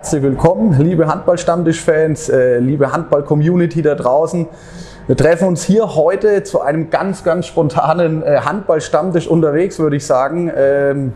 herzlich 0.00 0.22
willkommen, 0.22 0.80
liebe 0.80 1.06
Handball-Stammtisch-Fans, 1.08 2.30
äh, 2.30 2.58
liebe 2.58 2.90
Handball-Community 2.90 3.82
da 3.82 3.94
draußen. 3.94 4.48
Wir 5.06 5.14
treffen 5.14 5.46
uns 5.46 5.62
hier 5.62 5.94
heute 5.94 6.42
zu 6.42 6.62
einem 6.62 6.88
ganz, 6.88 7.22
ganz 7.22 7.44
spontanen 7.44 8.22
äh, 8.22 8.40
Handball-Stammtisch 8.42 9.28
unterwegs, 9.28 9.78
würde 9.78 9.96
ich 9.96 10.06
sagen. 10.06 10.50
Ähm, 10.56 11.12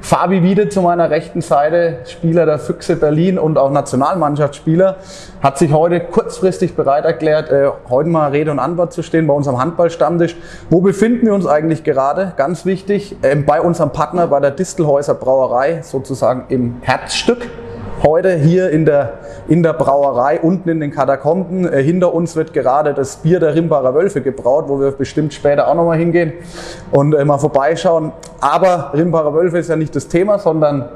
Fabi 0.00 0.44
Wiede 0.44 0.68
zu 0.68 0.80
meiner 0.80 1.10
rechten 1.10 1.40
Seite, 1.40 1.98
Spieler 2.06 2.46
der 2.46 2.60
Füchse 2.60 2.94
Berlin 2.94 3.36
und 3.36 3.58
auch 3.58 3.72
Nationalmannschaftsspieler, 3.72 4.98
hat 5.42 5.58
sich 5.58 5.72
heute 5.72 5.98
kurzfristig 5.98 6.76
bereit 6.76 7.06
erklärt, 7.06 7.50
äh, 7.50 7.68
heute 7.88 8.10
mal 8.10 8.30
Rede 8.30 8.52
und 8.52 8.60
Antwort 8.60 8.92
zu 8.92 9.02
stehen 9.02 9.26
bei 9.26 9.34
unserem 9.34 9.60
Handballstammtisch. 9.60 10.36
Wo 10.70 10.80
befinden 10.80 11.26
wir 11.26 11.34
uns 11.34 11.48
eigentlich 11.48 11.82
gerade? 11.82 12.32
Ganz 12.36 12.64
wichtig, 12.64 13.16
ähm, 13.24 13.44
bei 13.44 13.60
unserem 13.60 13.90
Partner, 13.90 14.28
bei 14.28 14.38
der 14.38 14.52
Distelhäuser 14.52 15.14
Brauerei, 15.14 15.80
sozusagen 15.82 16.44
im 16.48 16.76
Herzstück 16.82 17.48
heute 18.02 18.34
hier 18.34 18.70
in 18.70 18.84
der, 18.84 19.14
in 19.48 19.62
der 19.62 19.72
Brauerei, 19.72 20.40
unten 20.40 20.68
in 20.68 20.80
den 20.80 20.90
Katakomben. 20.90 21.70
Äh, 21.70 21.82
hinter 21.82 22.14
uns 22.14 22.36
wird 22.36 22.52
gerade 22.52 22.94
das 22.94 23.16
Bier 23.16 23.40
der 23.40 23.54
Rimbacher 23.54 23.94
Wölfe 23.94 24.20
gebraut, 24.20 24.64
wo 24.68 24.80
wir 24.80 24.90
bestimmt 24.92 25.34
später 25.34 25.68
auch 25.68 25.74
nochmal 25.74 25.98
hingehen 25.98 26.32
und 26.90 27.14
äh, 27.14 27.24
mal 27.24 27.38
vorbeischauen. 27.38 28.12
Aber 28.40 28.92
Rimbacher 28.94 29.34
Wölfe 29.34 29.58
ist 29.58 29.68
ja 29.68 29.76
nicht 29.76 29.94
das 29.94 30.08
Thema, 30.08 30.38
sondern 30.38 30.88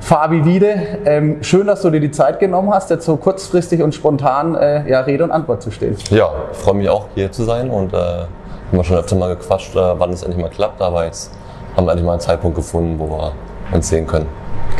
Fabi 0.00 0.44
Wiede, 0.46 0.74
ähm, 1.04 1.42
schön, 1.42 1.66
dass 1.66 1.82
du 1.82 1.90
dir 1.90 2.00
die 2.00 2.10
Zeit 2.10 2.40
genommen 2.40 2.72
hast, 2.72 2.88
jetzt 2.90 3.04
so 3.04 3.16
kurzfristig 3.16 3.82
und 3.82 3.94
spontan 3.94 4.54
äh, 4.54 4.88
ja, 4.90 5.00
Rede 5.00 5.24
und 5.24 5.30
Antwort 5.30 5.62
zu 5.62 5.70
stehen. 5.70 5.96
Ja, 6.10 6.30
ich 6.50 6.58
freue 6.58 6.74
mich 6.74 6.88
auch 6.88 7.06
hier 7.14 7.30
zu 7.30 7.44
sein 7.44 7.68
und 7.68 7.92
äh, 7.92 7.96
haben 7.96 8.28
wir 8.70 8.84
schon 8.84 8.96
öfter 8.96 9.14
mal 9.14 9.34
gequatscht, 9.36 9.76
äh, 9.76 9.78
wann 9.98 10.10
es 10.10 10.22
endlich 10.22 10.40
mal 10.40 10.48
klappt, 10.48 10.80
aber 10.80 11.04
jetzt 11.04 11.30
haben 11.76 11.84
wir 11.84 11.92
endlich 11.92 12.06
mal 12.06 12.12
einen 12.12 12.20
Zeitpunkt 12.20 12.56
gefunden, 12.56 12.98
wo 12.98 13.08
wir 13.10 13.32
uns 13.72 13.88
sehen 13.88 14.06
können. 14.06 14.26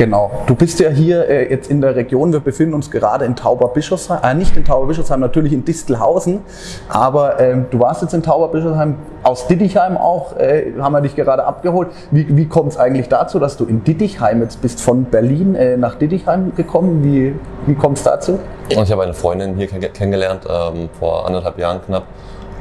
Genau. 0.00 0.30
Du 0.46 0.54
bist 0.54 0.80
ja 0.80 0.88
hier 0.88 1.28
äh, 1.28 1.50
jetzt 1.50 1.70
in 1.70 1.82
der 1.82 1.94
Region. 1.94 2.32
Wir 2.32 2.40
befinden 2.40 2.72
uns 2.72 2.90
gerade 2.90 3.26
in 3.26 3.36
Tauberbischofsheim. 3.36 4.20
Äh, 4.22 4.32
nicht 4.32 4.56
in 4.56 4.64
Tauberbischofsheim, 4.64 5.20
natürlich 5.20 5.52
in 5.52 5.66
Distelhausen. 5.66 6.40
Aber 6.88 7.38
ähm, 7.38 7.66
du 7.70 7.80
warst 7.80 8.00
jetzt 8.00 8.14
in 8.14 8.22
Tauberbischofsheim, 8.22 8.94
aus 9.24 9.46
Dittichheim 9.46 9.98
auch, 9.98 10.38
äh, 10.38 10.72
haben 10.80 10.92
wir 10.92 11.02
dich 11.02 11.16
gerade 11.16 11.44
abgeholt. 11.44 11.88
Wie, 12.10 12.34
wie 12.34 12.48
kommt 12.48 12.72
es 12.72 12.78
eigentlich 12.78 13.10
dazu, 13.10 13.38
dass 13.38 13.58
du 13.58 13.66
in 13.66 13.84
Dittichheim 13.84 14.40
jetzt 14.40 14.62
bist, 14.62 14.80
von 14.80 15.04
Berlin 15.04 15.54
äh, 15.54 15.76
nach 15.76 15.96
Dittichheim 15.96 16.54
gekommen? 16.56 17.04
Wie, 17.04 17.34
wie 17.66 17.74
kommt 17.74 17.98
es 17.98 18.04
dazu? 18.04 18.38
Ich 18.70 18.90
habe 18.90 19.02
eine 19.02 19.12
Freundin 19.12 19.56
hier 19.56 19.66
kennengelernt, 19.66 20.46
ähm, 20.48 20.88
vor 20.98 21.26
anderthalb 21.26 21.58
Jahren 21.58 21.82
knapp. 21.84 22.04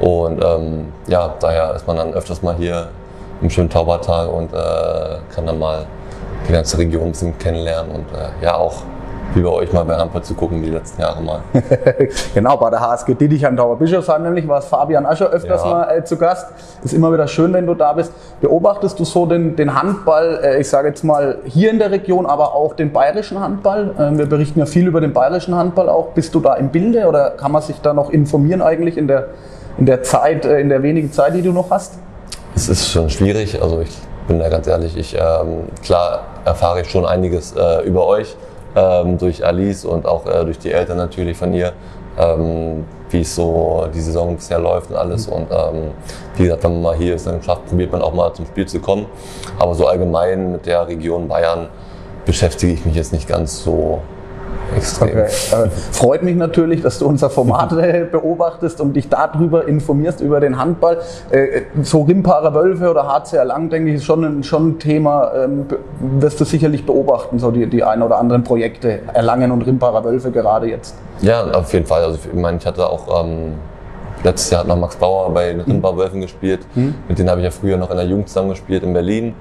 Und 0.01 0.43
ähm, 0.43 0.87
ja, 1.07 1.35
daher 1.39 1.73
ist 1.73 1.87
man 1.87 1.95
dann 1.95 2.13
öfters 2.13 2.41
mal 2.41 2.55
hier 2.55 2.89
im 3.41 3.49
schönen 3.49 3.69
Taubertal 3.69 4.27
und 4.27 4.51
äh, 4.51 4.57
kann 5.33 5.45
dann 5.45 5.57
mal 5.57 5.85
die 6.47 6.53
ganze 6.53 6.77
Region 6.77 7.05
ein 7.05 7.11
bisschen 7.11 7.37
kennenlernen 7.37 7.91
und 7.91 8.05
äh, 8.13 8.43
ja 8.43 8.55
auch 8.55 8.83
wie 9.33 9.41
bei 9.41 9.49
euch 9.49 9.71
mal 9.71 9.83
bei 9.83 9.95
Handball 9.95 10.23
zu 10.23 10.33
gucken 10.33 10.61
die 10.61 10.69
letzten 10.69 11.01
Jahre 11.01 11.21
mal. 11.21 11.41
genau, 12.33 12.57
bei 12.57 12.69
der 12.69 12.79
HSG 12.79 13.13
Dittichheim 13.13 13.55
Dauerbischofsheim 13.55 14.23
nämlich 14.23 14.47
war 14.47 14.59
es 14.59 14.65
Fabian 14.65 15.05
Ascher 15.05 15.29
öfters 15.29 15.63
ja. 15.63 15.69
mal 15.69 15.97
äh, 15.97 16.03
zu 16.03 16.17
Gast. 16.17 16.47
Ist 16.83 16.93
immer 16.93 17.13
wieder 17.13 17.27
schön, 17.27 17.53
wenn 17.53 17.67
du 17.67 17.75
da 17.75 17.93
bist. 17.93 18.11
Beobachtest 18.41 18.99
du 18.99 19.05
so 19.05 19.25
den, 19.25 19.55
den 19.55 19.79
Handball, 19.79 20.39
äh, 20.43 20.61
ich 20.61 20.69
sage 20.69 20.87
jetzt 20.87 21.03
mal 21.03 21.39
hier 21.45 21.69
in 21.69 21.79
der 21.79 21.91
Region, 21.91 22.25
aber 22.25 22.55
auch 22.55 22.73
den 22.73 22.91
bayerischen 22.91 23.39
Handball? 23.39 23.93
Äh, 23.97 24.17
wir 24.17 24.25
berichten 24.25 24.59
ja 24.59 24.65
viel 24.65 24.87
über 24.87 25.01
den 25.01 25.13
bayerischen 25.13 25.55
Handball 25.55 25.89
auch. 25.89 26.09
Bist 26.09 26.33
du 26.33 26.39
da 26.39 26.55
im 26.55 26.69
Bilde 26.69 27.07
oder 27.07 27.31
kann 27.31 27.51
man 27.51 27.61
sich 27.61 27.79
da 27.81 27.93
noch 27.93 28.09
informieren 28.09 28.61
eigentlich 28.61 28.97
in 28.97 29.07
der, 29.07 29.27
in 29.77 29.85
der 29.85 30.01
Zeit, 30.01 30.45
äh, 30.45 30.59
in 30.59 30.69
der 30.69 30.81
wenigen 30.81 31.11
Zeit, 31.11 31.35
die 31.35 31.41
du 31.41 31.51
noch 31.51 31.69
hast? 31.69 31.99
Es 32.55 32.67
ist 32.67 32.89
schon 32.89 33.09
schwierig. 33.09 33.61
Also 33.61 33.81
ich 33.81 33.95
bin 34.29 34.39
da 34.39 34.47
ganz 34.47 34.67
ehrlich, 34.67 34.95
ich, 34.95 35.15
ähm, 35.15 35.69
klar 35.83 36.21
erfahre 36.45 36.81
ich 36.81 36.89
schon 36.89 37.05
einiges 37.05 37.53
äh, 37.53 37.81
über 37.81 38.05
euch, 38.05 38.35
ähm, 38.75 39.17
durch 39.17 39.43
Alice 39.43 39.85
und 39.85 40.05
auch 40.05 40.27
äh, 40.27 40.45
durch 40.45 40.59
die 40.59 40.71
Eltern 40.71 40.97
natürlich 40.97 41.35
von 41.35 41.51
ihr, 41.51 41.73
ähm, 42.17 42.85
wie 43.09 43.21
es 43.21 43.35
so 43.35 43.87
die 43.91 43.99
Saison 43.99 44.35
bisher 44.35 44.59
läuft 44.59 44.91
und 44.91 44.97
alles. 44.97 45.27
Und 45.27 45.47
ähm, 45.49 45.91
wie 46.37 46.43
gesagt, 46.43 46.63
wenn 46.63 46.73
man 46.73 46.81
mal 46.83 46.95
hier 46.95 47.15
ist, 47.15 47.25
dann 47.25 47.41
schafft, 47.41 47.65
probiert 47.65 47.91
man 47.91 48.03
auch 48.03 48.13
mal 48.13 48.31
zum 48.33 48.45
Spiel 48.45 48.67
zu 48.67 48.79
kommen. 48.79 49.07
Aber 49.57 49.73
so 49.73 49.87
allgemein 49.87 50.51
mit 50.51 50.67
der 50.67 50.87
Region 50.87 51.27
Bayern 51.27 51.67
beschäftige 52.23 52.71
ich 52.71 52.85
mich 52.85 52.95
jetzt 52.95 53.11
nicht 53.11 53.27
ganz 53.27 53.63
so 53.63 53.99
Extrem. 54.75 55.09
Okay. 55.09 55.25
Äh, 55.25 55.69
freut 55.91 56.23
mich 56.23 56.35
natürlich, 56.35 56.81
dass 56.81 56.99
du 56.99 57.07
unser 57.07 57.29
Format 57.29 57.69
beobachtest 58.11 58.81
und 58.81 58.93
dich 58.93 59.09
darüber 59.09 59.67
informierst, 59.67 60.21
über 60.21 60.39
den 60.39 60.57
Handball. 60.57 60.99
Äh, 61.31 61.61
so 61.81 62.03
Rimparer 62.03 62.53
Wölfe 62.53 62.89
oder 62.89 63.07
HCR 63.07 63.45
Lang, 63.45 63.69
denke 63.69 63.89
ich, 63.89 63.97
ist 63.97 64.05
schon 64.05 64.23
ein, 64.23 64.43
schon 64.43 64.69
ein 64.69 64.79
Thema, 64.79 65.31
ähm, 65.35 65.65
wirst 66.19 66.39
du 66.39 66.45
sicherlich 66.45 66.85
beobachten, 66.85 67.39
so 67.39 67.51
die, 67.51 67.67
die 67.67 67.83
ein 67.83 68.01
oder 68.01 68.17
anderen 68.17 68.43
Projekte, 68.43 68.99
Erlangen 69.13 69.51
und 69.51 69.63
Rimparer 69.63 70.03
Wölfe 70.03 70.31
gerade 70.31 70.67
jetzt. 70.67 70.95
Ja, 71.21 71.49
auf 71.51 71.73
jeden 71.73 71.85
Fall. 71.85 72.03
Also 72.03 72.19
ich 72.31 72.39
meine, 72.39 72.57
ich 72.57 72.65
hatte 72.65 72.87
auch 72.89 73.23
ähm, 73.23 73.55
letztes 74.23 74.49
Jahr 74.51 74.61
hat 74.61 74.67
noch 74.67 74.77
Max 74.77 74.95
Bauer 74.95 75.33
bei 75.33 75.53
den 75.53 75.61
Rimparer 75.61 75.97
Wölfen 75.97 76.21
gespielt. 76.21 76.61
Mhm. 76.75 76.95
Mit 77.07 77.19
denen 77.19 77.29
habe 77.29 77.41
ich 77.41 77.45
ja 77.45 77.51
früher 77.51 77.77
noch 77.77 77.89
in 77.91 77.97
der 77.97 78.05
Jugend 78.05 78.29
zusammen 78.29 78.49
gespielt 78.49 78.83
in 78.83 78.93
Berlin. 78.93 79.33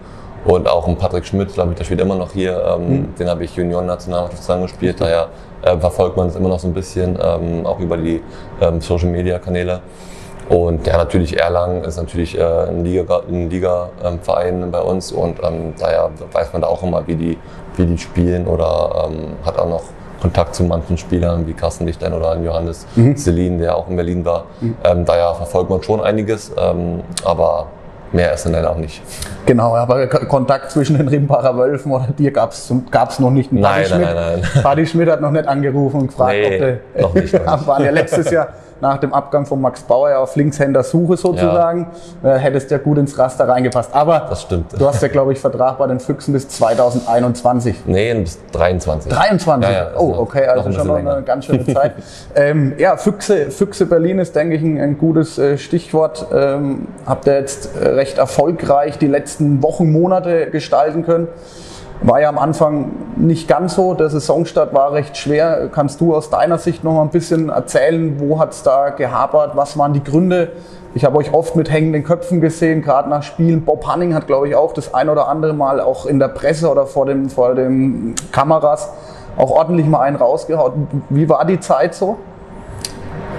Und 0.44 0.68
auch 0.68 0.86
ein 0.86 0.96
Patrick 0.96 1.26
Schmidt, 1.26 1.52
glaube 1.52 1.72
ich, 1.72 1.78
der 1.78 1.84
spielt 1.84 2.00
immer 2.00 2.14
noch 2.14 2.32
hier. 2.32 2.62
Ähm, 2.64 2.88
mhm. 2.88 3.14
Den 3.16 3.28
habe 3.28 3.44
ich 3.44 3.54
Junioren-Nationalmannschaft 3.56 4.42
zusammengespielt. 4.42 5.00
Daher 5.00 5.28
äh, 5.62 5.76
verfolgt 5.76 6.16
man 6.16 6.28
es 6.28 6.36
immer 6.36 6.48
noch 6.48 6.60
so 6.60 6.68
ein 6.68 6.74
bisschen, 6.74 7.18
ähm, 7.20 7.66
auch 7.66 7.80
über 7.80 7.96
die 7.96 8.22
ähm, 8.60 8.80
Social-Media-Kanäle. 8.80 9.80
Und 10.48 10.86
ja, 10.86 10.96
natürlich 10.96 11.38
Erlangen 11.38 11.84
ist 11.84 11.98
natürlich 11.98 12.38
äh, 12.38 12.42
ein 12.42 12.82
Liga-Verein 12.84 13.50
Liga, 13.50 13.90
ähm, 14.02 14.70
bei 14.70 14.80
uns 14.80 15.12
und 15.12 15.38
ähm, 15.42 15.74
daher 15.78 16.10
weiß 16.32 16.52
man 16.54 16.62
da 16.62 16.68
auch 16.68 16.82
immer, 16.82 17.06
wie 17.06 17.16
die, 17.16 17.38
wie 17.76 17.84
die 17.84 17.98
spielen 17.98 18.46
oder 18.46 19.08
ähm, 19.10 19.34
hat 19.44 19.58
auch 19.58 19.68
noch 19.68 19.82
Kontakt 20.22 20.54
zu 20.54 20.64
manchen 20.64 20.96
Spielern 20.96 21.46
wie 21.46 21.52
Carsten 21.52 21.86
Lichtlein 21.86 22.14
oder 22.14 22.36
Johannes 22.38 22.86
mhm. 22.96 23.14
Selin, 23.16 23.58
der 23.58 23.76
auch 23.76 23.88
in 23.88 23.96
Berlin 23.96 24.24
war. 24.24 24.46
Mhm. 24.60 24.76
Ähm, 24.84 25.04
daher 25.04 25.34
verfolgt 25.34 25.70
man 25.70 25.82
schon 25.82 26.00
einiges, 26.00 26.50
aber 27.24 27.66
Mehr 28.12 28.32
ist 28.32 28.46
dann 28.46 28.64
auch 28.64 28.76
nicht. 28.76 29.02
Genau, 29.46 29.76
aber 29.76 30.06
Kontakt 30.06 30.70
zwischen 30.70 30.96
den 30.96 31.08
Rimparer 31.08 31.56
Wölfen 31.56 31.92
oder 31.92 32.08
dir 32.16 32.30
gab 32.30 32.52
es 32.52 32.70
noch 33.18 33.30
nicht. 33.30 33.52
Nein, 33.52 33.86
nein, 33.90 34.00
nein, 34.00 34.14
nein. 34.14 34.62
Paddy 34.62 34.86
Schmidt 34.86 35.10
hat 35.10 35.20
noch 35.20 35.30
nicht 35.30 35.46
angerufen 35.46 36.02
und 36.02 36.06
gefragt, 36.08 36.36
nee, 36.38 36.54
ob 36.54 36.58
der, 36.58 37.02
noch 37.02 37.14
nicht. 37.14 37.46
waren 37.66 37.84
ja 37.84 37.90
letztes 37.90 38.30
Jahr 38.30 38.48
nach 38.80 38.98
dem 38.98 39.12
Abgang 39.12 39.46
von 39.46 39.60
Max 39.60 39.82
Bauer 39.82 40.10
ja 40.10 40.18
auf 40.18 40.36
Linkshänder-Suche 40.36 41.16
sozusagen. 41.16 41.88
Ja. 42.22 42.36
Äh, 42.36 42.38
hättest 42.38 42.70
ja 42.70 42.78
gut 42.78 42.98
ins 42.98 43.18
Raster 43.18 43.48
reingepasst. 43.48 43.94
Aber 43.94 44.30
du 44.78 44.86
hast 44.86 45.02
ja, 45.02 45.08
glaube 45.08 45.32
ich, 45.32 45.40
Vertrag 45.40 45.78
bei 45.78 45.86
den 45.86 46.00
Füchsen 46.00 46.32
bis 46.32 46.48
2021. 46.48 47.86
Nee, 47.86 48.14
bis 48.14 48.38
23. 48.52 49.12
23? 49.12 49.70
Ja, 49.70 49.76
ja, 49.76 49.90
oh, 49.96 50.14
okay, 50.18 50.46
also 50.46 50.70
schon 50.72 50.86
noch 50.86 50.96
eine 50.96 51.22
ganz 51.22 51.46
schöne 51.46 51.66
Zeit. 51.72 51.92
ähm, 52.34 52.74
ja, 52.78 52.96
Füchse, 52.96 53.50
Füchse 53.50 53.86
Berlin 53.86 54.18
ist, 54.18 54.34
denke 54.36 54.56
ich, 54.56 54.62
ein, 54.62 54.80
ein 54.80 54.98
gutes 54.98 55.38
äh, 55.38 55.58
Stichwort. 55.58 56.26
Ähm, 56.32 56.88
habt 57.06 57.26
ihr 57.26 57.38
jetzt 57.38 57.70
recht 57.80 58.18
erfolgreich 58.18 58.98
die 58.98 59.06
letzten 59.06 59.62
Wochen, 59.62 59.90
Monate 59.90 60.50
gestalten 60.50 61.04
können. 61.04 61.28
War 62.00 62.20
ja 62.20 62.28
am 62.28 62.38
Anfang 62.38 62.92
nicht 63.16 63.48
ganz 63.48 63.74
so. 63.74 63.94
Der 63.94 64.08
Saisonstart 64.08 64.72
war 64.72 64.92
recht 64.92 65.16
schwer. 65.16 65.68
Kannst 65.72 66.00
du 66.00 66.14
aus 66.14 66.30
deiner 66.30 66.58
Sicht 66.58 66.84
noch 66.84 66.92
mal 66.92 67.02
ein 67.02 67.10
bisschen 67.10 67.48
erzählen, 67.48 68.20
wo 68.20 68.38
hat 68.38 68.52
es 68.52 68.62
da 68.62 68.90
gehapert? 68.90 69.56
Was 69.56 69.76
waren 69.76 69.92
die 69.92 70.04
Gründe? 70.04 70.52
Ich 70.94 71.04
habe 71.04 71.18
euch 71.18 71.34
oft 71.34 71.56
mit 71.56 71.70
hängenden 71.70 72.04
Köpfen 72.04 72.40
gesehen, 72.40 72.82
gerade 72.82 73.08
nach 73.10 73.22
Spielen. 73.22 73.64
Bob 73.64 73.86
Hanning 73.86 74.14
hat, 74.14 74.26
glaube 74.26 74.48
ich, 74.48 74.54
auch 74.54 74.72
das 74.72 74.94
ein 74.94 75.08
oder 75.08 75.28
andere 75.28 75.52
Mal 75.52 75.80
auch 75.80 76.06
in 76.06 76.18
der 76.18 76.28
Presse 76.28 76.70
oder 76.70 76.86
vor 76.86 77.06
den, 77.06 77.30
vor 77.30 77.54
den 77.54 78.14
Kameras 78.32 78.90
auch 79.36 79.50
ordentlich 79.50 79.86
mal 79.86 80.00
einen 80.00 80.16
rausgehaut. 80.16 80.72
Wie 81.10 81.28
war 81.28 81.44
die 81.44 81.60
Zeit 81.60 81.94
so? 81.94 82.16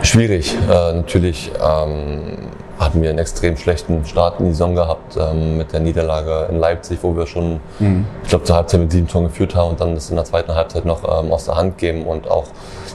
Schwierig, 0.02 0.58
äh, 0.70 0.94
natürlich. 0.94 1.52
Ähm 1.62 2.49
hatten 2.80 3.02
wir 3.02 3.10
einen 3.10 3.20
extrem 3.20 3.58
schlechten 3.58 4.06
Start 4.06 4.40
in 4.40 4.46
die 4.46 4.52
Saison 4.52 4.74
gehabt 4.74 5.18
ähm, 5.20 5.58
mit 5.58 5.74
der 5.74 5.82
Niederlage 5.82 6.48
in 6.50 6.60
Leipzig, 6.60 7.00
wo 7.02 7.16
wir 7.16 7.28
schon, 7.28 7.60
mhm. 7.80 8.06
ich 8.24 8.30
glaube, 8.30 8.46
zur 8.46 8.56
Halbzeit 8.56 8.80
mit 8.80 8.92
sieben 8.92 9.08
Toren 9.08 9.26
geführt 9.26 9.54
haben 9.54 9.72
und 9.72 9.82
dann 9.82 9.96
das 9.96 10.10
in 10.10 10.16
der 10.16 10.26
zweiten 10.26 10.56
Halbzeit 10.56 10.86
noch 10.86 11.04
ähm, 11.04 11.32
aus 11.32 11.46
der 11.46 11.56
Hand 11.56 11.78
geben 11.78 12.06
und 12.06 12.32
auch 12.32 12.46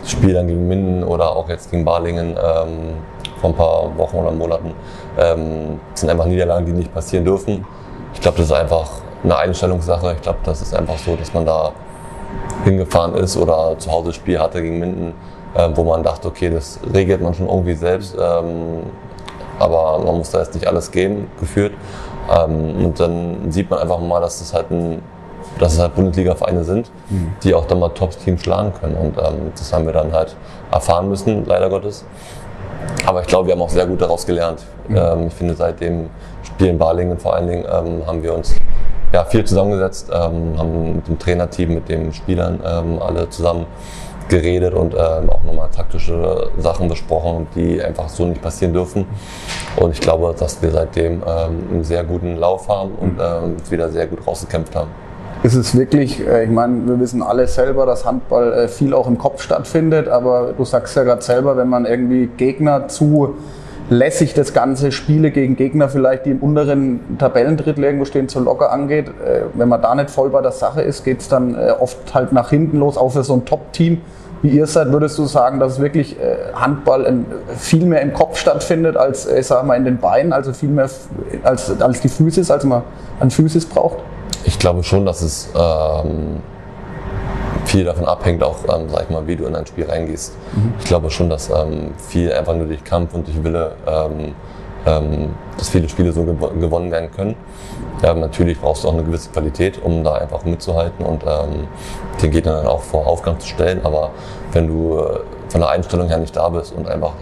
das 0.01 0.11
Spiel 0.11 0.33
dann 0.33 0.49
gegen 0.49 0.67
Minden 0.67 1.05
oder 1.05 1.37
auch 1.37 1.49
jetzt 1.51 1.71
gegen 1.71 1.85
Balingen 1.85 2.31
ähm, 2.31 2.95
vor 3.41 3.51
ein 3.51 3.57
paar 3.57 3.99
Wochen 3.99 4.17
oder 4.17 4.31
Monaten 4.33 4.73
ähm, 5.19 5.79
sind 5.93 6.09
einfach 6.09 6.27
Niederlagen, 6.27 6.65
die 6.65 6.73
nicht 6.73 6.93
passieren 6.95 7.27
dürfen. 7.27 7.67
Ich 8.15 8.21
glaube, 8.21 8.39
das 8.39 8.47
ist 8.47 8.53
einfach 8.53 8.91
eine 9.23 9.37
Einstellungssache. 9.37 10.15
Ich 10.15 10.23
glaube, 10.23 10.39
das 10.45 10.63
ist 10.63 10.75
einfach 10.75 10.97
so, 10.97 11.15
dass 11.15 11.35
man 11.35 11.45
da 11.45 11.73
hingefahren 12.65 13.15
ist 13.15 13.37
oder 13.37 13.79
zu 13.79 13.91
Hause 13.91 14.15
Spiel 14.15 14.39
hatte 14.39 14.63
gegen 14.63 14.79
Minden, 14.79 15.15
äh, 15.55 15.69
wo 15.75 15.85
man 15.85 16.03
dachte, 16.03 16.29
okay, 16.29 16.49
das 16.49 16.81
regelt 16.93 17.21
man 17.21 17.35
schon 17.35 17.49
irgendwie 17.49 17.75
selbst. 17.75 18.17
Ähm, 18.19 18.85
aber 19.59 19.99
man 20.05 20.19
muss 20.19 20.31
da 20.31 20.41
jetzt 20.41 20.55
nicht 20.55 20.67
alles 20.67 20.91
geben, 20.91 21.29
geführt. 21.41 21.73
Ähm, 22.31 22.85
und 22.85 23.01
dann 23.01 23.51
sieht 23.51 23.71
man 23.71 23.79
einfach 23.81 23.99
mal, 24.01 24.21
dass 24.21 24.39
das 24.39 24.55
halt 24.55 24.71
ein 24.71 25.03
dass 25.59 25.75
es 25.75 25.79
halt 25.79 25.95
Bundesliga-Vereine 25.95 26.65
sind, 26.65 26.91
mhm. 27.11 27.33
die 27.43 27.55
auch 27.55 27.67
dann 27.67 27.79
mal 27.79 27.91
Top-Teams 27.91 28.43
schlagen 28.43 28.73
können. 28.81 28.97
Und 28.97 29.19
ähm, 29.19 29.53
das 29.56 29.73
haben 29.73 29.87
wir 29.87 29.93
dann 29.93 30.12
halt 30.12 30.37
erfahren 30.71 31.09
müssen, 31.09 31.45
leider 31.47 31.69
Gottes. 31.69 32.05
Aber 33.06 33.21
ich 33.21 33.27
glaube, 33.27 33.49
wir 33.49 33.55
haben 33.55 33.62
auch 33.62 33.71
sehr 33.71 33.87
gut 33.87 34.01
daraus 34.01 34.27
gelernt. 34.27 34.65
Mhm. 34.89 34.97
Ähm, 34.97 35.27
ich 35.29 35.35
finde, 35.35 35.55
seit 35.55 35.81
dem 35.81 36.11
Spiel 36.43 36.69
in 36.69 36.79
Balingen 36.79 37.19
vor 37.19 37.35
allen 37.35 37.47
Dingen 37.47 37.65
ähm, 37.71 38.07
haben 38.07 38.23
wir 38.23 38.35
uns 38.35 38.55
ja, 39.12 39.25
viel 39.25 39.45
zusammengesetzt, 39.45 40.11
ähm, 40.12 40.59
haben 40.59 40.97
mit 40.97 41.09
dem 41.09 41.19
Trainerteam, 41.19 41.75
mit 41.75 41.89
den 41.89 42.12
Spielern 42.12 42.61
ähm, 42.67 43.00
alle 43.00 43.29
zusammen 43.31 43.67
geredet 44.29 44.75
und 44.75 44.94
ähm, 44.94 45.31
auch 45.31 45.43
nochmal 45.44 45.69
taktische 45.75 46.50
Sachen 46.59 46.88
besprochen, 46.88 47.47
die 47.55 47.82
einfach 47.82 48.09
so 48.09 48.26
nicht 48.26 48.43
passieren 48.43 48.73
dürfen. 48.73 49.06
Und 49.76 49.93
ich 49.93 50.00
glaube, 50.00 50.35
dass 50.38 50.62
wir 50.62 50.71
seitdem 50.71 51.23
ähm, 51.26 51.65
einen 51.71 51.85
sehr 51.85 52.05
guten 52.05 52.37
Lauf 52.37 52.69
haben 52.69 52.93
und 52.93 53.19
ähm, 53.21 53.56
wieder 53.71 53.91
sehr 53.91 54.06
gut 54.06 54.26
rausgekämpft 54.26 54.75
haben. 54.75 54.91
Ist 55.43 55.55
es 55.55 55.76
wirklich, 55.76 56.26
äh, 56.26 56.44
ich 56.44 56.50
meine, 56.50 56.87
wir 56.87 56.99
wissen 56.99 57.23
alle 57.23 57.47
selber, 57.47 57.85
dass 57.85 58.06
Handball 58.06 58.53
äh, 58.53 58.69
viel 58.69 58.94
auch 58.94 59.06
im 59.06 59.19
Kopf 59.19 59.43
stattfindet, 59.43 60.09
aber 60.09 60.55
du 60.56 60.65
sagst 60.65 60.97
ja 60.97 61.05
gerade 61.05 61.23
selber, 61.23 61.56
wenn 61.56 61.69
man 61.69 61.85
irgendwie 61.85 62.29
Gegner 62.29 62.88
zu 62.88 63.35
lässig 63.91 64.35
das 64.35 64.53
ganze 64.53 64.93
Spiele 64.93 65.31
gegen 65.31 65.57
Gegner 65.57 65.89
vielleicht, 65.89 66.27
die 66.27 66.31
im 66.31 66.39
unteren 66.39 67.19
Tabellendrittel 67.19 67.85
irgendwo 67.85 68.05
stehen, 68.05 68.29
zu 68.29 68.41
locker 68.41 68.73
angeht. 68.73 69.09
Äh, 69.09 69.43
wenn 69.55 69.69
man 69.69 69.83
da 69.83 69.95
nicht 69.95 70.11
voll 70.11 70.31
bei 70.31 70.41
der 70.41 70.53
Sache 70.53 70.83
ist, 70.83 71.05
geht 71.05 71.21
es 71.21 71.29
dann 71.29 71.57
oft 71.57 72.15
halt 72.15 72.33
nach 72.33 72.51
hinten 72.51 72.79
los, 72.79 72.97
auch 72.97 73.11
für 73.11 73.25
so 73.25 73.35
ein 73.35 73.45
Top-Team 73.45 74.01
wie 74.43 74.51
ihr 74.51 74.67
seid, 74.67 74.93
würdest 74.93 75.17
du 75.17 75.25
sagen, 75.25 75.59
dass 75.59 75.81
wirklich 75.81 76.17
Handball 76.55 77.25
viel 77.57 77.87
mehr 77.87 78.03
im 78.03 78.13
Kopf 78.13 78.37
stattfindet 78.37 78.95
als, 78.95 79.27
ich 79.27 79.47
sag 79.47 79.65
mal, 79.65 79.75
in 79.75 79.87
den 79.87 79.97
Beinen, 79.97 80.35
also 80.35 80.53
viel 80.53 80.69
mehr 80.69 80.91
als, 81.45 81.81
als 81.81 82.01
die 82.03 82.11
Physis, 82.11 82.51
als 82.51 82.63
man 82.65 82.83
an 83.21 83.31
Physis 83.31 83.65
braucht? 83.65 84.01
Ich 84.45 84.59
glaube 84.59 84.83
schon, 84.83 85.07
dass 85.07 85.23
es 85.23 85.49
ähm, 85.55 86.43
viel 87.64 87.84
davon 87.84 88.05
abhängt, 88.05 88.43
auch, 88.43 88.58
ähm, 88.64 88.88
sag 88.88 89.05
ich 89.05 89.11
mal, 89.11 89.26
wie 89.26 89.37
du 89.37 89.46
in 89.46 89.56
ein 89.56 89.66
Spiel 89.66 89.87
reingehst. 89.87 90.34
Mhm. 90.55 90.75
Ich 90.78 90.84
glaube 90.84 91.11
schon, 91.11 91.31
dass 91.31 91.50
ähm, 91.50 91.93
viel 91.96 92.32
einfach 92.32 92.55
nur 92.55 92.66
durch 92.66 92.84
Kampf 92.84 93.14
und 93.14 93.26
durch 93.26 93.43
Wille, 93.43 93.76
ähm, 93.87 94.34
ähm, 94.87 95.34
dass 95.56 95.69
viele 95.69 95.88
Spiele 95.88 96.12
so 96.12 96.25
gew 96.25 96.34
gewonnen 96.61 96.90
werden 96.90 97.11
können. 97.11 97.37
natürlich 98.02 98.61
brauchst 98.61 98.84
du 98.84 98.88
auch 98.88 98.93
eine 98.93 99.05
gewisse 99.05 99.31
Qualität, 99.31 99.81
um 99.82 100.05
da 100.05 100.14
einfach 100.14 100.44
mitzuhalten 100.44 101.06
und 101.06 101.22
ähm, 101.22 101.69
den 102.22 102.31
Gegner 102.31 102.56
dann 102.56 102.66
auch 102.66 102.82
vor 102.82 103.06
Aufgang 103.06 103.40
zu 103.40 103.49
stellen. 103.49 103.81
Aber 103.84 104.11
wenn 104.52 104.66
du 104.66 104.99
äh, 104.99 105.20
von 105.49 105.61
der 105.61 105.70
Einstellung 105.70 106.08
her 106.08 106.19
nicht 106.19 106.37
da 106.37 106.49
bist 106.49 106.75
und 106.75 106.88
einfach 106.88 107.14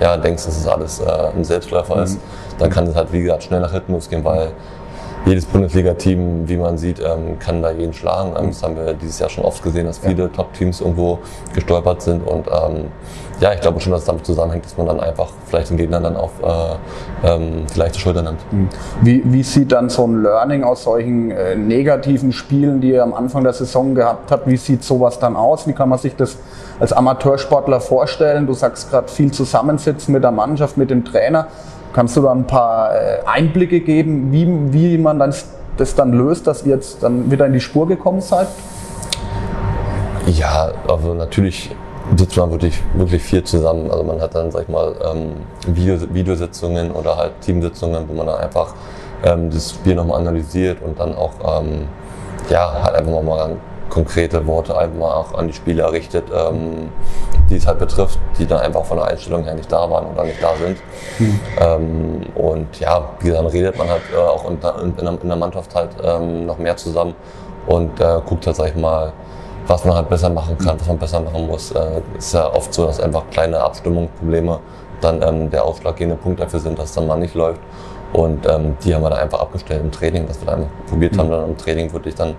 ja, 0.00 0.16
denkst, 0.16 0.46
dass 0.46 0.56
es 0.56 0.66
alles 0.66 1.00
äh, 1.00 1.04
ein 1.36 1.44
Selbstläufer 1.44 1.96
mhm. 1.96 2.02
ist, 2.02 2.18
dann 2.58 2.70
kann 2.70 2.86
es 2.86 2.94
halt, 2.94 3.12
wie 3.12 3.22
gesagt, 3.22 3.44
schnell 3.44 3.60
nach 3.60 3.72
hinten 3.72 3.92
losgehen, 3.92 4.24
weil 4.24 4.52
jedes 5.26 5.44
Bundesliga-Team, 5.46 6.48
wie 6.48 6.56
man 6.56 6.78
sieht, 6.78 7.00
ähm, 7.00 7.38
kann 7.38 7.62
da 7.62 7.70
jeden 7.70 7.92
schlagen. 7.92 8.34
Ähm, 8.38 8.48
das 8.48 8.62
haben 8.62 8.76
wir 8.76 8.94
dieses 8.94 9.18
Jahr 9.18 9.28
schon 9.28 9.44
oft 9.44 9.62
gesehen, 9.62 9.86
dass 9.86 9.98
viele 9.98 10.24
ja. 10.24 10.28
Top-Teams 10.28 10.80
irgendwo 10.80 11.18
gestolpert 11.54 12.02
sind. 12.02 12.26
Und 12.26 12.46
ähm, 12.46 12.86
ja, 13.40 13.52
ich 13.52 13.60
glaube 13.60 13.80
schon, 13.80 13.92
dass 13.92 14.02
es 14.02 14.06
damit 14.06 14.24
zusammenhängt, 14.26 14.64
dass 14.64 14.76
man 14.76 14.86
dann 14.86 15.00
einfach 15.00 15.28
vielleicht 15.46 15.70
den 15.70 15.76
Gegner 15.76 16.00
dann 16.00 16.16
auf 16.16 16.30
äh, 16.42 17.28
ähm, 17.28 17.66
die 17.72 17.78
leichte 17.78 17.98
Schulter 17.98 18.22
nimmt. 18.22 18.40
Hm. 18.50 18.68
Wie, 19.02 19.22
wie 19.24 19.42
sieht 19.42 19.72
dann 19.72 19.88
so 19.88 20.06
ein 20.06 20.22
Learning 20.22 20.64
aus 20.64 20.84
solchen 20.84 21.30
äh, 21.30 21.54
negativen 21.54 22.32
Spielen, 22.32 22.80
die 22.80 22.90
ihr 22.90 23.02
am 23.02 23.14
Anfang 23.14 23.42
der 23.44 23.52
Saison 23.52 23.94
gehabt 23.94 24.30
habt, 24.30 24.46
wie 24.46 24.56
sieht 24.56 24.84
sowas 24.84 25.18
dann 25.18 25.36
aus? 25.36 25.66
Wie 25.66 25.72
kann 25.72 25.88
man 25.88 25.98
sich 25.98 26.16
das 26.16 26.36
als 26.78 26.92
Amateursportler 26.92 27.80
vorstellen? 27.80 28.46
Du 28.46 28.54
sagst 28.54 28.90
gerade 28.90 29.08
viel 29.08 29.30
zusammensitzen 29.32 30.12
mit 30.12 30.22
der 30.22 30.32
Mannschaft, 30.32 30.76
mit 30.76 30.90
dem 30.90 31.04
Trainer. 31.04 31.46
Kannst 31.92 32.16
du 32.16 32.22
da 32.22 32.32
ein 32.32 32.46
paar 32.46 32.94
äh, 32.94 33.18
Einblicke 33.26 33.80
geben, 33.80 34.32
wie, 34.32 34.46
wie 34.72 34.98
man 34.98 35.18
dann 35.18 35.34
das 35.76 35.94
dann 35.94 36.12
löst, 36.12 36.46
dass 36.46 36.64
ihr 36.64 36.74
jetzt 36.74 37.02
dann 37.02 37.30
wieder 37.30 37.46
in 37.46 37.52
die 37.52 37.60
Spur 37.60 37.88
gekommen 37.88 38.20
seid? 38.20 38.48
Ja, 40.26 40.70
also 40.88 41.14
natürlich 41.14 41.74
sitzt 42.16 42.36
man 42.36 42.50
wirklich, 42.50 42.80
wirklich 42.94 43.22
viel 43.22 43.42
zusammen. 43.44 43.90
Also 43.90 44.04
man 44.04 44.20
hat 44.20 44.34
dann, 44.34 44.50
sag 44.50 44.62
ich 44.62 44.68
mal, 44.68 44.94
ähm, 45.10 45.32
Video, 45.66 45.96
Videositzungen 46.12 46.92
oder 46.92 47.16
halt 47.16 47.40
Teamsitzungen, 47.40 48.08
wo 48.08 48.14
man 48.14 48.26
dann 48.26 48.38
einfach 48.38 48.74
ähm, 49.24 49.50
das 49.50 49.70
Spiel 49.70 49.94
nochmal 49.94 50.20
analysiert 50.20 50.82
und 50.82 50.98
dann 50.98 51.14
auch 51.14 51.32
ähm, 51.60 51.88
ja, 52.48 52.82
halt 52.82 52.94
einfach 52.94 53.22
mal 53.22 53.56
konkrete 53.88 54.46
Worte 54.46 54.76
einfach 54.76 54.98
mal 54.98 55.12
auch 55.12 55.34
an 55.34 55.48
die 55.48 55.52
Spieler 55.52 55.92
richtet, 55.92 56.24
ähm, 56.32 56.90
die 57.50 57.56
es 57.56 57.66
halt 57.66 57.78
betrifft, 57.78 58.18
die 58.38 58.46
dann 58.46 58.60
einfach 58.60 58.84
von 58.84 58.96
der 58.96 59.06
Einstellung 59.06 59.44
her 59.44 59.54
nicht 59.54 59.70
da 59.70 59.90
waren 59.90 60.06
oder 60.06 60.24
nicht 60.24 60.42
da 60.42 60.54
sind. 60.56 60.78
Mhm. 61.18 61.40
Ähm, 61.58 62.20
und 62.34 62.80
ja, 62.80 63.10
wie 63.18 63.26
gesagt, 63.26 63.44
dann 63.44 63.50
redet 63.50 63.76
man 63.76 63.88
halt 63.88 64.02
äh, 64.14 64.16
auch 64.16 64.48
in, 64.48 64.58
in, 64.98 65.06
in, 65.06 65.28
der 65.28 65.36
Mannschaft 65.36 65.74
halt 65.74 65.90
ähm, 66.02 66.46
noch 66.46 66.58
mehr 66.58 66.76
zusammen 66.76 67.14
und 67.66 68.00
äh, 68.00 68.20
guckt 68.24 68.46
halt, 68.46 68.56
sag 68.56 68.68
ich 68.68 68.76
mal, 68.76 69.12
was 69.66 69.84
man 69.84 69.96
halt 69.96 70.08
besser 70.08 70.30
machen 70.30 70.56
kann, 70.58 70.78
was 70.78 70.86
man 70.86 70.98
besser 70.98 71.20
machen 71.20 71.46
muss. 71.46 71.72
Äh, 71.72 72.00
ist 72.16 72.34
ja 72.34 72.52
oft 72.52 72.72
so, 72.72 72.86
dass 72.86 73.00
einfach 73.00 73.24
kleine 73.30 73.60
Abstimmungsprobleme 73.60 74.60
dann 75.00 75.22
ähm, 75.22 75.50
der 75.50 75.64
ausschlaggebende 75.64 76.20
Punkt 76.20 76.40
dafür 76.40 76.60
sind, 76.60 76.78
dass 76.78 76.90
es 76.90 76.94
dann 76.94 77.06
mal 77.06 77.18
nicht 77.18 77.34
läuft. 77.34 77.60
Und 78.12 78.46
ähm, 78.46 78.76
die 78.84 78.94
haben 78.94 79.02
wir 79.02 79.10
dann 79.10 79.20
einfach 79.20 79.40
abgestellt 79.40 79.82
im 79.82 79.92
Training, 79.92 80.26
dass 80.26 80.40
wir 80.40 80.46
dann 80.46 80.66
probiert 80.88 81.16
haben, 81.16 81.30
dann 81.30 81.50
im 81.50 81.56
Training 81.56 81.92
wirklich 81.92 82.14
dann 82.14 82.34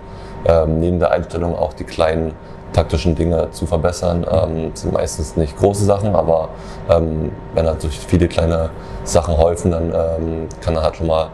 ähm, 0.46 0.80
neben 0.80 0.98
der 0.98 1.10
Einstellung 1.10 1.56
auch 1.56 1.72
die 1.72 1.84
kleinen 1.84 2.32
taktischen 2.72 3.14
Dinge 3.14 3.50
zu 3.50 3.66
verbessern. 3.66 4.26
Ähm, 4.30 4.70
sind 4.74 4.92
meistens 4.92 5.36
nicht 5.36 5.56
große 5.56 5.84
Sachen, 5.84 6.14
aber 6.14 6.48
ähm, 6.90 7.32
wenn 7.54 7.66
halt 7.66 7.82
durch 7.82 7.98
viele 7.98 8.28
kleine 8.28 8.70
Sachen 9.04 9.36
häufen, 9.36 9.70
dann 9.70 9.92
ähm, 9.94 10.48
kann 10.60 10.74
da 10.74 10.82
halt 10.82 10.96
schon 10.96 11.06
mal 11.06 11.28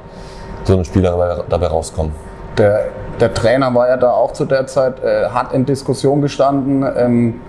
so 0.64 0.76
ein 0.76 0.84
Spieler 0.84 1.10
dabei, 1.10 1.42
dabei 1.48 1.66
rauskommen. 1.68 2.12
Der, 2.56 2.86
der, 3.20 3.32
Trainer 3.32 3.72
war 3.74 3.88
ja 3.88 3.96
da 3.96 4.10
auch 4.10 4.32
zu 4.32 4.44
der 4.44 4.66
Zeit, 4.66 5.02
äh, 5.02 5.28
hat 5.28 5.52
in 5.52 5.64
Diskussion 5.64 6.20
gestanden. 6.20 6.84
Ähm, 6.96 7.40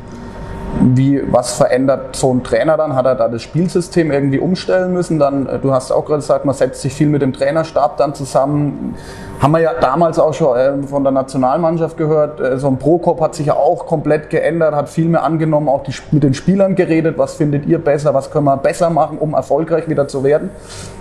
wie, 0.81 1.21
was 1.31 1.53
verändert 1.53 2.15
so 2.15 2.33
ein 2.33 2.43
Trainer 2.43 2.77
dann? 2.77 2.95
Hat 2.95 3.05
er 3.05 3.15
da 3.15 3.27
das 3.27 3.41
Spielsystem 3.41 4.11
irgendwie 4.11 4.39
umstellen 4.39 4.93
müssen? 4.93 5.19
Dann, 5.19 5.45
äh, 5.47 5.59
du 5.59 5.71
hast 5.73 5.91
auch 5.91 6.05
gerade 6.05 6.19
gesagt, 6.19 6.45
man 6.45 6.55
setzt 6.55 6.81
sich 6.81 6.93
viel 6.93 7.07
mit 7.07 7.21
dem 7.21 7.33
Trainerstab 7.33 7.97
dann 7.97 8.13
zusammen. 8.13 8.95
Haben 9.39 9.51
wir 9.51 9.59
ja 9.59 9.73
damals 9.79 10.19
auch 10.19 10.33
schon 10.33 10.57
äh, 10.57 10.87
von 10.87 11.03
der 11.03 11.11
Nationalmannschaft 11.11 11.97
gehört. 11.97 12.39
Äh, 12.39 12.57
so 12.57 12.67
ein 12.67 12.77
Prokop 12.77 13.19
hat 13.21 13.35
sich 13.35 13.47
ja 13.47 13.55
auch 13.55 13.85
komplett 13.85 14.29
geändert, 14.29 14.73
hat 14.73 14.89
viel 14.89 15.09
mehr 15.09 15.23
angenommen, 15.23 15.67
auch 15.67 15.83
die, 15.83 15.93
mit 16.11 16.23
den 16.23 16.33
Spielern 16.33 16.75
geredet. 16.75 17.17
Was 17.17 17.35
findet 17.35 17.65
ihr 17.65 17.79
besser? 17.79 18.13
Was 18.13 18.31
können 18.31 18.45
wir 18.45 18.57
besser 18.57 18.89
machen, 18.89 19.17
um 19.17 19.33
erfolgreich 19.33 19.89
wieder 19.89 20.07
zu 20.07 20.23
werden? 20.23 20.49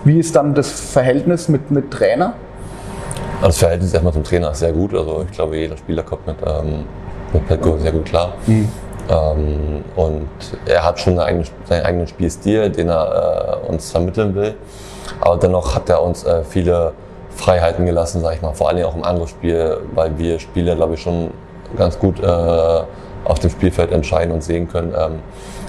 Wie 0.04 0.18
ist 0.18 0.34
dann 0.34 0.54
das 0.54 0.70
Verhältnis 0.70 1.48
mit, 1.48 1.70
mit 1.70 1.90
Trainer? 1.90 2.34
Also 3.36 3.46
das 3.46 3.58
Verhältnis 3.58 3.92
erstmal 3.92 4.12
zum 4.12 4.24
Trainer 4.24 4.50
ist 4.50 4.58
sehr 4.58 4.72
gut. 4.72 4.92
Also 4.94 5.24
ich 5.28 5.32
glaube, 5.32 5.56
jeder 5.56 5.76
Spieler 5.76 6.02
kommt 6.02 6.26
mit, 6.26 6.36
ähm, 6.44 6.84
mit 7.32 7.46
Petko 7.46 7.78
sehr 7.78 7.92
gut 7.92 8.06
klar. 8.06 8.32
Mhm. 8.46 8.68
Ähm, 9.08 9.84
und 9.96 10.28
er 10.66 10.84
hat 10.84 11.00
schon 11.00 11.18
eigene, 11.18 11.44
seinen 11.64 11.84
eigenen 11.84 12.06
Spielstil, 12.06 12.70
den 12.70 12.88
er 12.88 13.60
äh, 13.64 13.68
uns 13.68 13.90
vermitteln 13.90 14.34
will. 14.34 14.54
Aber 15.20 15.36
dennoch 15.36 15.74
hat 15.74 15.88
er 15.88 16.02
uns 16.02 16.24
äh, 16.24 16.42
viele 16.44 16.92
Freiheiten 17.30 17.86
gelassen, 17.86 18.20
sage 18.20 18.36
ich 18.36 18.42
mal. 18.42 18.52
Vor 18.52 18.68
allem 18.68 18.84
auch 18.84 18.94
im 18.94 19.04
Angriffsspiel, 19.04 19.78
weil 19.94 20.18
wir 20.18 20.38
Spiele, 20.38 20.76
glaube 20.76 20.94
ich, 20.94 21.02
schon 21.02 21.30
ganz 21.76 21.98
gut 21.98 22.20
äh, 22.20 22.26
auf 23.24 23.38
dem 23.40 23.50
Spielfeld 23.50 23.92
entscheiden 23.92 24.32
und 24.32 24.42
sehen 24.42 24.68
können, 24.68 24.94
ähm, 24.96 25.20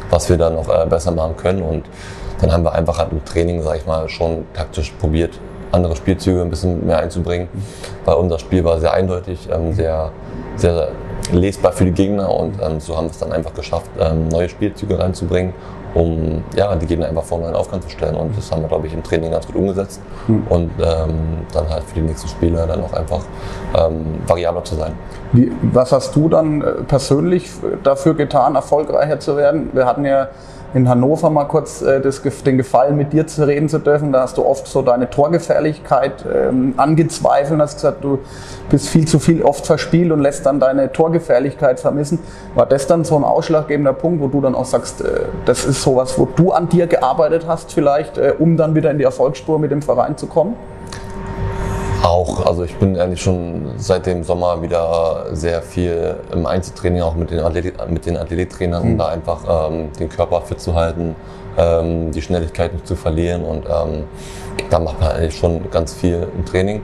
was 0.09 0.29
wir 0.29 0.37
da 0.37 0.49
noch 0.49 0.67
äh, 0.69 0.85
besser 0.87 1.11
machen 1.11 1.35
können. 1.37 1.61
Und 1.61 1.85
dann 2.41 2.51
haben 2.51 2.63
wir 2.63 2.73
einfach 2.73 2.97
halt 2.97 3.11
im 3.11 3.23
Training, 3.25 3.61
sage 3.61 3.79
ich 3.79 3.85
mal, 3.85 4.07
schon 4.09 4.45
taktisch 4.53 4.91
probiert, 4.99 5.39
andere 5.71 5.95
Spielzüge 5.95 6.41
ein 6.41 6.49
bisschen 6.49 6.85
mehr 6.85 6.99
einzubringen, 6.99 7.47
weil 8.05 8.15
unser 8.15 8.39
Spiel 8.39 8.63
war 8.63 8.79
sehr 8.79 8.93
eindeutig, 8.93 9.49
ähm, 9.51 9.73
sehr, 9.73 10.11
sehr 10.55 10.89
lesbar 11.31 11.71
für 11.71 11.85
die 11.85 11.91
Gegner 11.91 12.33
und 12.33 12.55
ähm, 12.61 12.79
so 12.79 12.97
haben 12.97 13.05
wir 13.05 13.11
es 13.11 13.19
dann 13.19 13.31
einfach 13.31 13.53
geschafft, 13.53 13.89
ähm, 13.99 14.27
neue 14.29 14.49
Spielzüge 14.49 14.99
reinzubringen 14.99 15.53
um 15.93 16.43
ja, 16.55 16.75
die 16.75 16.85
Gegner 16.85 17.07
einfach 17.07 17.23
vor 17.23 17.39
neuen 17.39 17.55
Aufgaben 17.55 17.81
zu 17.81 17.89
stellen. 17.89 18.15
Und 18.15 18.37
das 18.37 18.51
haben 18.51 18.61
wir, 18.61 18.67
glaube 18.67 18.87
ich, 18.87 18.93
im 18.93 19.03
Training 19.03 19.31
ganz 19.31 19.47
gut 19.47 19.55
umgesetzt. 19.55 20.01
Mhm. 20.27 20.43
Und 20.49 20.71
ähm, 20.79 21.45
dann 21.53 21.69
halt 21.69 21.83
für 21.83 21.95
die 21.95 22.01
nächsten 22.01 22.27
Spiele 22.27 22.65
dann 22.67 22.83
auch 22.83 22.93
einfach 22.93 23.21
ähm, 23.77 24.05
variabler 24.27 24.63
zu 24.63 24.75
sein. 24.75 24.93
Wie, 25.31 25.51
was 25.61 25.91
hast 25.91 26.15
du 26.15 26.29
dann 26.29 26.61
äh, 26.61 26.71
persönlich 26.87 27.49
dafür 27.83 28.13
getan, 28.13 28.55
erfolgreicher 28.55 29.19
zu 29.19 29.37
werden? 29.37 29.69
Wir 29.73 29.85
hatten 29.85 30.05
ja 30.05 30.29
in 30.73 30.87
Hannover 30.87 31.29
mal 31.29 31.45
kurz 31.45 31.81
äh, 31.81 31.99
das, 32.01 32.21
den 32.21 32.57
Gefallen, 32.57 32.95
mit 32.95 33.13
dir 33.13 33.27
zu 33.27 33.47
reden 33.47 33.69
zu 33.69 33.79
dürfen. 33.79 34.11
Da 34.11 34.21
hast 34.21 34.37
du 34.37 34.45
oft 34.45 34.67
so 34.67 34.81
deine 34.81 35.09
Torgefährlichkeit 35.09 36.25
ähm, 36.31 36.73
angezweifelt, 36.77 37.59
hast 37.59 37.75
gesagt, 37.75 38.03
du 38.03 38.19
bist 38.69 38.89
viel 38.89 39.07
zu 39.07 39.19
viel 39.19 39.41
oft 39.43 39.65
verspielt 39.65 40.11
und 40.11 40.19
lässt 40.19 40.45
dann 40.45 40.59
deine 40.59 40.91
Torgefährlichkeit 40.91 41.79
vermissen. 41.79 42.19
War 42.55 42.65
das 42.65 42.87
dann 42.87 43.03
so 43.03 43.15
ein 43.15 43.23
ausschlaggebender 43.23 43.93
Punkt, 43.93 44.21
wo 44.21 44.27
du 44.27 44.41
dann 44.41 44.55
auch 44.55 44.65
sagst, 44.65 45.01
äh, 45.01 45.25
das 45.45 45.65
ist 45.65 45.81
sowas, 45.81 46.17
wo 46.17 46.27
du 46.35 46.51
an 46.51 46.69
dir 46.69 46.87
gearbeitet 46.87 47.45
hast 47.47 47.73
vielleicht, 47.73 48.17
äh, 48.17 48.33
um 48.37 48.57
dann 48.57 48.75
wieder 48.75 48.91
in 48.91 48.97
die 48.97 49.03
Erfolgsspur 49.03 49.59
mit 49.59 49.71
dem 49.71 49.81
Verein 49.81 50.17
zu 50.17 50.27
kommen? 50.27 50.55
Auch, 52.03 52.45
also 52.45 52.63
ich 52.63 52.75
bin 52.75 52.97
eigentlich 52.97 53.21
schon 53.21 53.73
seit 53.77 54.05
dem 54.05 54.23
Sommer 54.23 54.61
wieder 54.61 55.27
sehr 55.33 55.61
viel 55.61 56.15
im 56.31 56.45
Einzeltraining, 56.45 57.01
auch 57.01 57.15
mit 57.15 57.31
den, 57.31 57.39
Athlet 57.39 57.89
mit 57.89 58.05
den 58.05 58.17
Athletiktrainern, 58.17 58.83
um 58.83 58.93
mhm. 58.93 58.97
da 58.97 59.07
einfach 59.09 59.69
ähm, 59.69 59.89
den 59.99 60.09
Körper 60.09 60.41
fit 60.41 60.61
zu 60.61 60.75
halten, 60.75 61.15
ähm, 61.57 62.11
die 62.11 62.21
Schnelligkeit 62.21 62.73
nicht 62.73 62.87
zu 62.87 62.95
verlieren 62.95 63.43
und 63.43 63.65
ähm, 63.65 64.05
da 64.69 64.79
macht 64.79 64.99
man 64.99 65.11
eigentlich 65.11 65.37
schon 65.37 65.69
ganz 65.71 65.93
viel 65.93 66.27
im 66.35 66.45
Training. 66.45 66.81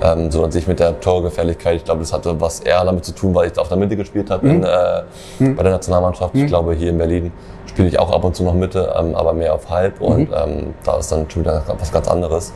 Ähm, 0.00 0.30
so 0.30 0.44
an 0.44 0.52
sich 0.52 0.68
mit 0.68 0.78
der 0.78 1.00
Torgefährlichkeit, 1.00 1.76
ich 1.76 1.84
glaube, 1.84 2.00
das 2.00 2.12
hatte 2.12 2.40
was 2.40 2.60
eher 2.60 2.84
damit 2.84 3.04
zu 3.04 3.12
tun, 3.12 3.34
weil 3.34 3.50
ich 3.50 3.58
auf 3.58 3.68
der 3.68 3.76
Mitte 3.76 3.96
gespielt 3.96 4.30
habe 4.30 4.46
mhm. 4.46 4.64
äh, 4.64 5.02
mhm. 5.40 5.56
bei 5.56 5.62
der 5.64 5.72
Nationalmannschaft. 5.72 6.34
Ich 6.34 6.42
mhm. 6.42 6.46
glaube, 6.46 6.74
hier 6.74 6.90
in 6.90 6.98
Berlin 6.98 7.32
spiele 7.66 7.88
ich 7.88 7.98
auch 7.98 8.12
ab 8.12 8.22
und 8.22 8.36
zu 8.36 8.44
noch 8.44 8.54
Mitte, 8.54 8.94
ähm, 8.96 9.16
aber 9.16 9.32
mehr 9.32 9.54
auf 9.54 9.68
Halb 9.70 10.00
und 10.00 10.30
mhm. 10.30 10.36
ähm, 10.36 10.74
da 10.84 10.98
ist 10.98 11.10
dann 11.10 11.28
schon 11.28 11.42
wieder 11.42 11.64
was 11.78 11.90
ganz 11.90 12.06
anderes, 12.06 12.52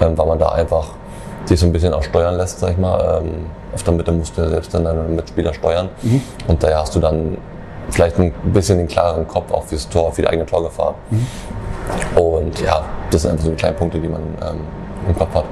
ähm, 0.00 0.16
weil 0.16 0.26
man 0.26 0.38
da 0.38 0.50
einfach 0.50 0.90
dich 1.50 1.60
so 1.60 1.66
ein 1.66 1.72
bisschen 1.72 1.94
auch 1.94 2.02
steuern 2.02 2.36
lässt, 2.36 2.60
sag 2.60 2.72
ich 2.72 2.78
mal. 2.78 3.22
Ähm, 3.22 3.46
auf 3.74 3.82
der 3.82 3.94
Mitte 3.94 4.12
musst 4.12 4.36
du 4.36 4.42
ja 4.42 4.48
selbst 4.48 4.72
dann 4.74 4.84
deine 4.84 5.02
Mitspieler 5.02 5.52
steuern. 5.54 5.88
Mhm. 6.02 6.22
Und 6.48 6.62
daher 6.62 6.80
hast 6.80 6.94
du 6.94 7.00
dann 7.00 7.38
vielleicht 7.90 8.18
ein 8.18 8.32
bisschen 8.52 8.78
den 8.78 8.88
klareren 8.88 9.28
Kopf 9.28 9.52
auch 9.52 9.64
fürs 9.64 9.88
Tor, 9.88 10.12
für 10.12 10.22
die 10.22 10.28
eigene 10.28 10.46
Torgefahr. 10.46 10.94
Mhm. 11.10 11.26
Und 12.20 12.60
ja, 12.60 12.82
das 13.10 13.22
sind 13.22 13.32
einfach 13.32 13.44
so 13.44 13.50
die 13.50 13.56
kleinen 13.56 13.76
Punkte, 13.76 14.00
die 14.00 14.08
man 14.08 14.22
ähm, 14.42 14.60
im 15.08 15.16
Kopf 15.16 15.34
hat. 15.34 15.44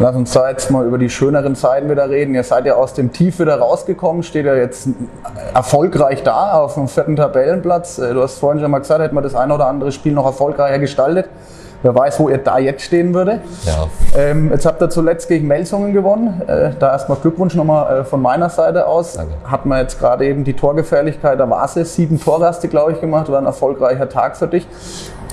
Lass 0.00 0.16
uns 0.16 0.32
da 0.32 0.50
jetzt 0.50 0.70
mal 0.72 0.84
über 0.84 0.98
die 0.98 1.08
schöneren 1.08 1.54
Zeiten 1.54 1.88
wieder 1.88 2.10
reden. 2.10 2.34
Ihr 2.34 2.42
seid 2.42 2.66
ja 2.66 2.74
aus 2.74 2.94
dem 2.94 3.12
Tief 3.12 3.38
wieder 3.38 3.58
rausgekommen, 3.58 4.24
steht 4.24 4.44
ja 4.44 4.56
jetzt 4.56 4.88
erfolgreich 5.54 6.24
da 6.24 6.54
auf 6.54 6.74
dem 6.74 6.88
vierten 6.88 7.14
Tabellenplatz. 7.14 7.98
Äh, 7.98 8.14
Du 8.14 8.22
hast 8.22 8.38
vorhin 8.38 8.60
schon 8.60 8.70
mal 8.70 8.80
gesagt, 8.80 9.00
hätte 9.00 9.14
man 9.14 9.22
das 9.22 9.34
ein 9.34 9.52
oder 9.52 9.68
andere 9.68 9.92
Spiel 9.92 10.12
noch 10.12 10.26
erfolgreicher 10.26 10.80
gestaltet. 10.80 11.28
Wer 11.84 11.94
weiß, 11.94 12.18
wo 12.18 12.30
ihr 12.30 12.38
da 12.38 12.56
jetzt 12.58 12.82
stehen 12.82 13.12
würde. 13.12 13.42
Ja, 13.66 13.88
Ähm, 14.16 14.50
jetzt 14.50 14.64
habt 14.64 14.80
ihr 14.80 14.88
zuletzt 14.88 15.28
gegen 15.28 15.46
Melsungen 15.46 15.92
gewonnen. 15.92 16.40
Äh, 16.46 16.70
da 16.78 16.92
erstmal 16.92 17.18
Glückwunsch 17.18 17.54
nochmal 17.54 18.00
äh, 18.00 18.04
von 18.04 18.22
meiner 18.22 18.48
Seite 18.48 18.86
aus. 18.86 19.12
Danke. 19.12 19.34
Hat 19.44 19.66
man 19.66 19.80
jetzt 19.80 19.98
gerade 19.98 20.24
eben 20.24 20.44
die 20.44 20.54
Torgefährlichkeit, 20.54 21.38
da 21.38 21.50
war 21.50 21.70
es. 21.76 21.94
Sieben 21.94 22.18
Tore 22.18 22.46
hast 22.46 22.64
du, 22.64 22.68
glaube 22.68 22.92
ich, 22.92 23.02
gemacht. 23.02 23.30
War 23.30 23.38
ein 23.38 23.44
erfolgreicher 23.44 24.08
Tag 24.08 24.38
für 24.38 24.46
dich. 24.46 24.66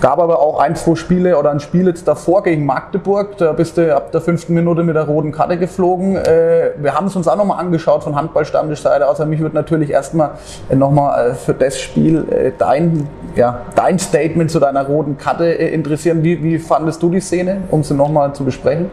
Gab 0.01 0.17
aber 0.17 0.39
auch 0.39 0.59
ein, 0.59 0.75
zwei 0.75 0.95
Spiele 0.95 1.37
oder 1.37 1.51
ein 1.51 1.59
Spiel 1.59 1.85
jetzt 1.85 2.07
davor 2.07 2.41
gegen 2.41 2.65
Magdeburg. 2.65 3.37
Da 3.37 3.53
bist 3.53 3.77
du 3.77 3.95
ab 3.95 4.11
der 4.11 4.19
fünften 4.19 4.55
Minute 4.55 4.81
mit 4.81 4.95
der 4.95 5.03
roten 5.03 5.31
Karte 5.31 5.59
geflogen. 5.59 6.15
Äh, 6.15 6.71
wir 6.77 6.95
haben 6.95 7.05
es 7.05 7.15
uns 7.15 7.27
auch 7.27 7.35
nochmal 7.35 7.59
angeschaut 7.59 8.03
von 8.03 8.15
Handballstammtischseite 8.15 9.07
aus. 9.07 9.19
Aber 9.19 9.29
mich 9.29 9.39
würde 9.39 9.55
natürlich 9.55 9.91
erstmal 9.91 10.31
nochmal 10.73 11.29
äh, 11.29 11.33
für 11.35 11.53
das 11.53 11.79
Spiel 11.79 12.25
äh, 12.31 12.51
dein, 12.57 13.07
ja, 13.35 13.61
dein 13.75 13.99
Statement 13.99 14.49
zu 14.49 14.59
deiner 14.59 14.87
roten 14.87 15.19
Karte 15.19 15.45
äh, 15.45 15.71
interessieren. 15.71 16.23
Wie, 16.23 16.43
wie 16.43 16.57
fandest 16.57 17.03
du 17.03 17.11
die 17.11 17.21
Szene, 17.21 17.61
um 17.69 17.83
sie 17.83 17.93
nochmal 17.93 18.33
zu 18.33 18.43
besprechen? 18.43 18.89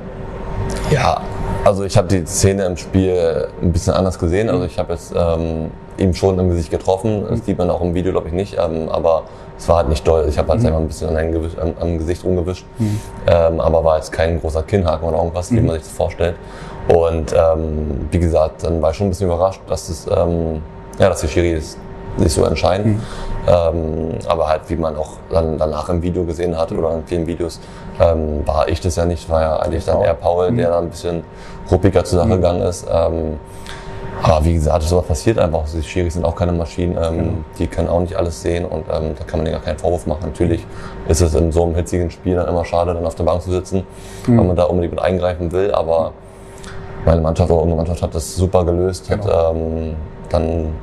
Ja, 0.90 1.22
also 1.64 1.84
ich 1.84 1.96
habe 1.96 2.08
die 2.08 2.26
Szene 2.26 2.66
im 2.66 2.76
Spiel 2.76 3.48
ein 3.62 3.72
bisschen 3.72 3.94
anders 3.94 4.18
gesehen. 4.18 4.50
Also 4.50 4.66
ich 4.66 4.78
habe 4.78 4.92
jetzt 4.92 5.14
ähm, 5.16 5.70
ihm 5.96 6.12
schon 6.12 6.38
im 6.38 6.50
Gesicht 6.50 6.70
getroffen. 6.70 7.24
Das 7.30 7.46
sieht 7.46 7.56
man 7.56 7.70
auch 7.70 7.80
im 7.80 7.94
Video, 7.94 8.12
glaube 8.12 8.28
ich, 8.28 8.34
nicht. 8.34 8.58
Ähm, 8.58 8.90
aber 8.90 9.22
es 9.58 9.68
war 9.68 9.78
halt 9.78 9.88
nicht 9.88 10.06
doll. 10.06 10.26
Ich 10.28 10.38
habe 10.38 10.48
halt 10.52 10.64
einfach 10.64 10.78
ein 10.78 10.86
bisschen 10.86 11.16
an 11.16 11.74
am, 11.80 11.98
Gesicht 11.98 12.24
rumgewischt. 12.24 12.64
Ähm, 13.26 13.60
aber 13.60 13.84
war 13.84 13.96
jetzt 13.96 14.12
kein 14.12 14.40
großer 14.40 14.62
Kinnhaken 14.62 15.08
oder 15.08 15.18
irgendwas, 15.18 15.50
wie 15.50 15.60
man 15.60 15.74
sich 15.74 15.82
das 15.82 15.92
vorstellt. 15.92 16.36
Und 16.88 17.34
ähm, 17.36 18.08
wie 18.10 18.18
gesagt, 18.18 18.62
dann 18.64 18.80
war 18.80 18.92
ich 18.92 18.96
schon 18.96 19.08
ein 19.08 19.10
bisschen 19.10 19.26
überrascht, 19.26 19.60
dass, 19.68 19.88
das, 19.88 20.06
ähm, 20.06 20.62
ja, 20.98 21.08
dass 21.08 21.20
die 21.20 21.28
Schiris 21.28 21.76
sich 22.16 22.32
so 22.32 22.44
entscheiden. 22.44 23.02
Ähm, 23.46 24.18
aber 24.26 24.48
halt, 24.48 24.62
wie 24.68 24.76
man 24.76 24.96
auch 24.96 25.16
dann 25.30 25.58
danach 25.58 25.88
im 25.88 26.02
Video 26.02 26.24
gesehen 26.24 26.56
hat 26.56 26.72
oder 26.72 26.94
in 26.94 27.04
vielen 27.04 27.26
Videos, 27.26 27.60
ähm, 28.00 28.46
war 28.46 28.68
ich 28.68 28.80
das 28.80 28.96
ja 28.96 29.04
nicht, 29.04 29.28
war 29.28 29.40
ja 29.40 29.56
eigentlich 29.56 29.84
dann 29.84 29.96
Paul. 29.96 30.06
eher 30.06 30.14
Paul, 30.14 30.52
der 30.52 30.70
dann 30.70 30.84
ein 30.84 30.90
bisschen 30.90 31.24
ruppiger 31.70 32.04
zur 32.04 32.20
Sache 32.20 32.30
gegangen 32.30 32.62
ist. 32.62 32.86
Aber 34.22 34.44
wie 34.44 34.54
gesagt, 34.54 34.82
sowas 34.82 35.06
passiert 35.06 35.38
einfach. 35.38 35.64
Die 35.72 35.82
Schiris 35.82 36.14
sind 36.14 36.24
auch 36.24 36.34
keine 36.34 36.52
Maschinen, 36.52 36.98
ähm, 37.00 37.44
die 37.58 37.66
können 37.66 37.88
auch 37.88 38.00
nicht 38.00 38.16
alles 38.16 38.42
sehen 38.42 38.64
und 38.64 38.84
ähm, 38.92 39.14
da 39.16 39.24
kann 39.24 39.38
man 39.38 39.44
denen 39.44 39.52
gar 39.52 39.62
keinen 39.62 39.78
Vorwurf 39.78 40.06
machen. 40.06 40.22
Natürlich 40.24 40.66
ist 41.08 41.20
es 41.20 41.34
in 41.34 41.52
so 41.52 41.64
einem 41.64 41.74
hitzigen 41.76 42.10
Spiel 42.10 42.34
dann 42.34 42.48
immer 42.48 42.64
schade, 42.64 42.94
dann 42.94 43.06
auf 43.06 43.14
der 43.14 43.24
Bank 43.24 43.42
zu 43.42 43.50
sitzen, 43.50 43.84
weil 44.26 44.44
man 44.44 44.56
da 44.56 44.64
unbedingt 44.64 44.94
mit 44.94 45.02
eingreifen 45.02 45.52
will, 45.52 45.72
aber 45.72 46.12
meine 47.04 47.20
Mannschaft 47.20 47.50
oder 47.50 47.62
unsere 47.62 47.76
Mannschaft 47.76 48.02
hat 48.02 48.14
das 48.14 48.34
super 48.34 48.64
gelöst, 48.64 49.08
hat 49.08 49.24
ähm, 49.24 49.94
dann 50.28 50.74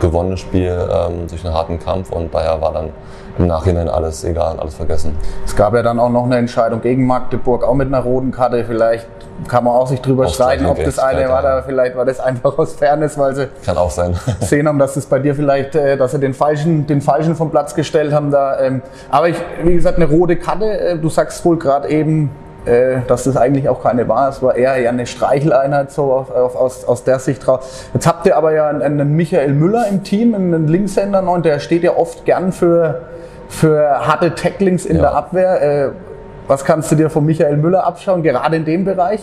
gewonnenes 0.00 0.40
Spiel 0.40 0.88
ähm, 0.92 1.26
durch 1.28 1.44
einen 1.44 1.54
harten 1.54 1.78
Kampf 1.78 2.12
und 2.12 2.32
daher 2.32 2.60
war 2.60 2.72
dann 2.72 2.90
im 3.38 3.46
Nachhinein 3.46 3.88
alles 3.88 4.24
egal, 4.24 4.58
alles 4.58 4.74
vergessen. 4.74 5.16
Es 5.46 5.56
gab 5.56 5.74
ja 5.74 5.82
dann 5.82 5.98
auch 5.98 6.10
noch 6.10 6.24
eine 6.24 6.36
Entscheidung 6.36 6.80
gegen 6.80 7.06
Magdeburg, 7.06 7.64
auch 7.64 7.74
mit 7.74 7.88
einer 7.88 8.00
roten 8.00 8.30
Karte. 8.30 8.64
Vielleicht 8.64 9.06
kann 9.48 9.64
man 9.64 9.74
auch 9.74 9.86
sich 9.86 10.00
drüber 10.00 10.26
Aus 10.26 10.34
streiten, 10.34 10.66
ob 10.66 10.82
das 10.82 10.98
eine 10.98 11.28
war, 11.28 11.42
da 11.42 11.62
vielleicht 11.62 11.96
war 11.96 12.04
das 12.04 12.20
einfach 12.20 12.56
aus 12.58 12.74
Fairness, 12.74 13.18
weil 13.18 13.34
sie 13.34 13.48
Kann 13.64 13.76
auch 13.76 13.90
sein. 13.90 14.16
gesehen 14.40 14.68
haben, 14.68 14.78
dass 14.78 14.96
es 14.96 15.06
bei 15.06 15.18
dir 15.18 15.34
vielleicht, 15.34 15.74
äh, 15.74 15.96
dass 15.96 16.12
sie 16.12 16.20
den 16.20 16.34
falschen, 16.34 16.86
den 16.86 17.00
falschen 17.00 17.34
vom 17.34 17.50
Platz 17.50 17.74
gestellt 17.74 18.12
haben 18.12 18.30
da. 18.30 18.60
Ähm, 18.60 18.82
aber 19.10 19.28
ich, 19.28 19.36
wie 19.64 19.74
gesagt, 19.74 19.96
eine 19.96 20.06
rote 20.06 20.36
Karte. 20.36 20.78
Äh, 20.78 20.98
du 20.98 21.08
sagst 21.08 21.44
wohl 21.44 21.58
gerade 21.58 21.88
eben, 21.88 22.30
äh, 22.64 22.98
dass 23.08 23.24
das 23.24 23.36
eigentlich 23.36 23.68
auch 23.68 23.82
keine 23.82 24.06
war. 24.08 24.28
Es 24.28 24.42
war 24.42 24.54
eher 24.54 24.78
ja 24.78 24.90
eine 24.90 25.06
Streicheleinheit 25.06 25.90
so 25.90 26.12
auf, 26.12 26.30
auf, 26.30 26.54
aus, 26.54 26.84
aus 26.84 27.04
der 27.04 27.18
Sicht 27.18 27.46
raus. 27.48 27.86
Jetzt 27.92 28.06
habt 28.06 28.26
ihr 28.26 28.36
aber 28.36 28.52
ja 28.52 28.68
einen, 28.68 28.82
einen 28.82 29.14
Michael 29.14 29.52
Müller 29.52 29.86
im 29.88 30.04
Team, 30.04 30.34
einen 30.34 30.68
Linkshänder, 30.68 31.28
und 31.28 31.44
der 31.44 31.58
steht 31.58 31.82
ja 31.82 31.96
oft 31.96 32.24
gern 32.24 32.52
für, 32.52 33.02
für 33.52 34.06
harte 34.06 34.34
Tacklings 34.34 34.84
in 34.86 34.96
Ja. 34.96 35.02
der 35.02 35.14
Abwehr. 35.14 35.62
Äh, 35.62 35.90
was 36.48 36.64
kannst 36.64 36.90
du 36.90 36.96
dir 36.96 37.08
von 37.10 37.24
Michael 37.24 37.56
Müller 37.56 37.86
abschauen, 37.86 38.22
gerade 38.22 38.56
in 38.56 38.64
dem 38.64 38.84
Bereich? 38.84 39.20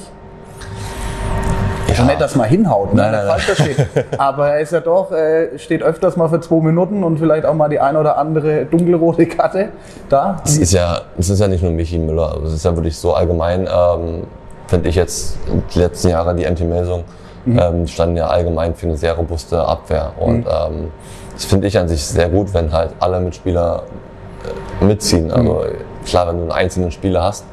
Ja. 1.97 2.05
nicht, 2.05 2.21
dass 2.21 2.35
man 2.35 2.47
hinhaut, 2.47 2.93
ne? 2.93 3.01
Nein, 3.01 3.25
nein, 3.27 3.39
versteht. 3.39 3.87
Aber 4.17 4.49
er 4.51 4.59
ist 4.61 4.71
ja 4.71 4.79
doch, 4.79 5.11
äh, 5.11 5.57
steht 5.59 5.83
öfters 5.83 6.15
mal 6.15 6.29
für 6.29 6.39
zwei 6.39 6.61
Minuten 6.63 7.03
und 7.03 7.17
vielleicht 7.17 7.45
auch 7.45 7.53
mal 7.55 7.67
die 7.67 7.79
ein 7.79 7.97
oder 7.97 8.17
andere 8.17 8.63
dunkelrote 8.65 9.25
Karte 9.25 9.69
da. 10.07 10.37
Es 10.45 10.57
ist 10.57 10.71
ja, 10.71 11.01
es 11.17 11.29
ist 11.29 11.39
ja 11.41 11.47
nicht 11.49 11.61
nur 11.61 11.73
Michi 11.73 11.97
Müller, 11.97 12.37
es 12.45 12.53
ist 12.53 12.63
ja 12.63 12.73
wirklich 12.73 12.97
so 12.97 13.13
allgemein, 13.15 13.61
ähm, 13.67 14.23
finde 14.67 14.87
ich 14.87 14.95
jetzt 14.95 15.37
die 15.75 15.79
letzten 15.79 16.09
Jahre 16.09 16.33
die 16.35 16.49
MT 16.49 16.61
Melsung 16.61 17.03
ähm, 17.47 17.85
standen 17.87 18.15
ja 18.17 18.27
allgemein 18.27 18.75
für 18.75 18.85
eine 18.85 18.95
sehr 18.95 19.13
robuste 19.13 19.59
Abwehr 19.61 20.11
und 20.19 20.45
ähm, 20.47 20.91
das 21.33 21.45
finde 21.45 21.67
ich 21.67 21.77
an 21.77 21.87
sich 21.89 22.05
sehr 22.05 22.29
gut, 22.29 22.53
wenn 22.53 22.71
halt 22.71 22.91
alle 22.99 23.19
Mitspieler 23.19 23.83
mitziehen. 24.81 25.31
Also 25.31 25.65
klar, 26.05 26.27
wenn 26.27 26.37
du 26.37 26.41
einen 26.43 26.51
einzelnen 26.51 26.91
Spieler 26.91 27.23
hast, 27.23 27.45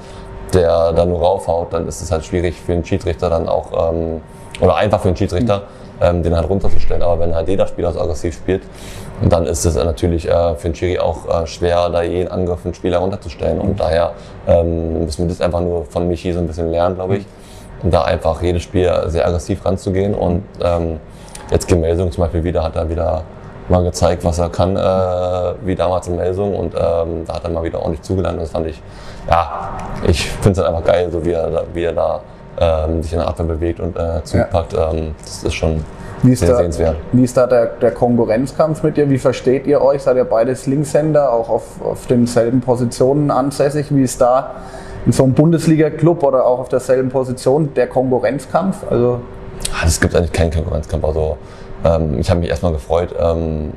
der 0.52 0.92
da 0.92 1.04
nur 1.04 1.20
raufhaut, 1.20 1.72
dann 1.72 1.88
ist 1.88 2.00
es 2.02 2.10
halt 2.10 2.24
schwierig 2.24 2.60
für 2.60 2.72
einen 2.72 2.84
Schiedsrichter 2.84 3.30
dann 3.30 3.48
auch, 3.48 3.92
ähm, 3.92 4.20
oder 4.60 4.76
einfach 4.76 5.00
für 5.00 5.08
einen 5.08 5.16
Schiedsrichter, 5.16 5.64
ähm, 6.00 6.22
den 6.22 6.36
halt 6.36 6.48
runterzustellen. 6.48 7.02
Aber 7.02 7.20
wenn 7.20 7.34
halt 7.34 7.48
jeder 7.48 7.66
Spieler 7.66 7.92
so 7.92 8.00
aggressiv 8.00 8.34
spielt, 8.34 8.62
dann 9.28 9.46
ist 9.46 9.64
es 9.64 9.74
natürlich 9.76 10.28
äh, 10.28 10.54
für 10.54 10.66
einen 10.66 10.74
Schiri 10.74 10.98
auch 10.98 11.42
äh, 11.42 11.46
schwer, 11.46 11.88
da 11.88 12.02
jeden 12.02 12.30
Angriff 12.30 12.60
einen 12.64 12.74
Spieler 12.74 12.98
runterzustellen. 12.98 13.58
Und 13.58 13.80
daher 13.80 14.12
ähm, 14.46 15.04
müssen 15.04 15.24
wir 15.24 15.28
das 15.28 15.40
einfach 15.40 15.60
nur 15.60 15.84
von 15.86 16.06
Michi 16.06 16.32
so 16.32 16.38
ein 16.38 16.46
bisschen 16.46 16.70
lernen, 16.70 16.96
glaube 16.96 17.18
ich. 17.18 17.26
Da 17.82 18.02
einfach 18.02 18.42
jedes 18.42 18.62
Spiel 18.62 18.90
sehr 19.06 19.26
aggressiv 19.26 19.64
ranzugehen. 19.64 20.14
Und 20.14 20.42
ähm, 20.62 21.00
jetzt 21.50 21.66
gegen 21.66 21.80
Melsung 21.80 22.12
zum 22.12 22.24
Beispiel 22.24 22.44
wieder, 22.44 22.62
hat 22.62 22.76
er 22.76 22.88
wieder 22.88 23.24
mal 23.68 23.82
gezeigt, 23.84 24.24
was 24.24 24.38
er 24.38 24.48
kann, 24.48 24.76
äh, 24.76 24.80
wie 25.66 25.74
damals 25.74 26.06
in 26.08 26.16
Melsung. 26.16 26.54
Und 26.54 26.74
ähm, 26.74 27.24
da 27.26 27.34
hat 27.34 27.44
er 27.44 27.50
mal 27.50 27.62
wieder 27.64 27.78
ordentlich 27.80 28.02
zugelernt. 28.02 28.36
Und 28.38 28.42
das 28.42 28.50
fand 28.50 28.66
ich, 28.66 28.80
ja, 29.28 29.70
ich 30.06 30.30
finde 30.30 30.60
es 30.60 30.66
einfach 30.66 30.84
geil, 30.84 31.08
so 31.10 31.24
wie 31.24 31.32
er, 31.32 31.50
da- 31.50 31.64
wie 31.72 31.84
er 31.84 31.92
da 31.92 32.20
ähm, 32.58 33.02
sich 33.02 33.12
in 33.12 33.18
der 33.18 33.28
Abwehr 33.28 33.46
bewegt 33.46 33.80
und 33.80 33.96
äh, 33.96 34.22
zupackt. 34.24 34.74
Ähm, 34.74 35.14
das 35.22 35.44
ist 35.44 35.54
schon 35.54 35.84
Wie 36.22 36.32
ist, 36.32 36.40
sehr 36.40 36.50
da, 36.50 36.56
sehenswert. 36.56 36.96
wie 37.12 37.24
ist 37.24 37.36
da 37.36 37.46
der, 37.46 37.66
der 37.66 37.90
Konkurrenzkampf 37.92 38.82
mit 38.82 38.96
dir? 38.96 39.10
Wie 39.10 39.18
versteht 39.18 39.66
ihr 39.66 39.82
euch? 39.82 40.02
Seid 40.02 40.16
ihr 40.16 40.24
beides 40.24 40.66
Linkshänder, 40.66 41.32
auch 41.32 41.48
auf, 41.50 41.62
auf 41.84 42.06
denselben 42.06 42.60
Positionen 42.62 43.30
ansässig? 43.30 43.94
Wie 43.94 44.02
ist 44.02 44.20
da 44.20 44.52
in 45.04 45.12
so 45.12 45.24
einem 45.24 45.34
Bundesliga-Club 45.34 46.22
oder 46.22 46.46
auch 46.46 46.60
auf 46.60 46.68
derselben 46.68 47.10
Position 47.10 47.74
der 47.74 47.88
Konkurrenzkampf? 47.88 48.78
Also 48.90 49.20
Ah, 49.72 49.84
Es 49.86 50.00
gibt 50.00 50.14
eigentlich 50.14 50.32
keinen 50.32 50.50
Konkurrenzkampf. 50.52 51.04
Also, 51.04 51.36
ähm, 51.86 52.18
ich 52.18 52.28
habe 52.30 52.40
mich 52.40 52.50
erstmal 52.50 52.72
gefreut, 52.72 53.14
ähm, 53.18 53.72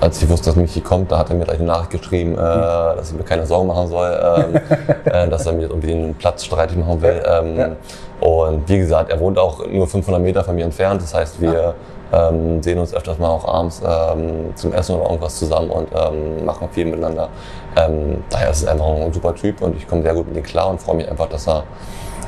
als 0.00 0.22
ich 0.22 0.28
wusste, 0.28 0.50
dass 0.50 0.56
Michi 0.56 0.80
kommt, 0.80 1.10
da 1.10 1.18
hat 1.18 1.30
er 1.30 1.36
mir 1.36 1.44
gleich 1.44 1.58
eine 1.58 1.66
Nachricht 1.66 1.90
geschrieben, 1.90 2.34
äh, 2.34 2.36
dass 2.36 3.10
ich 3.10 3.16
mir 3.16 3.24
keine 3.24 3.46
Sorgen 3.46 3.66
machen 3.66 3.88
soll, 3.88 4.10
ähm, 4.10 4.60
äh, 5.04 5.28
dass 5.28 5.46
er 5.46 5.52
mir 5.54 5.68
irgendwie 5.68 5.92
einen 5.92 6.14
Platz 6.14 6.44
streitig 6.44 6.76
machen 6.76 7.02
will. 7.02 7.22
Ähm, 7.26 7.56
Ja. 7.56 7.68
Und 8.20 8.68
wie 8.68 8.78
gesagt, 8.78 9.10
er 9.10 9.20
wohnt 9.20 9.38
auch 9.38 9.66
nur 9.66 9.86
500 9.86 10.20
Meter 10.20 10.42
von 10.44 10.54
mir 10.54 10.64
entfernt. 10.64 11.02
Das 11.02 11.14
heißt, 11.14 11.40
wir 11.40 11.74
ähm, 12.12 12.62
sehen 12.62 12.78
uns 12.78 12.94
öfters 12.94 13.18
mal 13.18 13.28
auch 13.28 13.46
abends 13.46 13.80
ähm, 13.84 14.52
zum 14.54 14.72
Essen 14.72 14.96
oder 14.96 15.04
irgendwas 15.04 15.38
zusammen 15.38 15.70
und 15.70 15.88
ähm, 15.94 16.44
machen 16.44 16.68
viel 16.72 16.86
miteinander. 16.86 17.28
Ähm, 17.76 18.22
daher 18.30 18.50
ist 18.50 18.62
es 18.62 18.66
einfach 18.66 18.86
ein 18.86 19.12
super 19.12 19.34
Typ 19.34 19.62
und 19.62 19.76
ich 19.76 19.86
komme 19.86 20.02
sehr 20.02 20.14
gut 20.14 20.28
mit 20.28 20.36
ihm 20.36 20.42
klar 20.42 20.70
und 20.70 20.80
freue 20.80 20.96
mich 20.96 21.10
einfach, 21.10 21.28
dass 21.28 21.46
er 21.48 21.64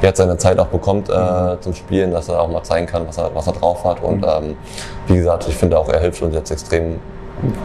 jetzt 0.02 0.18
seine 0.18 0.36
Zeit 0.36 0.58
auch 0.58 0.66
bekommt 0.66 1.08
äh, 1.08 1.60
zum 1.60 1.74
Spielen, 1.74 2.12
dass 2.12 2.28
er 2.28 2.40
auch 2.40 2.48
mal 2.48 2.62
zeigen 2.62 2.86
kann, 2.86 3.06
was 3.06 3.18
er, 3.18 3.30
was 3.34 3.46
er 3.46 3.52
drauf 3.52 3.84
hat. 3.84 4.02
Und 4.02 4.24
ähm, 4.24 4.56
wie 5.06 5.16
gesagt, 5.16 5.46
ich 5.48 5.56
finde 5.56 5.78
auch, 5.78 5.88
er 5.88 6.00
hilft 6.00 6.22
uns 6.22 6.34
jetzt 6.34 6.50
extrem, 6.50 6.98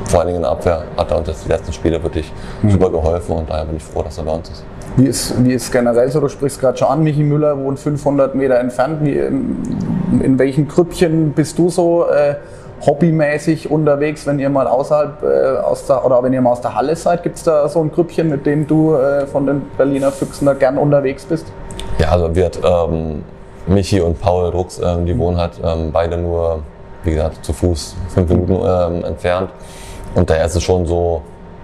vor 0.06 0.20
allen 0.20 0.28
Dingen 0.28 0.38
in 0.38 0.44
der 0.44 0.52
Abwehr, 0.52 0.84
hat 0.98 1.12
er 1.12 1.18
uns 1.18 1.28
jetzt 1.28 1.46
die 1.46 1.50
letzten 1.50 1.74
Spiele 1.74 2.02
wirklich 2.02 2.32
super 2.68 2.90
geholfen 2.90 3.36
und 3.36 3.50
daher 3.50 3.66
bin 3.66 3.78
ich 3.78 3.84
froh, 3.84 4.04
dass 4.04 4.18
er 4.18 4.24
bei 4.24 4.32
uns 4.32 4.50
ist. 4.50 4.64
Wie 4.98 5.06
ist, 5.08 5.44
wie 5.44 5.54
ist 5.54 5.72
generell 5.72 6.10
so, 6.10 6.22
du 6.22 6.30
sprichst 6.30 6.60
gerade 6.60 6.78
schon 6.78 6.88
an, 6.88 7.04
Michi 7.04 7.24
Müller 7.24 7.58
wohnt 7.58 7.80
500 7.80 8.34
Meter 8.34 8.60
entfernt. 8.60 9.00
Wie, 9.04 9.14
in, 9.14 10.22
in 10.22 10.40
welchen 10.40 10.68
Grüppchen 10.68 11.34
bist 11.34 11.60
du 11.60 11.70
so 11.70 12.08
äh, 12.08 12.36
hobbymäßig 12.82 13.70
unterwegs, 13.70 14.26
wenn 14.28 14.40
ihr 14.40 14.50
mal 14.50 14.68
außerhalb 14.68 15.24
äh, 15.24 15.58
aus 15.60 15.86
der, 15.86 16.06
oder 16.06 16.22
wenn 16.24 16.34
ihr 16.34 16.42
mal 16.42 16.52
aus 16.52 16.62
der 16.62 16.76
Halle 16.76 16.96
seid? 16.96 17.24
Gibt 17.24 17.38
es 17.38 17.44
da 17.44 17.68
so 17.68 17.82
ein 17.82 17.92
Grüppchen, 17.92 18.30
mit 18.30 18.46
dem 18.46 18.68
du 18.68 18.96
äh, 18.96 19.26
von 19.28 19.46
den 19.46 19.62
Berliner 19.78 20.12
Füchsen 20.12 20.46
da 20.46 20.54
gern 20.54 20.78
unterwegs 20.78 21.26
bist? 21.26 21.48
Ja, 22.00 22.10
also 22.10 22.36
wird 22.36 22.60
ähm, 22.64 23.24
Michi 23.68 24.02
und 24.02 24.20
Paul 24.20 24.52
Drucks, 24.52 24.80
ähm, 24.84 25.06
die 25.06 25.18
wohnen 25.18 25.38
halt 25.38 25.54
ähm, 25.64 25.92
beide 25.92 26.18
nur, 26.18 26.60
wie 27.04 27.12
gesagt, 27.12 27.44
zu 27.44 27.54
Fuß 27.54 27.96
fünf 28.10 28.30
Minuten 28.30 28.60
ähm, 28.66 29.06
entfernt. 29.06 29.50
Und 30.14 30.30
daher 30.30 30.46
ist 30.46 30.56
es 30.56 30.64
schon 30.64 30.86
so 30.86 31.22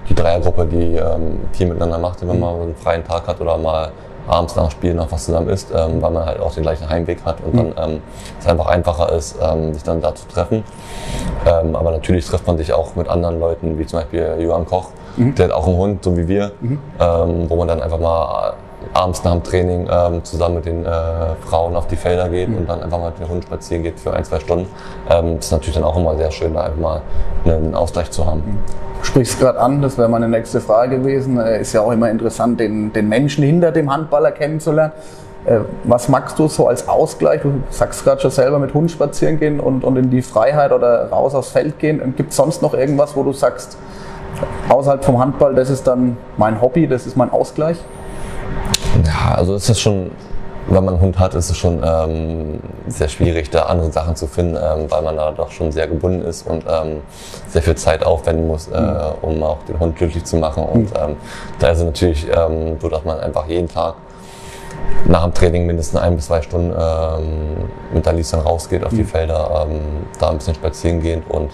die 0.09 0.15
Dreiergruppe, 0.15 0.65
die 0.65 0.95
ähm, 0.95 1.39
viel 1.53 1.67
miteinander 1.67 1.97
macht, 1.97 2.27
wenn 2.27 2.39
man 2.39 2.61
einen 2.61 2.75
freien 2.75 3.03
Tag 3.03 3.27
hat 3.27 3.39
oder 3.39 3.57
mal 3.57 3.91
abends 4.27 4.55
nach 4.55 4.67
dem 4.67 4.71
Spiel 4.71 4.93
noch 4.93 5.11
was 5.11 5.25
zusammen 5.25 5.49
isst, 5.49 5.71
ähm, 5.75 6.01
weil 6.01 6.11
man 6.11 6.25
halt 6.25 6.39
auch 6.39 6.53
den 6.53 6.63
gleichen 6.63 6.89
Heimweg 6.89 7.23
hat 7.25 7.37
und 7.41 7.57
dann 7.57 7.91
ähm, 7.91 8.01
es 8.39 8.47
einfach 8.47 8.67
einfacher 8.67 9.11
ist, 9.11 9.37
ähm, 9.41 9.73
sich 9.73 9.83
dann 9.83 10.01
da 10.01 10.15
zu 10.15 10.27
treffen. 10.27 10.63
Ähm, 11.45 11.75
aber 11.75 11.91
natürlich 11.91 12.25
trifft 12.25 12.47
man 12.47 12.57
sich 12.57 12.73
auch 12.73 12.95
mit 12.95 13.07
anderen 13.07 13.39
Leuten, 13.39 13.77
wie 13.79 13.85
zum 13.85 13.99
Beispiel 13.99 14.37
Johann 14.39 14.65
Koch, 14.65 14.89
der 15.17 15.45
hat 15.45 15.51
auch 15.51 15.67
einen 15.67 15.77
Hund, 15.77 16.03
so 16.03 16.15
wie 16.15 16.27
wir, 16.27 16.51
ähm, 16.61 17.49
wo 17.49 17.55
man 17.55 17.67
dann 17.67 17.81
einfach 17.81 17.99
mal 17.99 18.53
abends 18.93 19.23
nach 19.23 19.31
dem 19.33 19.43
Training 19.43 19.87
ähm, 19.89 20.23
zusammen 20.23 20.55
mit 20.55 20.65
den 20.65 20.85
äh, 20.85 20.89
Frauen 21.47 21.75
auf 21.75 21.87
die 21.87 21.95
Felder 21.95 22.29
geht 22.29 22.49
und 22.49 22.67
dann 22.69 22.83
einfach 22.83 22.99
mal 22.99 23.11
mit 23.11 23.19
dem 23.19 23.29
Hund 23.29 23.43
spazieren 23.43 23.83
geht 23.83 23.99
für 23.99 24.13
ein, 24.13 24.23
zwei 24.23 24.39
Stunden. 24.39 24.67
Ähm, 25.09 25.37
das 25.37 25.45
ist 25.45 25.51
natürlich 25.51 25.75
dann 25.75 25.83
auch 25.83 25.97
immer 25.97 26.17
sehr 26.17 26.31
schön, 26.31 26.53
da 26.53 26.61
einfach 26.61 26.79
mal 26.79 27.01
einen 27.45 27.73
Ausgleich 27.75 28.11
zu 28.11 28.25
haben. 28.25 28.59
Du 28.99 29.05
sprichst 29.05 29.39
gerade 29.39 29.59
an, 29.59 29.81
das 29.81 29.97
wäre 29.97 30.09
meine 30.09 30.27
nächste 30.27 30.61
Frage 30.61 30.99
gewesen. 30.99 31.39
Äh, 31.39 31.61
Ist 31.61 31.73
ja 31.73 31.81
auch 31.81 31.91
immer 31.91 32.09
interessant, 32.09 32.59
den, 32.59 32.91
den 32.93 33.07
Menschen 33.07 33.43
hinter 33.43 33.71
dem 33.71 33.91
Handballer 33.91 34.31
kennenzulernen. 34.31 34.93
Äh, 35.45 35.59
Was 35.85 36.09
magst 36.09 36.37
du 36.37 36.47
so 36.47 36.67
als 36.67 36.87
Ausgleich? 36.87 37.41
Du 37.41 37.63
sagst 37.69 38.03
gerade 38.03 38.21
schon 38.21 38.31
selber 38.31 38.59
mit 38.59 38.73
Hund 38.73 38.91
spazieren 38.91 39.39
gehen 39.39 39.59
und, 39.59 39.83
und 39.83 39.95
in 39.95 40.09
die 40.09 40.21
Freiheit 40.21 40.71
oder 40.71 41.09
raus 41.09 41.33
aufs 41.33 41.49
Feld 41.49 41.79
gehen. 41.79 42.13
Gibt 42.15 42.31
es 42.31 42.35
sonst 42.35 42.61
noch 42.61 42.73
irgendwas, 42.73 43.15
wo 43.15 43.23
du 43.23 43.33
sagst, 43.33 43.77
außerhalb 44.69 45.03
vom 45.03 45.19
Handball, 45.19 45.55
das 45.55 45.69
ist 45.69 45.87
dann 45.87 46.17
mein 46.37 46.61
Hobby, 46.61 46.87
das 46.87 47.07
ist 47.07 47.17
mein 47.17 47.31
Ausgleich? 47.31 47.77
Ja, 49.05 49.35
also 49.35 49.55
es 49.55 49.69
ist 49.69 49.79
schon, 49.79 50.11
wenn 50.67 50.83
man 50.83 50.95
einen 50.95 51.03
Hund 51.03 51.19
hat, 51.19 51.33
ist 51.33 51.49
es 51.49 51.57
schon 51.57 51.81
ähm, 51.83 52.59
sehr 52.87 53.07
schwierig, 53.07 53.49
da 53.49 53.63
andere 53.63 53.91
Sachen 53.91 54.15
zu 54.15 54.27
finden, 54.27 54.55
ähm, 54.55 54.91
weil 54.91 55.01
man 55.01 55.15
da 55.15 55.31
doch 55.31 55.51
schon 55.51 55.71
sehr 55.71 55.87
gebunden 55.87 56.21
ist 56.23 56.45
und 56.45 56.65
ähm, 56.67 57.01
sehr 57.47 57.61
viel 57.61 57.75
Zeit 57.75 58.03
aufwenden 58.05 58.47
muss, 58.47 58.67
äh, 58.67 58.93
um 59.21 59.41
auch 59.43 59.59
den 59.67 59.79
Hund 59.79 59.95
glücklich 59.95 60.25
zu 60.25 60.35
machen. 60.37 60.63
Und 60.63 60.89
ähm, 61.01 61.15
da 61.59 61.69
ist 61.69 61.79
es 61.79 61.85
natürlich 61.85 62.27
ähm, 62.27 62.77
so, 62.79 62.89
dass 62.89 63.03
man 63.05 63.19
einfach 63.19 63.47
jeden 63.47 63.67
Tag 63.67 63.95
nach 65.05 65.23
dem 65.23 65.33
Training 65.33 65.65
mindestens 65.65 65.99
ein 65.99 66.15
bis 66.15 66.27
zwei 66.27 66.41
Stunden 66.41 66.73
ähm, 66.77 67.69
mit 67.93 68.05
der 68.05 68.13
Lisa 68.13 68.39
rausgeht 68.39 68.83
auf 68.83 68.91
die 68.91 69.03
Felder, 69.03 69.65
ähm, 69.67 69.79
da 70.19 70.29
ein 70.29 70.37
bisschen 70.37 70.55
spazieren 70.55 71.01
geht 71.01 71.23
und 71.29 71.51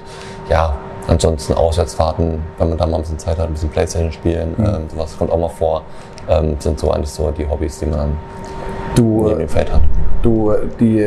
ja, 0.49 0.75
ansonsten 1.07 1.53
Auswärtsfahrten, 1.53 2.43
wenn 2.57 2.69
man 2.69 2.77
da 2.77 2.85
mal 2.85 2.97
ein 2.97 3.01
bisschen 3.01 3.19
Zeit 3.19 3.37
hat, 3.37 3.47
ein 3.47 3.53
bisschen 3.53 3.69
Playstation 3.69 4.11
spielen, 4.11 4.55
ähm, 4.59 4.89
sowas 4.89 5.17
kommt 5.17 5.31
auch 5.31 5.37
mal 5.37 5.49
vor, 5.49 5.83
ähm, 6.29 6.55
sind 6.59 6.79
so 6.79 6.91
eigentlich 6.91 7.09
so 7.09 7.31
die 7.31 7.47
Hobbys, 7.47 7.79
die 7.79 7.85
man 7.85 8.17
Du, 8.97 9.25
neben 9.27 9.39
dem 9.39 9.49
Feld 9.49 9.71
hat. 9.71 9.81
Du, 10.23 10.53
die, 10.79 11.05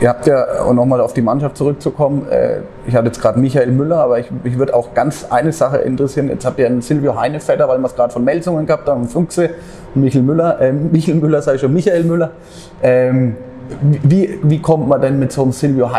ihr 0.00 0.08
habt 0.08 0.26
ja, 0.28 0.62
um 0.62 0.76
nochmal 0.76 1.00
auf 1.00 1.12
die 1.12 1.22
Mannschaft 1.22 1.56
zurückzukommen, 1.56 2.28
äh, 2.30 2.60
ich 2.86 2.94
hatte 2.94 3.06
jetzt 3.06 3.20
gerade 3.20 3.38
Michael 3.40 3.72
Müller, 3.72 3.98
aber 3.98 4.20
ich, 4.20 4.30
mich 4.44 4.56
würde 4.56 4.74
auch 4.74 4.94
ganz 4.94 5.26
eine 5.28 5.52
Sache 5.52 5.78
interessieren. 5.78 6.28
Jetzt 6.28 6.44
habt 6.44 6.60
ihr 6.60 6.66
einen 6.66 6.82
Silvio 6.82 7.18
Heinevetter, 7.18 7.68
weil 7.68 7.78
wir 7.78 7.86
es 7.86 7.96
gerade 7.96 8.12
von 8.12 8.22
Melsungen 8.22 8.64
gehabt 8.66 8.88
haben, 8.88 9.08
Funxe, 9.08 9.50
Michael 9.94 10.22
Müller, 10.22 10.60
äh, 10.60 10.72
Michael 10.92 11.16
Müller, 11.16 11.42
sage 11.42 11.56
ich 11.56 11.60
schon, 11.62 11.74
Michael 11.74 12.04
Müller. 12.04 12.30
Ähm, 12.82 13.36
wie, 13.80 14.38
wie 14.42 14.60
kommt 14.60 14.88
man 14.88 15.00
denn 15.00 15.18
mit 15.18 15.32
so 15.32 15.42
einem 15.42 15.52
Silvio 15.52 15.92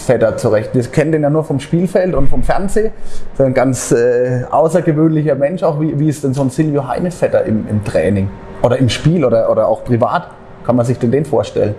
Heinevetter 0.00 0.36
zurecht? 0.36 0.70
Wir 0.72 0.82
kennen 0.84 1.12
den 1.12 1.22
ja 1.22 1.30
nur 1.30 1.44
vom 1.44 1.60
Spielfeld 1.60 2.14
und 2.14 2.28
vom 2.28 2.42
Fernsehen. 2.42 2.92
So 3.36 3.44
ein 3.44 3.54
ganz 3.54 3.92
äh, 3.92 4.44
außergewöhnlicher 4.50 5.34
Mensch 5.34 5.62
auch. 5.62 5.80
Wie, 5.80 5.98
wie 5.98 6.08
ist 6.08 6.24
denn 6.24 6.34
so 6.34 6.42
ein 6.42 6.50
Silvio 6.50 6.86
Heinevetter 6.86 7.44
im, 7.44 7.66
im 7.68 7.84
Training? 7.84 8.30
Oder 8.62 8.78
im 8.78 8.88
Spiel 8.88 9.24
oder, 9.24 9.50
oder 9.50 9.66
auch 9.66 9.84
privat? 9.84 10.28
Kann 10.64 10.76
man 10.76 10.84
sich 10.84 10.98
denn 10.98 11.10
den 11.10 11.24
vorstellen? 11.24 11.74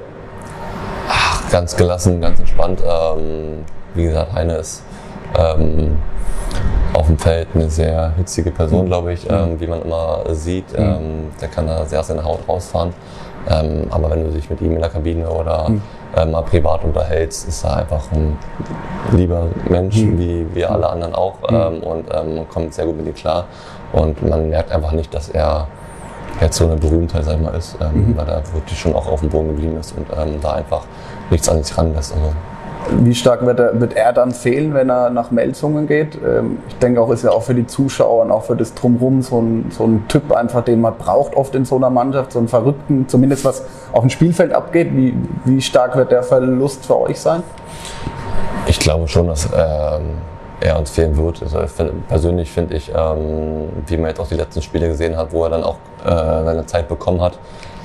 ganz 1.52 1.76
gelassen, 1.76 2.22
ganz 2.22 2.40
entspannt. 2.40 2.82
Ähm, 2.82 3.66
wie 3.94 4.04
gesagt, 4.04 4.32
Heine 4.32 4.56
ist 4.56 4.84
ähm, 5.38 5.98
auf 6.94 7.08
dem 7.08 7.18
Feld 7.18 7.50
eine 7.54 7.70
sehr 7.70 8.14
hitzige 8.16 8.52
Person, 8.52 8.86
glaube 8.86 9.12
ich, 9.12 9.30
ähm, 9.30 9.60
wie 9.60 9.68
man 9.68 9.82
immer 9.82 10.24
sieht. 10.30 10.64
Ähm, 10.74 11.30
der 11.42 11.50
kann 11.50 11.68
da 11.68 11.86
sehr 11.86 12.00
aus 12.00 12.08
seiner 12.08 12.24
Haut 12.24 12.40
rausfahren. 12.48 12.94
Ähm, 13.50 13.88
aber 13.90 14.12
wenn 14.12 14.24
du 14.24 14.32
dich 14.32 14.50
mit 14.50 14.62
ihm 14.62 14.74
in 14.74 14.80
der 14.80 14.90
Kabine 14.90 15.30
oder 15.30 15.72
ähm, 16.16 16.32
mal 16.32 16.42
privat 16.44 16.84
unterhältst, 16.84 17.48
ist 17.48 17.64
er 17.64 17.78
einfach 17.78 18.12
ein 18.12 18.38
lieber 19.12 19.48
Mensch, 19.70 19.96
wie 19.96 20.46
wir 20.54 20.72
alle 20.72 20.90
anderen 20.90 21.16
auch. 21.16 21.36
Ähm, 21.50 21.82
und 21.82 22.06
ähm, 22.14 22.36
man 22.36 22.50
kommt 22.50 22.74
sehr 22.74 22.86
gut 22.86 22.98
mit 22.98 23.08
ihm 23.08 23.16
klar. 23.16 23.46
Und 23.94 24.22
man 24.28 24.50
merkt 24.50 24.72
einfach 24.72 24.92
nicht, 24.92 25.14
dass 25.14 25.30
er 25.30 25.68
jetzt 26.40 26.58
so 26.58 26.66
eine 26.66 26.76
Berühmtheit, 26.76 27.26
sag 27.26 27.36
ich 27.36 27.42
mal, 27.42 27.54
ist, 27.54 27.78
ähm, 27.82 28.14
weil 28.16 28.28
er 28.28 28.42
wirklich 28.54 28.80
schon 28.80 28.96
auch 28.96 29.08
auf 29.08 29.20
dem 29.20 29.30
Boden 29.30 29.50
geblieben 29.50 29.78
ist 29.80 29.96
und 29.98 30.08
ähm, 30.18 30.40
da 30.42 30.54
einfach 30.54 30.86
nichts 31.30 31.50
an 31.50 31.64
sich 31.64 31.78
ranlässt. 31.78 32.14
Also, 32.14 32.34
Wie 33.00 33.16
stark 33.16 33.46
wird 33.46 33.60
er, 33.60 33.80
wird 33.80 33.96
er 33.96 34.12
dann 34.12 34.32
fehlen, 34.32 34.74
wenn 34.74 34.90
er 34.90 35.10
nach 35.10 35.32
Melsungen 35.32 35.88
geht? 35.88 36.18
Ähm, 36.26 36.58
Ich 36.68 36.76
denke 36.78 37.02
auch, 37.02 37.10
ist 37.12 37.24
ja 37.24 37.32
auch 37.32 37.44
für 37.44 37.56
die 37.56 37.68
Zuschauer 37.68 38.24
und 38.24 38.32
auch 38.32 38.44
für 38.44 38.56
das 38.56 38.74
Drumherum 38.74 39.22
so 39.22 39.40
ein, 39.40 39.72
so 39.72 39.86
ein 39.86 40.06
Typ 40.08 40.32
einfach, 40.32 40.64
den 40.64 40.82
man 40.82 40.96
braucht 40.98 41.36
oft 41.36 41.56
in 41.56 41.66
so 41.66 41.76
einer 41.76 41.90
Mannschaft, 41.90 42.32
so 42.34 42.40
einen 42.40 42.48
Verrückten, 42.48 43.08
zumindest 43.08 43.46
was 43.46 43.64
auf 43.92 44.02
dem 44.02 44.10
Spielfeld 44.10 44.52
abgeht. 44.54 44.90
Wie, 44.96 45.16
wie 45.46 45.62
stark 45.62 45.96
wird 45.96 46.12
der 46.12 46.24
Verlust 46.24 46.86
für 46.86 47.00
euch 47.00 47.20
sein? 47.20 47.44
ich 48.68 48.80
glaube 48.80 49.08
schon, 49.08 49.28
dass 49.28 49.46
ähm, 49.46 50.18
er 50.60 50.78
uns 50.80 50.92
fehlen 50.92 51.18
wird. 51.18 51.42
Also 51.42 51.60
persönlich 52.08 52.52
finde 52.52 52.76
ich, 52.76 52.92
ähm, 52.96 53.70
wie 53.88 53.98
man 53.98 54.10
jetzt 54.10 54.20
auch 54.20 54.28
die 54.28 54.36
letzten 54.36 54.62
Spiele 54.62 54.88
gesehen 54.88 55.18
hat, 55.18 55.34
wo 55.34 55.44
er 55.44 55.50
dann 55.50 55.64
auch 55.64 55.78
äh, 56.06 56.10
seine 56.10 56.66
Zeit 56.66 56.88
bekommen 56.88 57.22
hat, 57.22 57.38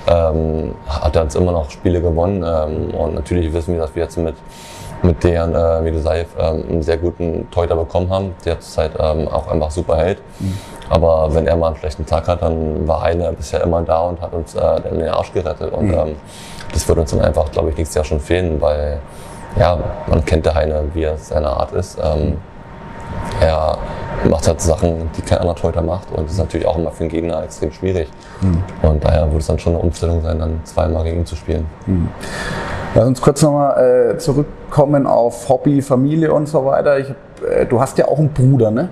ähm, 0.06 0.74
hat 0.88 1.16
er 1.16 1.22
uns 1.22 1.34
immer 1.34 1.52
noch 1.52 1.70
Spiele 1.70 2.00
gewonnen. 2.00 2.44
Ähm, 2.46 2.94
und 2.94 3.14
natürlich 3.14 3.52
wissen 3.52 3.74
wir, 3.74 3.80
dass 3.80 3.94
wir 3.94 4.04
jetzt 4.04 4.16
mit, 4.16 4.36
mit 5.02 5.22
Dejan 5.22 5.54
äh, 5.54 5.80
Milosaev 5.80 6.28
ähm, 6.38 6.64
einen 6.68 6.82
sehr 6.82 6.96
guten 6.96 7.50
Torhüter 7.50 7.76
bekommen 7.76 8.10
haben, 8.10 8.34
der 8.44 8.60
zurzeit 8.60 8.92
ähm, 8.98 9.28
auch 9.28 9.48
einfach 9.48 9.70
super 9.70 9.96
hält. 9.96 10.18
Aber 10.88 11.34
wenn 11.34 11.46
er 11.46 11.56
mal 11.56 11.68
einen 11.68 11.76
schlechten 11.76 12.06
Tag 12.06 12.28
hat, 12.28 12.42
dann 12.42 12.86
war 12.86 13.02
Heine 13.02 13.32
bisher 13.32 13.62
immer 13.62 13.82
da 13.82 14.00
und 14.00 14.20
hat 14.20 14.32
uns 14.32 14.54
äh, 14.54 14.80
den 14.80 15.08
Arsch 15.08 15.32
gerettet. 15.32 15.72
Und 15.72 15.92
ähm, 15.92 16.16
das 16.72 16.86
wird 16.88 16.98
uns 16.98 17.10
dann 17.10 17.20
einfach, 17.20 17.50
glaube 17.50 17.70
ich, 17.70 17.76
nächstes 17.76 17.96
Jahr 17.96 18.04
schon 18.04 18.20
fehlen, 18.20 18.60
weil 18.60 19.00
ja, 19.58 19.78
man 20.06 20.24
kennt 20.24 20.46
der 20.46 20.54
Heine, 20.54 20.84
wie 20.92 21.04
er 21.04 21.16
seine 21.16 21.48
Art 21.48 21.72
ist. 21.72 21.98
Ähm, 22.02 22.38
er 23.40 23.78
macht 24.28 24.48
halt 24.48 24.60
Sachen, 24.60 25.10
die 25.16 25.22
kein 25.22 25.38
anderer 25.38 25.56
Torhüter 25.56 25.82
macht 25.82 26.10
und 26.10 26.24
das 26.24 26.32
ist 26.32 26.38
natürlich 26.38 26.66
auch 26.66 26.78
immer 26.78 26.90
für 26.90 27.04
den 27.04 27.10
Gegner 27.10 27.42
extrem 27.44 27.72
schwierig. 27.72 28.08
Und 28.82 29.04
daher 29.04 29.30
wird 29.30 29.40
es 29.40 29.46
dann 29.46 29.58
schon 29.58 29.74
eine 29.74 29.82
Umstellung 29.82 30.22
sein, 30.22 30.38
dann 30.38 30.60
zweimal 30.64 31.04
gegen 31.04 31.18
ihn 31.20 31.26
zu 31.26 31.36
spielen. 31.36 31.66
Lass 32.94 33.06
uns 33.06 33.20
kurz 33.20 33.42
nochmal 33.42 34.14
äh, 34.14 34.18
zurückkommen 34.18 35.06
auf 35.06 35.48
Hobby, 35.48 35.82
Familie 35.82 36.32
und 36.32 36.48
so 36.48 36.64
weiter. 36.64 36.98
Ich, 36.98 37.10
äh, 37.46 37.66
du 37.66 37.80
hast 37.80 37.98
ja 37.98 38.08
auch 38.08 38.18
einen 38.18 38.30
Bruder, 38.30 38.70
ne? 38.70 38.88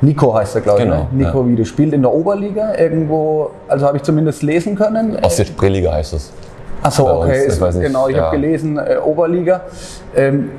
Nico 0.00 0.34
heißt 0.34 0.56
er, 0.56 0.60
glaube 0.62 0.82
Genau, 0.82 1.06
ich. 1.12 1.18
Ne? 1.18 1.26
Nico 1.26 1.42
ja. 1.42 1.48
Wiede 1.48 1.64
spielt 1.64 1.92
in 1.92 2.02
der 2.02 2.12
Oberliga 2.12 2.74
irgendwo, 2.76 3.50
also 3.68 3.86
habe 3.86 3.98
ich 3.98 4.02
zumindest 4.02 4.42
lesen 4.42 4.74
können. 4.74 5.22
Aus 5.22 5.36
der 5.36 5.44
Spreeliga 5.44 5.92
heißt 5.92 6.14
es. 6.14 6.32
Achso, 6.82 7.04
uns, 7.04 7.26
okay, 7.26 7.42
ich 7.42 7.48
ist, 7.48 7.80
genau, 7.80 8.08
ich 8.08 8.16
ja. 8.16 8.24
habe 8.24 8.36
gelesen, 8.36 8.78
äh, 8.78 8.96
Oberliga. 8.96 9.62
Ähm, 10.16 10.50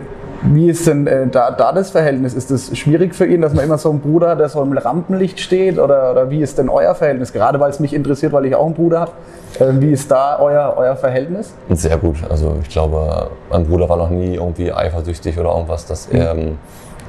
wie 0.43 0.69
ist 0.69 0.88
denn 0.88 1.06
äh, 1.08 1.27
da, 1.27 1.51
da 1.51 1.71
das 1.71 1.91
Verhältnis? 1.91 2.34
Ist 2.34 2.49
es 2.51 2.75
schwierig 2.77 3.13
für 3.13 3.25
ihn, 3.25 3.41
dass 3.41 3.54
man 3.54 3.63
immer 3.63 3.77
so 3.77 3.89
einen 3.89 3.99
Bruder 3.99 4.30
hat, 4.30 4.39
der 4.39 4.49
so 4.49 4.62
im 4.62 4.75
Rampenlicht 4.75 5.39
steht? 5.39 5.77
Oder, 5.77 6.12
oder 6.12 6.30
wie 6.30 6.41
ist 6.41 6.58
denn 6.58 6.69
euer 6.69 6.95
Verhältnis? 6.95 7.32
Gerade 7.32 7.60
weil 7.60 7.69
es 7.69 7.80
mich 7.80 7.93
interessiert, 7.93 8.34
weil 8.34 8.45
ich 8.45 8.56
auch 8.56 8.65
einen 8.65 8.73
Bruder 8.73 9.01
habe. 9.01 9.12
Äh, 9.60 9.80
wie 9.80 9.91
ist 9.91 10.10
da 10.10 10.39
euer, 10.39 10.73
euer 10.77 10.95
Verhältnis? 10.95 11.54
Sehr 11.69 11.97
gut. 11.97 12.17
Also 12.30 12.58
ich 12.62 12.69
glaube, 12.69 13.30
mein 13.49 13.65
Bruder 13.65 13.88
war 13.88 13.97
noch 13.97 14.10
nie 14.10 14.36
irgendwie 14.36 14.71
eifersüchtig 14.71 15.38
oder 15.38 15.51
irgendwas, 15.51 15.86
dass 15.86 16.10
ähm, 16.12 16.58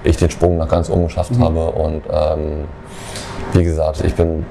ich 0.05 0.17
den 0.17 0.31
Sprung 0.31 0.59
nach 0.59 0.69
ganz 0.69 0.91
oben 0.91 1.05
geschafft 1.05 1.33
habe. 1.39 1.71
Und 1.71 2.03
ähm, 2.11 2.65
wie 3.55 3.65
gesagt, 3.65 4.05
ich 4.05 4.15
bin 4.15 4.45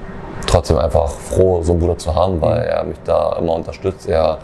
trotzdem 0.46 0.78
einfach 0.78 1.08
froh, 1.08 1.62
so 1.62 1.72
einen 1.72 1.80
Bruder 1.80 1.98
zu 1.98 2.14
haben, 2.14 2.40
weil 2.40 2.62
er 2.62 2.84
mich 2.84 2.98
da 3.04 3.36
immer 3.38 3.54
unterstützt. 3.54 4.08
Er 4.08 4.38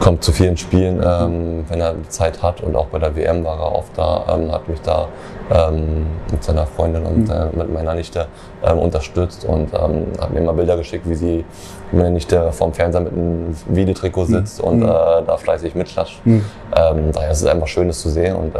kommt 0.00 0.24
zu 0.24 0.32
vielen 0.32 0.56
Spielen, 0.56 1.00
ähm, 1.04 1.64
wenn 1.68 1.80
er 1.80 1.94
Zeit 2.08 2.42
hat. 2.42 2.60
Und 2.60 2.76
auch 2.76 2.86
bei 2.86 2.98
der 2.98 3.14
WM 3.16 3.44
war 3.44 3.58
er 3.58 3.74
oft 3.74 3.96
da, 3.96 4.24
ähm, 4.28 4.52
hat 4.52 4.68
mich 4.68 4.80
da 4.80 5.08
ähm, 5.52 6.06
mit 6.30 6.42
seiner 6.42 6.66
Freundin 6.66 7.04
und 7.04 7.30
äh, 7.30 7.46
mit 7.52 7.72
meiner 7.72 7.94
Nichte 7.94 8.26
ähm, 8.64 8.78
unterstützt 8.78 9.44
und 9.44 9.72
ähm, 9.72 10.06
hat 10.20 10.30
mir 10.32 10.40
immer 10.40 10.52
Bilder 10.52 10.76
geschickt, 10.76 11.08
wie 11.08 11.14
sie 11.14 11.44
meine 11.92 12.10
Nichte 12.10 12.50
vorm 12.52 12.72
Fernseher 12.72 13.02
mit 13.02 13.12
einem 13.12 13.54
Videotrikot 13.68 14.26
sitzt 14.26 14.60
und 14.60 14.82
äh, 14.82 14.86
da 14.86 15.36
fleißig 15.36 15.74
mitklatscht. 15.74 16.20
Ähm, 16.24 17.12
daher 17.12 17.30
ist 17.30 17.42
es 17.42 17.46
einfach 17.46 17.68
schön, 17.68 17.88
das 17.88 18.00
zu 18.00 18.10
sehen. 18.10 18.34
Und 18.36 18.54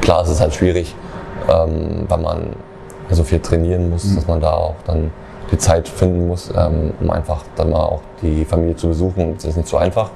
klar, 0.00 0.22
es 0.22 0.28
ist 0.28 0.40
halt 0.40 0.54
schwierig, 0.54 0.94
weil 1.46 2.18
man 2.18 2.56
so 3.10 3.22
viel 3.22 3.38
trainieren 3.38 3.90
muss, 3.90 4.14
dass 4.14 4.26
man 4.26 4.40
da 4.40 4.52
auch 4.52 4.74
dann 4.86 5.12
die 5.50 5.58
Zeit 5.58 5.88
finden 5.88 6.26
muss, 6.26 6.50
ähm, 6.56 6.92
um 7.00 7.10
einfach 7.10 7.42
dann 7.56 7.70
mal 7.70 7.84
auch 7.84 8.00
die 8.22 8.44
Familie 8.44 8.76
zu 8.76 8.88
besuchen. 8.88 9.34
Das 9.34 9.44
ist 9.44 9.56
nicht 9.56 9.68
so 9.68 9.76
einfach, 9.76 10.10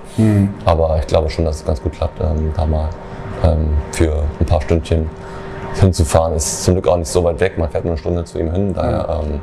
aber 0.65 0.99
ich 0.99 1.07
glaube 1.07 1.31
schon, 1.31 1.45
dass 1.45 1.57
es 1.57 1.65
ganz 1.65 1.83
gut 1.83 1.93
klappt, 1.93 2.21
ähm, 2.21 2.53
da 2.57 2.67
mal 2.67 2.89
ähm, 3.45 3.69
für 3.93 4.25
ein 4.39 4.47
paar 4.47 4.61
Stündchen 4.61 5.09
hinzufahren. 5.75 6.35
Ist 6.35 6.65
zum 6.65 6.75
Glück 6.75 6.89
auch 6.89 6.97
nicht 6.97 7.09
so 7.09 7.23
weit 7.25 7.41
weg, 7.41 7.59
man 7.59 7.71
fährt 7.71 7.85
nur 7.85 7.93
eine 7.93 7.99
Stunde 7.99 8.25
zu 8.25 8.39
ihm 8.39 8.53
hin, 8.53 8.75
daher, 8.75 9.23
ähm, 9.23 9.41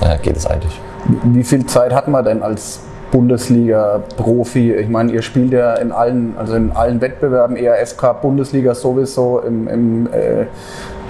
daher 0.00 0.18
geht 0.18 0.36
es 0.36 0.46
eigentlich. 0.46 0.80
Wie 1.24 1.44
viel 1.44 1.64
Zeit 1.66 1.92
hat 1.94 2.08
man 2.08 2.24
denn 2.24 2.42
als 2.42 2.80
Bundesliga-Profi. 3.10 4.72
Ich 4.74 4.88
meine, 4.88 5.12
ihr 5.12 5.22
spielt 5.22 5.52
ja 5.52 5.74
in 5.74 5.92
allen, 5.92 6.34
also 6.38 6.54
in 6.54 6.72
allen 6.72 7.00
Wettbewerben, 7.00 7.56
ERFK, 7.56 8.14
Bundesliga 8.20 8.74
sowieso, 8.74 9.40
im, 9.40 9.68
im 9.68 10.06
äh, 10.12 10.46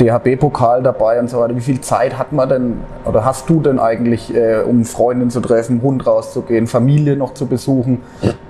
DHB-Pokal 0.01 0.83
dabei 0.83 1.21
und 1.21 1.29
so 1.29 1.39
weiter. 1.41 1.57
Wie 1.57 1.61
viel 1.61 1.81
Zeit 1.81 2.19
hat 2.19 2.33
man 2.33 2.49
denn 2.49 2.81
oder 3.05 3.25
hast 3.25 3.49
du 3.49 3.61
denn 3.61 3.79
eigentlich, 3.79 4.35
äh, 4.35 4.63
um 4.63 4.85
Freundin 4.85 5.31
zu 5.31 5.41
treffen, 5.41 5.83
Hund 5.83 6.07
rauszugehen, 6.07 6.67
Familie 6.67 7.17
noch 7.17 7.35
zu 7.35 7.47
besuchen? 7.47 8.01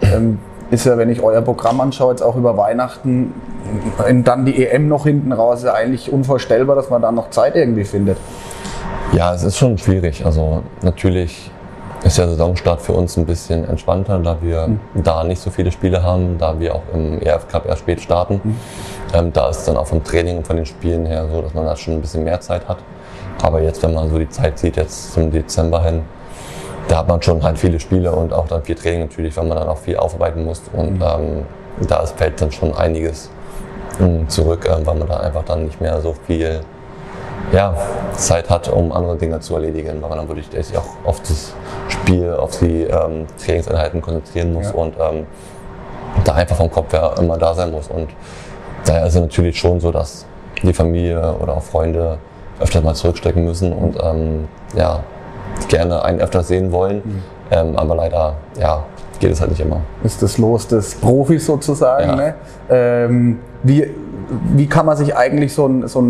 Ähm, 0.00 0.38
ist 0.70 0.86
ja, 0.86 0.96
wenn 0.96 1.10
ich 1.10 1.22
euer 1.22 1.42
Programm 1.42 1.80
anschaue, 1.80 2.12
jetzt 2.12 2.22
auch 2.22 2.36
über 2.36 2.56
Weihnachten, 2.56 3.34
und 4.08 4.24
dann 4.24 4.44
die 4.46 4.64
EM 4.64 4.88
noch 4.88 5.04
hinten 5.04 5.32
raus, 5.32 5.58
ist 5.58 5.64
ja 5.64 5.74
eigentlich 5.74 6.12
unvorstellbar, 6.12 6.76
dass 6.76 6.90
man 6.90 7.02
da 7.02 7.12
noch 7.12 7.30
Zeit 7.30 7.56
irgendwie 7.56 7.84
findet. 7.84 8.16
Ja, 9.12 9.34
es 9.34 9.42
ist 9.42 9.58
schon 9.58 9.78
schwierig. 9.78 10.24
Also 10.24 10.62
natürlich 10.82 11.50
ist 12.11 12.18
der 12.18 12.29
Saisonstart 12.29 12.83
für 12.83 12.92
uns 12.92 13.16
ein 13.16 13.25
bisschen 13.25 13.64
entspannter, 13.68 14.18
da 14.18 14.37
wir 14.40 14.66
mhm. 14.66 14.81
da 14.94 15.23
nicht 15.23 15.40
so 15.40 15.51
viele 15.51 15.70
Spiele 15.70 16.03
haben, 16.03 16.38
da 16.38 16.59
wir 16.59 16.75
auch 16.75 16.83
im 16.92 17.20
ERF 17.23 17.46
Cup 17.46 17.66
erst 17.66 17.83
spät 17.83 18.01
starten. 18.01 18.40
Mhm. 18.42 18.57
Ähm, 19.14 19.33
da 19.33 19.49
ist 19.49 19.59
es 19.59 19.64
dann 19.66 19.77
auch 19.77 19.87
vom 19.87 20.03
Training 20.03 20.38
und 20.38 20.46
von 20.46 20.57
den 20.57 20.66
Spielen 20.66 21.07
her 21.07 21.27
so, 21.31 21.40
dass 21.40 21.55
man 21.55 21.64
da 21.64 21.77
schon 21.77 21.94
ein 21.94 22.01
bisschen 22.01 22.25
mehr 22.25 22.40
Zeit 22.40 22.68
hat. 22.68 22.79
Aber 23.42 23.62
jetzt, 23.62 23.83
wenn 23.83 23.94
man 23.94 24.11
so 24.11 24.18
die 24.18 24.29
Zeit 24.29 24.59
sieht, 24.59 24.77
jetzt 24.77 25.12
zum 25.12 25.31
Dezember 25.31 25.85
hin, 25.85 26.03
da 26.88 26.99
hat 26.99 27.09
man 27.09 27.23
schon 27.23 27.42
halt 27.44 27.59
viele 27.59 27.79
Spiele 27.79 28.11
und 28.11 28.33
auch 28.33 28.49
dann 28.49 28.62
viel 28.64 28.75
Training 28.75 29.03
natürlich, 29.03 29.37
weil 29.37 29.46
man 29.46 29.59
dann 29.59 29.68
auch 29.68 29.79
viel 29.79 29.96
aufarbeiten 29.96 30.44
muss. 30.44 30.62
Und 30.73 30.96
mhm. 30.96 31.03
ähm, 31.03 31.44
da 31.87 32.05
fällt 32.07 32.40
dann 32.40 32.51
schon 32.51 32.75
einiges 32.75 33.31
ähm, 34.01 34.29
zurück, 34.29 34.66
äh, 34.66 34.85
weil 34.85 34.96
man 34.96 35.07
da 35.07 35.18
einfach 35.18 35.44
dann 35.44 35.64
nicht 35.64 35.81
mehr 35.81 36.01
so 36.01 36.14
viel 36.27 36.61
ja, 37.53 37.75
Zeit 38.14 38.51
hat, 38.51 38.68
um 38.68 38.92
andere 38.92 39.16
Dinge 39.16 39.40
zu 39.40 39.55
erledigen, 39.55 40.03
weil 40.03 40.09
man 40.09 40.18
dann 40.18 40.29
wirklich 40.29 40.49
auch 40.77 41.09
auf 41.09 41.20
das 41.20 41.55
Spiel, 41.90 42.33
auf 42.35 42.59
die 42.59 42.85
ähm, 42.85 43.26
Trainingseinheiten 43.42 44.00
konzentrieren 44.00 44.53
muss 44.53 44.66
ja. 44.66 44.74
und 44.74 44.94
ähm, 44.98 45.26
da 46.24 46.35
einfach 46.35 46.57
vom 46.57 46.70
Kopf 46.70 46.92
her 46.92 47.14
immer 47.18 47.38
da 47.38 47.55
sein 47.55 47.70
muss. 47.70 47.88
Und 47.88 48.11
daher 48.85 49.07
ist 49.07 49.14
es 49.14 49.20
natürlich 49.20 49.59
schon 49.59 49.81
so, 49.81 49.92
dass 49.92 50.26
die 50.62 50.72
Familie 50.72 51.35
oder 51.40 51.57
auch 51.57 51.62
Freunde 51.62 52.18
öfter 52.61 52.81
mal 52.81 52.94
zurückstecken 52.94 53.44
müssen 53.44 53.72
und 53.72 53.96
ähm, 54.03 54.48
ja, 54.74 55.03
gerne 55.68 56.05
einen 56.05 56.20
öfter 56.20 56.42
sehen 56.42 56.72
wollen. 56.72 57.03
Mhm. 57.05 57.22
Ähm, 57.53 57.76
aber 57.76 57.96
leider 57.96 58.35
ja, 58.59 58.85
geht 59.18 59.33
es 59.33 59.40
halt 59.40 59.50
nicht 59.50 59.61
immer. 59.61 59.81
Ist 60.05 60.22
das 60.22 60.38
Los 60.38 60.68
des 60.68 60.94
Profis 60.94 61.46
sozusagen. 61.46 62.09
Ja. 62.11 62.16
Ne? 62.16 62.35
Ähm, 62.68 63.38
wie, 63.62 63.90
wie 64.54 64.66
kann 64.66 64.86
man 64.86 64.96
sich 64.96 65.16
eigentlich 65.16 65.52
so 65.52 65.64
einen 65.64 65.88
so 65.88 66.04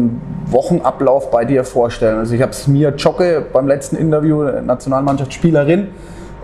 Wochenablauf 0.47 1.31
bei 1.31 1.45
dir 1.45 1.65
vorstellen? 1.65 2.19
Also 2.19 2.35
ich 2.35 2.43
habe 2.43 2.53
es 2.53 2.67
mir 2.67 2.95
Jocke 2.97 3.45
beim 3.53 3.67
letzten 3.67 3.97
Interview, 3.97 4.43
Nationalmannschaftsspielerin, 4.43 5.89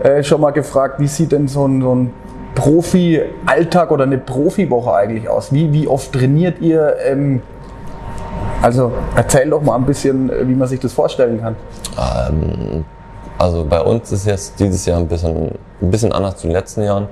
äh, 0.03 0.23
schon 0.23 0.41
mal 0.41 0.51
gefragt, 0.51 0.99
wie 0.99 1.07
sieht 1.07 1.31
denn 1.31 1.47
so 1.47 1.67
ein, 1.67 1.81
so 1.81 1.95
ein 1.95 2.13
Profi-Alltag 2.55 3.91
oder 3.91 4.03
eine 4.03 4.17
Profiwoche 4.17 4.93
eigentlich 4.93 5.29
aus? 5.29 5.53
Wie, 5.53 5.71
wie 5.73 5.87
oft 5.87 6.11
trainiert 6.11 6.59
ihr? 6.59 6.95
Ähm, 7.05 7.41
also 8.61 8.91
erzähl 9.15 9.49
doch 9.49 9.61
mal 9.61 9.75
ein 9.75 9.85
bisschen, 9.85 10.29
äh, 10.29 10.47
wie 10.47 10.55
man 10.55 10.67
sich 10.67 10.79
das 10.79 10.93
vorstellen 10.93 11.39
kann. 11.39 11.55
Ähm, 11.97 12.83
also 13.37 13.63
bei 13.63 13.81
uns 13.81 14.11
ist 14.11 14.25
jetzt 14.25 14.59
dieses 14.59 14.85
Jahr 14.85 14.97
ein 14.97 15.07
bisschen, 15.07 15.51
ein 15.81 15.91
bisschen 15.91 16.11
anders 16.11 16.37
zu 16.37 16.47
den 16.47 16.53
letzten 16.53 16.83
Jahren. 16.83 17.07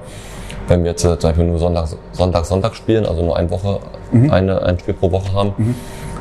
Wenn 0.67 0.83
wir 0.83 0.91
jetzt 0.91 1.01
zum 1.01 1.15
Beispiel 1.19 1.45
nur 1.45 1.59
Sonntag, 1.59 1.87
Sonntag, 2.11 2.45
Sonntag 2.45 2.75
spielen, 2.75 3.05
also 3.05 3.23
nur 3.23 3.37
eine 3.37 3.49
Woche, 3.51 3.79
mhm. 4.23 4.31
eine, 4.31 4.61
ein 4.63 4.79
Spiel 4.79 4.93
pro 4.93 5.11
Woche 5.11 5.33
haben, 5.33 5.53
mhm. 5.57 5.75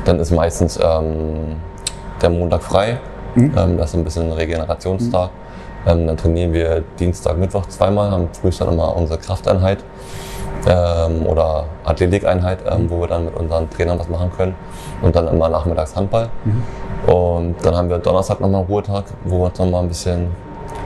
dann 0.05 0.19
ist 0.19 0.31
meistens 0.31 0.79
ähm, 0.81 1.57
der 2.21 2.29
Montag 2.29 2.63
frei. 2.63 2.99
Mhm. 3.35 3.53
Ähm, 3.57 3.77
das 3.77 3.89
ist 3.89 3.95
ein 3.95 4.03
bisschen 4.03 4.27
ein 4.27 4.31
Regenerationstag. 4.33 5.29
Mhm. 5.29 5.91
Ähm, 5.91 6.07
dann 6.07 6.17
trainieren 6.17 6.53
wir 6.53 6.83
Dienstag, 6.99 7.37
Mittwoch 7.37 7.67
zweimal, 7.67 8.11
haben 8.11 8.29
frühst 8.33 8.59
dann 8.61 8.71
immer 8.71 8.95
unsere 8.95 9.19
Krafteinheit 9.19 9.83
ähm, 10.67 11.27
oder 11.27 11.65
Athletikeinheit, 11.83 12.59
ähm, 12.69 12.89
wo 12.89 13.01
wir 13.01 13.07
dann 13.07 13.25
mit 13.25 13.35
unseren 13.35 13.69
Trainern 13.69 13.99
was 13.99 14.09
machen 14.09 14.31
können. 14.35 14.55
Und 15.01 15.15
dann 15.15 15.27
immer 15.27 15.49
nachmittags 15.49 15.95
Handball. 15.95 16.29
Mhm. 16.43 17.11
Und 17.11 17.55
dann 17.63 17.75
haben 17.75 17.89
wir 17.89 17.99
Donnerstag 17.99 18.39
nochmal 18.39 18.61
einen 18.61 18.69
Ruhetag, 18.69 19.03
wo 19.25 19.39
wir 19.39 19.45
uns 19.45 19.59
nochmal 19.59 19.83
ein 19.83 19.87
bisschen 19.89 20.29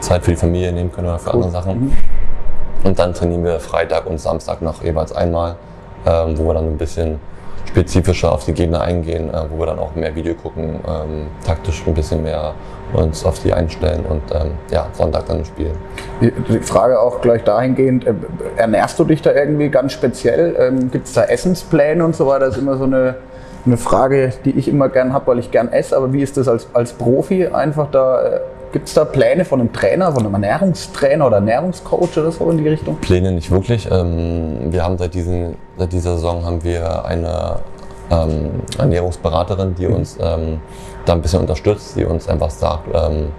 Zeit 0.02 0.24
für 0.24 0.32
die 0.32 0.38
Familie 0.38 0.72
nehmen 0.74 0.92
können 0.92 1.08
oder 1.08 1.20
für 1.20 1.30
cool. 1.30 1.36
andere 1.36 1.52
Sachen. 1.52 1.80
Mhm. 1.80 1.94
Und 2.84 3.00
dann 3.00 3.14
trainieren 3.14 3.44
wir 3.44 3.60
Freitag 3.60 4.06
und 4.06 4.20
Samstag 4.20 4.62
noch 4.62 4.84
jeweils 4.84 5.12
einmal, 5.12 5.56
ähm, 6.06 6.38
wo 6.38 6.46
wir 6.46 6.54
dann 6.54 6.66
ein 6.66 6.78
bisschen 6.78 7.20
spezifischer 7.68 8.32
auf 8.32 8.46
die 8.46 8.54
Gegner 8.54 8.82
eingehen, 8.82 9.30
äh, 9.34 9.44
wo 9.50 9.60
wir 9.60 9.68
dann 9.68 9.80
auch 9.80 9.96
mehr 9.96 10.16
Video 10.16 10.34
gucken, 10.34 10.80
ähm, 10.88 11.28
taktisch 11.46 11.84
ein 11.86 11.94
bisschen 11.94 12.24
mehr 12.24 12.54
uns 12.94 13.24
auf 13.24 13.40
die 13.40 13.54
einstellen 13.54 14.04
und 14.06 14.22
ähm, 14.34 14.52
ja, 14.72 14.88
Sonntag 14.94 15.28
dann 15.28 15.46
spielen. 15.46 15.76
Die 16.22 16.60
Frage 16.60 17.00
auch 17.00 17.22
gleich 17.22 17.44
dahingehend, 17.44 18.08
äh, 18.08 18.14
ernährst 18.58 18.98
du 19.00 19.04
dich 19.04 19.22
da 19.22 19.32
irgendwie 19.32 19.70
ganz 19.70 19.94
speziell? 19.94 20.56
Ähm, 20.60 20.92
Gibt 20.92 21.08
es 21.08 21.14
da 21.14 21.24
Essenspläne 21.24 22.04
und 22.04 22.16
so 22.16 22.26
weiter? 22.26 22.46
Das 22.46 22.56
ist 22.56 22.62
immer 22.62 22.78
so 22.78 22.86
eine, 22.86 23.16
eine 23.66 23.78
Frage, 23.78 24.34
die 24.46 24.52
ich 24.52 24.68
immer 24.68 24.90
gern 24.90 25.14
habe, 25.14 25.28
weil 25.28 25.40
ich 25.40 25.52
gern 25.52 25.72
esse. 25.72 25.96
Aber 25.96 26.12
wie 26.14 26.22
ist 26.22 26.38
das 26.38 26.48
als, 26.48 26.68
als 26.74 26.94
Profi 26.94 27.48
einfach 27.48 27.90
da? 27.92 28.22
Äh, 28.24 28.40
Gibt 28.72 28.88
es 28.88 28.94
da 28.94 29.04
Pläne 29.04 29.46
von 29.46 29.60
einem 29.60 29.74
Trainer, 29.74 30.12
von 30.12 30.24
einem 30.24 30.34
Ernährungstrainer 30.36 31.26
oder 31.26 31.38
Ernährungscoach 31.38 32.18
oder 32.18 32.32
so 32.32 32.52
in 32.52 32.60
die 32.60 32.68
Richtung? 32.68 32.98
Pläne 32.98 33.32
nicht 33.32 33.50
wirklich. 33.50 33.90
Ähm, 33.92 34.72
wir 34.72 34.84
haben 34.84 34.98
seit, 35.00 35.16
diesen, 35.16 35.56
seit 35.80 35.94
dieser 35.94 36.16
Saison 36.16 36.46
haben 36.46 36.64
wir 36.64 37.06
eine 37.06 37.60
ähm, 38.12 38.52
Ernährungsberaterin, 38.78 39.76
die 39.76 39.88
uns 39.88 40.18
ähm, 40.22 40.60
da 41.06 41.14
ein 41.14 41.22
bisschen 41.22 41.40
unterstützt, 41.40 41.96
die 41.96 42.04
uns 42.04 42.28
einfach 42.28 42.50
sagt, 42.50 42.90
ähm, 42.94 43.30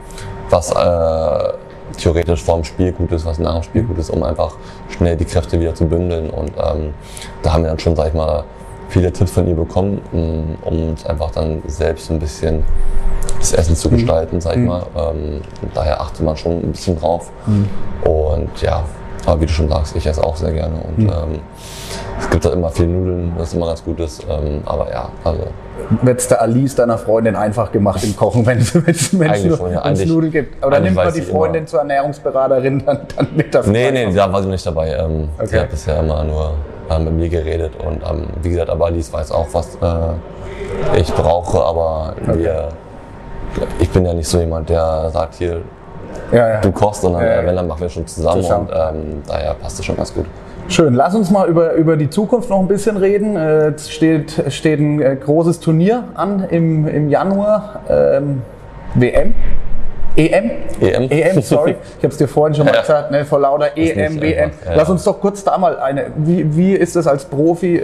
was 0.48 0.70
äh, 0.72 1.52
theoretisch 1.98 2.42
vor 2.42 2.56
dem 2.56 2.64
Spiel 2.64 2.92
gut 2.92 3.12
ist, 3.12 3.26
was 3.26 3.38
nach 3.38 3.54
dem 3.54 3.62
Spiel 3.62 3.82
gut 3.82 3.98
ist, 3.98 4.10
um 4.10 4.22
einfach 4.22 4.56
schnell 4.88 5.16
die 5.16 5.26
Kräfte 5.26 5.60
wieder 5.60 5.74
zu 5.74 5.86
bündeln. 5.86 6.30
Und 6.30 6.52
ähm, 6.56 6.94
da 7.42 7.52
haben 7.52 7.62
wir 7.62 7.68
dann 7.68 7.78
schon, 7.78 7.94
sag 7.94 8.08
ich 8.08 8.14
mal, 8.14 8.44
viele 8.88 9.12
Tipps 9.12 9.32
von 9.32 9.46
ihr 9.46 9.54
bekommen, 9.54 10.00
um 10.12 10.56
uns 10.64 11.04
einfach 11.06 11.30
dann 11.30 11.62
selbst 11.66 12.10
ein 12.10 12.18
bisschen 12.18 12.64
das 13.38 13.52
Essen 13.52 13.76
zu 13.76 13.88
mhm. 13.88 13.96
gestalten, 13.96 14.36
mhm. 14.36 14.40
sag 14.40 14.56
ich 14.56 14.62
mal. 14.62 14.86
Ähm, 14.96 15.42
daher 15.74 16.00
achtet 16.00 16.24
man 16.24 16.36
schon 16.36 16.52
ein 16.52 16.72
bisschen 16.72 16.98
drauf. 16.98 17.30
Mhm. 17.46 17.68
Und 18.08 18.62
ja, 18.62 18.82
aber 19.26 19.40
wie 19.40 19.46
du 19.46 19.52
schon 19.52 19.68
sagst, 19.68 19.96
ich 19.96 20.06
esse 20.06 20.22
auch 20.22 20.36
sehr 20.36 20.52
gerne. 20.52 20.74
Und 20.86 20.98
mhm. 20.98 21.08
ähm, 21.08 21.40
es 22.18 22.30
gibt 22.30 22.44
da 22.44 22.52
immer 22.52 22.70
viel 22.70 22.86
Nudeln, 22.86 23.32
was 23.36 23.54
immer 23.54 23.66
ganz 23.66 23.84
gut 23.84 24.00
ist. 24.00 24.24
Ähm, 24.28 24.62
aber 24.66 24.90
ja, 24.90 25.08
also. 25.24 25.46
Wird 26.02 26.20
es 26.20 26.28
der 26.28 26.42
Alice 26.42 26.74
deiner 26.74 26.98
Freundin 26.98 27.34
einfach 27.34 27.72
gemacht 27.72 28.04
im 28.04 28.14
Kochen, 28.14 28.44
wenn 28.46 28.58
es, 28.58 29.12
nur, 29.12 29.24
ja, 29.24 29.90
Nudeln 29.90 30.30
gibt? 30.30 30.64
Oder 30.64 30.80
nimmt 30.80 30.96
man 30.96 31.12
die 31.12 31.22
Freundin 31.22 31.66
zur 31.66 31.80
Ernährungsberaterin 31.80 32.82
dann, 32.84 33.00
dann 33.16 33.28
mit 33.34 33.54
das? 33.54 33.66
Nee, 33.66 33.90
nee, 33.90 34.12
da 34.12 34.32
war 34.32 34.42
sie 34.42 34.48
nicht 34.48 34.64
dabei. 34.64 34.92
Ähm, 34.92 35.28
okay. 35.38 35.46
Sie 35.46 35.58
hat 35.58 35.70
bisher 35.70 36.00
immer 36.00 36.22
nur 36.24 36.54
äh, 36.90 36.98
mit 36.98 37.14
mir 37.14 37.28
geredet. 37.28 37.72
Und 37.76 38.02
ähm, 38.08 38.26
wie 38.42 38.50
gesagt, 38.50 38.70
aber 38.70 38.86
Alice 38.86 39.12
weiß 39.12 39.32
auch, 39.32 39.48
was 39.52 39.76
äh, 39.76 40.98
ich 41.00 41.12
brauche. 41.12 41.64
Aber 41.64 42.14
okay. 42.22 42.38
wir, 42.38 42.68
ich 43.78 43.90
bin 43.90 44.04
ja 44.04 44.12
nicht 44.12 44.28
so 44.28 44.38
jemand, 44.38 44.68
der 44.68 45.10
sagt 45.10 45.34
hier, 45.34 45.62
ja, 46.32 46.48
ja. 46.48 46.60
du 46.60 46.72
kochst, 46.72 47.02
sondern 47.02 47.24
ja, 47.24 47.44
wenn, 47.44 47.56
dann 47.56 47.66
machen 47.66 47.80
wir 47.80 47.88
schon 47.88 48.06
zusammen. 48.06 48.42
zusammen. 48.42 48.68
Und 48.68 48.74
ähm, 48.74 49.22
daher 49.26 49.54
passt 49.54 49.78
es 49.78 49.84
schon 49.84 49.96
ganz 49.96 50.14
gut. 50.14 50.26
Schön. 50.68 50.94
Lass 50.94 51.14
uns 51.14 51.30
mal 51.30 51.48
über, 51.48 51.72
über 51.72 51.96
die 51.96 52.10
Zukunft 52.10 52.48
noch 52.48 52.60
ein 52.60 52.68
bisschen 52.68 52.96
reden. 52.96 53.36
Äh, 53.36 53.70
es 53.70 53.90
steht, 53.90 54.44
steht 54.48 54.78
ein 54.78 55.02
äh, 55.02 55.16
großes 55.16 55.58
Turnier 55.60 56.04
an 56.14 56.44
im, 56.48 56.86
im 56.86 57.08
Januar. 57.08 57.80
Ähm, 57.88 58.42
WM. 58.94 59.34
EM? 60.16 60.50
EM. 60.80 61.10
EM, 61.10 61.42
sorry. 61.42 61.76
Ich 61.98 62.04
habe 62.04 62.12
es 62.12 62.18
dir 62.18 62.28
vorhin 62.28 62.54
schon 62.54 62.66
mal 62.66 62.74
ja. 62.74 62.80
gesagt, 62.80 63.10
ne, 63.10 63.24
vor 63.24 63.40
lauter 63.40 63.76
EM, 63.76 64.20
WM. 64.20 64.50
Ja, 64.64 64.74
Lass 64.74 64.88
uns 64.90 65.04
doch 65.04 65.20
kurz 65.20 65.44
da 65.44 65.58
mal 65.58 65.78
eine. 65.78 66.06
Wie, 66.16 66.56
wie 66.56 66.72
ist 66.72 66.96
es 66.96 67.06
als 67.06 67.24
Profi? 67.24 67.82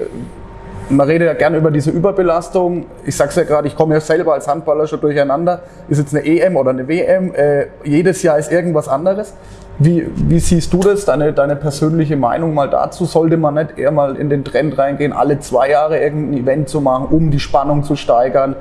Man 0.88 1.06
redet 1.08 1.26
ja 1.26 1.34
gerne 1.34 1.56
über 1.56 1.72
diese 1.72 1.90
Überbelastung. 1.90 2.86
Ich 3.04 3.16
sag's 3.16 3.34
ja 3.34 3.42
gerade, 3.42 3.66
ich 3.66 3.74
komme 3.74 3.94
ja 3.94 4.00
selber 4.00 4.34
als 4.34 4.46
Handballer 4.46 4.86
schon 4.86 5.00
durcheinander. 5.00 5.62
Ist 5.88 5.98
jetzt 5.98 6.14
eine 6.14 6.24
EM 6.24 6.56
oder 6.56 6.70
eine 6.70 6.86
WM? 6.86 7.34
Äh, 7.34 7.66
jedes 7.82 8.22
Jahr 8.22 8.38
ist 8.38 8.52
irgendwas 8.52 8.86
anderes. 8.86 9.34
Wie, 9.78 10.06
wie 10.14 10.38
siehst 10.38 10.72
du 10.72 10.78
das, 10.78 11.04
deine, 11.04 11.32
deine 11.32 11.56
persönliche 11.56 12.16
Meinung 12.16 12.54
mal 12.54 12.70
dazu? 12.70 13.04
Sollte 13.04 13.36
man 13.36 13.54
nicht 13.54 13.78
eher 13.78 13.90
mal 13.90 14.16
in 14.16 14.30
den 14.30 14.44
Trend 14.44 14.78
reingehen, 14.78 15.12
alle 15.12 15.40
zwei 15.40 15.70
Jahre 15.70 15.98
irgendein 15.98 16.44
Event 16.44 16.68
zu 16.68 16.80
machen, 16.80 17.06
um 17.10 17.30
die 17.30 17.40
Spannung 17.40 17.82
zu 17.82 17.96
steigern, 17.96 18.54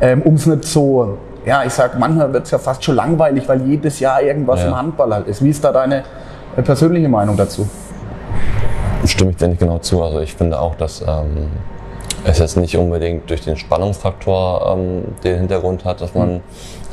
ähm, 0.00 0.22
um 0.22 0.34
es 0.34 0.46
nicht 0.46 0.64
so, 0.64 1.18
ja, 1.44 1.64
ich 1.64 1.72
sag, 1.72 1.98
manchmal 1.98 2.32
wird 2.32 2.44
es 2.44 2.52
ja 2.52 2.58
fast 2.58 2.84
schon 2.84 2.94
langweilig, 2.94 3.48
weil 3.48 3.62
jedes 3.62 3.98
Jahr 3.98 4.22
irgendwas 4.22 4.60
ja. 4.60 4.68
im 4.68 4.76
Handball 4.76 5.12
halt 5.12 5.26
ist. 5.26 5.42
Wie 5.42 5.50
ist 5.50 5.64
da 5.64 5.72
deine 5.72 6.04
äh, 6.56 6.62
persönliche 6.62 7.08
Meinung 7.08 7.36
dazu? 7.36 7.66
Stimme 9.04 9.30
ich 9.32 9.36
dir 9.36 9.48
nicht 9.48 9.60
genau 9.60 9.78
zu. 9.78 10.02
Also 10.02 10.20
ich 10.20 10.34
finde 10.34 10.60
auch, 10.60 10.74
dass 10.76 11.00
ähm, 11.02 11.48
es 12.24 12.38
jetzt 12.38 12.56
nicht 12.56 12.76
unbedingt 12.76 13.28
durch 13.28 13.42
den 13.42 13.56
Spannungsfaktor 13.56 14.76
ähm, 14.76 15.04
den 15.24 15.38
Hintergrund 15.38 15.84
hat, 15.84 16.00
dass 16.00 16.14
man 16.14 16.34
mhm. 16.34 16.40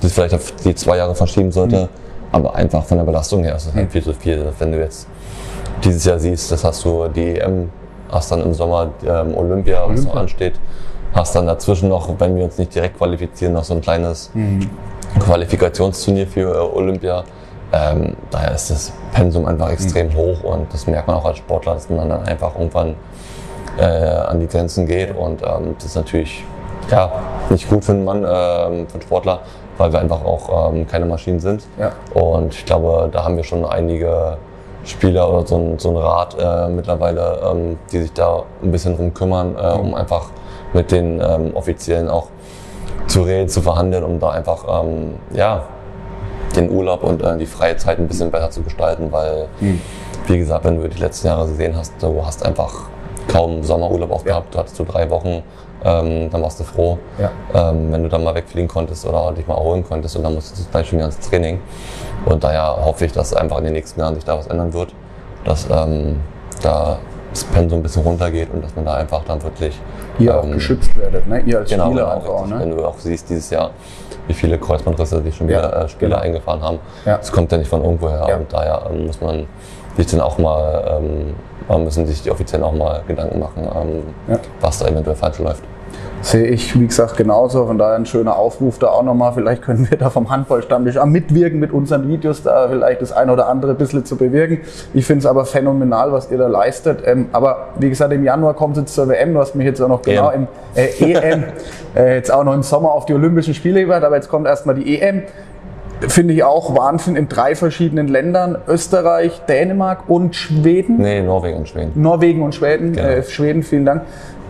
das 0.01 0.13
vielleicht 0.13 0.33
auf 0.33 0.51
die 0.63 0.75
zwei 0.75 0.97
Jahre 0.97 1.15
verschieben 1.15 1.51
sollte. 1.51 1.83
Mhm 1.83 2.09
aber 2.31 2.55
einfach 2.55 2.83
von 2.83 2.97
der 2.97 3.05
Belastung 3.05 3.43
her 3.43 3.55
ist 3.55 3.67
es 3.67 3.73
halt 3.73 3.91
viel 3.91 4.03
zu 4.03 4.13
viel. 4.13 4.51
Wenn 4.59 4.71
du 4.71 4.79
jetzt 4.79 5.07
dieses 5.83 6.05
Jahr 6.05 6.19
siehst, 6.19 6.51
das 6.51 6.63
hast 6.63 6.83
du 6.85 7.07
die 7.07 7.39
EM, 7.39 7.69
hast 8.11 8.31
dann 8.31 8.41
im 8.41 8.53
Sommer 8.53 8.91
ähm, 9.05 9.35
Olympia, 9.35 9.83
was 9.87 10.03
noch 10.03 10.15
ansteht, 10.15 10.53
hast 11.13 11.35
dann 11.35 11.47
dazwischen 11.47 11.89
noch, 11.89 12.09
wenn 12.19 12.35
wir 12.35 12.43
uns 12.43 12.57
nicht 12.57 12.73
direkt 12.73 12.97
qualifizieren, 12.97 13.53
noch 13.53 13.63
so 13.63 13.73
ein 13.73 13.81
kleines 13.81 14.31
mhm. 14.33 14.69
Qualifikationsturnier 15.19 16.27
für 16.27 16.53
äh, 16.53 16.77
Olympia. 16.77 17.23
Ähm, 17.71 18.15
daher 18.31 18.53
ist 18.53 18.71
das 18.71 18.91
Pensum 19.13 19.45
einfach 19.45 19.69
extrem 19.69 20.15
hoch 20.15 20.43
und 20.43 20.73
das 20.73 20.87
merkt 20.87 21.07
man 21.07 21.17
auch 21.17 21.25
als 21.25 21.37
Sportler, 21.37 21.75
dass 21.75 21.89
man 21.89 22.09
dann 22.09 22.23
einfach 22.23 22.55
irgendwann 22.55 22.95
äh, 23.77 23.83
an 23.83 24.39
die 24.39 24.47
Grenzen 24.47 24.87
geht 24.87 25.15
und 25.15 25.41
ähm, 25.43 25.75
das 25.77 25.85
ist 25.85 25.95
natürlich 25.95 26.43
ja, 26.89 27.11
nicht 27.49 27.69
gut 27.69 27.85
für 27.85 27.91
einen 27.91 28.03
Mann, 28.03 28.17
ähm, 28.17 28.87
für 28.87 28.93
einen 28.93 29.01
Sportler, 29.01 29.41
weil 29.77 29.91
wir 29.91 29.99
einfach 29.99 30.23
auch 30.25 30.73
ähm, 30.73 30.87
keine 30.87 31.05
Maschinen 31.05 31.39
sind. 31.39 31.63
Ja. 31.77 31.91
Und 32.13 32.53
ich 32.53 32.65
glaube, 32.65 33.09
da 33.11 33.23
haben 33.23 33.37
wir 33.37 33.43
schon 33.43 33.63
einige 33.65 34.37
Spieler 34.83 35.31
oder 35.31 35.45
so 35.45 35.57
ein, 35.57 35.79
so 35.79 35.89
ein 35.91 35.97
Rat 35.97 36.35
äh, 36.39 36.69
mittlerweile, 36.69 37.39
ähm, 37.51 37.77
die 37.91 37.99
sich 37.99 38.13
da 38.13 38.43
ein 38.63 38.71
bisschen 38.71 38.95
drum 38.95 39.13
kümmern, 39.13 39.55
äh, 39.55 39.73
um 39.73 39.93
einfach 39.93 40.29
mit 40.73 40.91
den 40.91 41.21
ähm, 41.21 41.51
Offiziellen 41.55 42.09
auch 42.09 42.27
zu 43.07 43.23
reden, 43.23 43.49
zu 43.49 43.61
verhandeln, 43.61 44.03
um 44.03 44.19
da 44.19 44.31
einfach 44.31 44.83
ähm, 44.83 45.15
ja, 45.31 45.63
den 46.59 46.69
Urlaub 46.71 47.03
und 47.03 47.21
äh, 47.21 47.37
die 47.37 47.45
freie 47.45 47.77
Zeit 47.77 47.99
ein 47.99 48.07
bisschen 48.07 48.31
besser 48.31 48.51
zu 48.51 48.61
gestalten, 48.61 49.11
weil, 49.11 49.47
wie 50.27 50.37
gesagt, 50.37 50.65
wenn 50.65 50.81
du 50.81 50.87
die 50.87 50.99
letzten 50.99 51.27
Jahre 51.27 51.47
gesehen 51.47 51.75
hast, 51.75 51.93
du 52.01 52.25
hast 52.25 52.45
einfach 52.45 52.73
kaum 53.31 53.63
Sommerurlaub 53.63 54.11
auch 54.11 54.23
gehabt, 54.23 54.53
du 54.53 54.59
hattest 54.59 54.75
so 54.75 54.83
drei 54.83 55.09
Wochen, 55.09 55.43
ähm, 55.83 56.29
dann 56.29 56.41
warst 56.41 56.59
du 56.59 56.63
froh, 56.63 56.97
Ja. 57.17 57.31
ähm, 57.69 57.91
wenn 57.91 58.03
du 58.03 58.09
dann 58.09 58.23
mal 58.23 58.35
wegfliegen 58.35 58.67
konntest 58.67 59.05
oder 59.05 59.31
dich 59.31 59.47
mal 59.47 59.55
erholen 59.55 59.83
konntest 59.87 60.17
und 60.17 60.23
dann 60.23 60.33
musstest 60.33 60.67
du 60.67 60.71
gleich 60.71 60.89
schon 60.89 60.99
ins 60.99 61.19
Training. 61.19 61.59
Und 62.25 62.43
daher 62.43 62.77
hoffe 62.83 63.05
ich, 63.05 63.13
dass 63.13 63.33
einfach 63.33 63.59
in 63.59 63.63
den 63.65 63.73
nächsten 63.73 63.99
Jahren 63.99 64.15
sich 64.15 64.25
da 64.25 64.37
was 64.37 64.47
ändern 64.47 64.73
wird, 64.73 64.93
dass 65.45 65.67
ähm, 65.71 66.17
da 66.61 66.97
das 67.31 67.43
Pensum 67.45 67.79
ein 67.79 67.83
bisschen 67.83 68.01
runtergeht 68.03 68.49
und 68.51 68.63
dass 68.63 68.75
man 68.75 68.85
da 68.85 68.95
einfach 68.95 69.23
dann 69.23 69.41
wirklich 69.43 69.79
Ihr 70.17 70.37
auch 70.37 70.43
ähm, 70.43 70.53
geschützt 70.53 70.97
werdet, 70.97 71.27
ne? 71.27 71.39
ihr 71.45 71.59
als 71.59 71.69
Genau, 71.69 71.85
Spieler 71.85 72.03
genau, 72.05 72.15
einfach 72.15 72.29
auch. 72.29 72.41
richtig. 72.41 72.57
Ne? 72.57 72.61
Wenn 72.61 72.77
du 72.77 72.85
auch 72.85 72.95
siehst 72.97 73.29
dieses 73.29 73.49
Jahr, 73.51 73.69
wie 74.29 74.33
viele 74.35 74.57
Kreuzbandrisse 74.59 75.21
sich 75.23 75.35
schon 75.35 75.49
Ja, 75.49 75.57
wieder 75.57 75.75
äh, 75.85 75.89
Spieler 75.89 76.09
genau. 76.17 76.21
eingefahren 76.21 76.61
haben. 76.61 76.79
Ja. 77.03 77.17
Das 77.17 77.31
kommt 77.31 77.51
ja 77.51 77.57
nicht 77.57 77.67
von 77.67 77.83
irgendwoher 77.83 78.25
Ja. 78.29 78.37
und 78.37 78.53
daher 78.53 78.83
ähm, 78.91 79.07
muss 79.07 79.19
man 79.19 79.47
sich 79.97 80.05
dann 80.07 80.21
auch 80.21 80.37
mal, 80.37 80.99
ähm, 81.67 81.83
müssen 81.83 82.05
sich 82.05 82.21
die 82.21 82.31
Offiziellen 82.31 82.63
auch 82.63 82.71
mal 82.71 83.01
Gedanken 83.07 83.39
machen, 83.39 83.67
ähm, 83.75 84.03
Ja. 84.27 84.39
was 84.61 84.77
da 84.79 84.87
eventuell 84.87 85.15
falsch 85.15 85.39
läuft. 85.39 85.63
Sehe 86.21 86.47
ich, 86.47 86.77
wie 86.77 86.85
gesagt, 86.85 87.15
genauso. 87.15 87.65
Von 87.65 87.77
daher 87.77 87.95
ein 87.95 88.05
schöner 88.05 88.35
Aufruf 88.35 88.77
da 88.77 88.87
auch 88.87 89.03
nochmal. 89.03 89.33
Vielleicht 89.33 89.61
können 89.61 89.89
wir 89.89 89.97
da 89.97 90.09
vom 90.09 90.29
Handballstammtisch 90.29 90.97
auch 90.97 91.05
mitwirken 91.05 91.59
mit 91.59 91.71
unseren 91.71 92.07
Videos, 92.07 92.43
da 92.43 92.67
vielleicht 92.67 93.01
das 93.01 93.11
eine 93.13 93.31
oder 93.31 93.47
andere 93.47 93.71
ein 93.71 93.77
bisschen 93.77 94.03
zu 94.05 94.17
bewirken. 94.17 94.59
Ich 94.93 95.05
finde 95.05 95.19
es 95.19 95.25
aber 95.25 95.45
phänomenal, 95.45 96.11
was 96.11 96.29
ihr 96.29 96.37
da 96.37 96.47
leistet. 96.47 96.99
Ähm, 97.05 97.27
aber 97.31 97.69
wie 97.79 97.89
gesagt, 97.89 98.11
im 98.11 98.23
Januar 98.23 98.53
kommt 98.53 98.75
es 98.75 98.83
jetzt 98.83 98.95
zur 98.95 99.07
WM. 99.07 99.33
Du 99.33 99.39
hast 99.39 99.55
mich 99.55 99.65
jetzt 99.65 99.81
auch 99.81 99.87
noch 99.87 100.01
genau 100.01 100.29
EM. 100.29 100.41
im 100.41 100.47
äh, 100.75 101.13
EM, 101.13 101.43
äh, 101.95 102.15
jetzt 102.15 102.31
auch 102.31 102.43
noch 102.43 102.53
im 102.53 102.63
Sommer 102.63 102.91
auf 102.91 103.05
die 103.05 103.13
Olympischen 103.13 103.53
Spiele 103.53 103.81
gewartet, 103.81 104.05
aber 104.05 104.15
jetzt 104.15 104.29
kommt 104.29 104.45
erstmal 104.45 104.75
die 104.75 104.99
EM. 104.99 105.23
Finde 106.07 106.33
ich 106.33 106.43
auch 106.43 106.75
Wahnsinn 106.77 107.15
in 107.17 107.27
drei 107.27 107.55
verschiedenen 107.55 108.07
Ländern. 108.07 108.57
Österreich, 108.67 109.41
Dänemark 109.49 110.09
und 110.09 110.35
Schweden. 110.35 110.97
Nee, 110.97 111.21
Norwegen 111.21 111.57
und 111.57 111.67
Schweden. 111.69 111.91
Norwegen 111.95 112.41
und 112.41 112.55
Schweden. 112.55 112.93
Genau. 112.93 113.07
Äh, 113.07 113.23
Schweden, 113.23 113.63
vielen 113.63 113.85
Dank. 113.85 114.03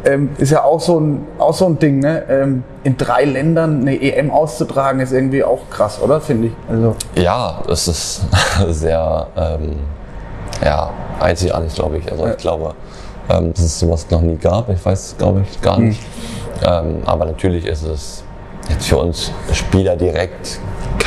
Ähm, 0.06 0.30
ist 0.38 0.52
ja 0.52 0.64
auch 0.64 0.80
so 0.80 1.00
ein, 1.00 1.26
auch 1.40 1.54
so 1.54 1.66
ein 1.66 1.78
Ding, 1.80 2.00
ne? 2.00 2.24
Ähm, 2.30 2.64
in 2.84 2.96
drei 2.98 3.26
Ländern 3.26 3.82
eine 3.82 4.00
EM 4.02 4.32
auszutragen, 4.32 5.02
ist 5.02 5.12
irgendwie 5.12 5.44
auch 5.44 5.60
krass, 5.70 6.00
oder? 6.02 6.22
Finde 6.22 6.48
ich. 6.48 6.54
Also, 6.70 6.96
Ja, 7.16 7.60
das 7.68 7.88
ist 7.88 8.22
sehr 8.70 9.28
ähm, 9.36 9.72
ja, 10.64 10.92
einzigartig, 11.20 11.74
glaube 11.76 11.98
ich. 11.98 12.10
Also 12.12 12.26
Ja. 12.26 12.32
ich 12.32 12.38
glaube, 12.38 12.74
ähm, 13.30 13.54
dass 13.54 13.64
es 13.66 13.80
sowas 13.80 14.06
noch 14.10 14.22
nie 14.22 14.38
gab. 14.38 14.70
Ich 14.70 14.86
weiß, 14.86 15.16
glaube 15.18 15.44
ich, 15.50 15.60
gar 15.62 15.80
nicht. 15.80 16.02
Ähm, 16.64 16.98
aber 17.06 17.26
natürlich 17.26 17.66
ist 17.66 17.84
es 17.84 18.24
jetzt 18.70 18.88
für 18.88 18.98
uns 18.98 19.32
Spieler 19.52 19.96
direkt 19.98 20.60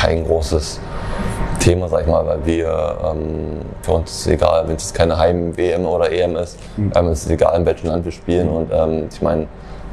kein 0.03 0.25
großes 0.25 0.81
Thema, 1.59 1.87
sag 1.87 2.01
ich 2.01 2.07
mal, 2.07 2.25
weil 2.25 2.45
wir, 2.45 2.97
ähm, 3.05 3.61
für 3.81 3.93
uns 3.93 4.11
ist 4.11 4.19
es 4.21 4.27
egal, 4.27 4.67
wenn 4.67 4.75
es 4.75 4.93
keine 4.93 5.17
Heim-WM 5.17 5.85
oder 5.85 6.11
EM 6.11 6.35
ist, 6.35 6.59
ähm, 6.77 7.07
es 7.07 7.23
ist 7.23 7.31
egal, 7.31 7.57
in 7.59 7.65
welchem 7.65 7.87
Land 7.87 8.03
wir 8.03 8.11
spielen. 8.11 8.49
Und 8.49 8.69
ähm, 8.73 9.07
ich 9.09 9.21
meine, 9.21 9.47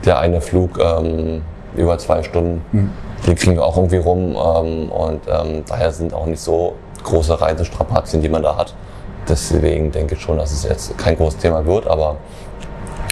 der 0.05 0.19
eine 0.19 0.41
Flug 0.41 0.81
ähm, 0.81 1.43
über 1.77 1.97
zwei 1.99 2.25
Stunden, 2.25 2.65
den 3.25 3.37
kriegen 3.37 3.55
wir 3.55 3.65
auch 3.65 3.77
irgendwie 3.77 3.99
rum. 3.99 4.35
Ähm, 4.35 4.91
und 4.91 5.21
ähm, 5.29 5.63
daher 5.69 5.93
sind 5.93 6.13
auch 6.13 6.27
nicht 6.27 6.41
so 6.41 6.75
große 7.05 7.41
Reisestrapazien, 7.41 8.21
die 8.21 8.29
man 8.29 8.43
da 8.43 8.57
hat. 8.57 8.75
Deswegen 9.29 9.93
denke 9.93 10.17
ich 10.17 10.21
schon, 10.21 10.39
dass 10.39 10.51
es 10.51 10.65
jetzt 10.65 10.99
kein 10.99 11.17
großes 11.17 11.39
Thema 11.39 11.65
wird. 11.65 11.87
Aber 11.87 12.17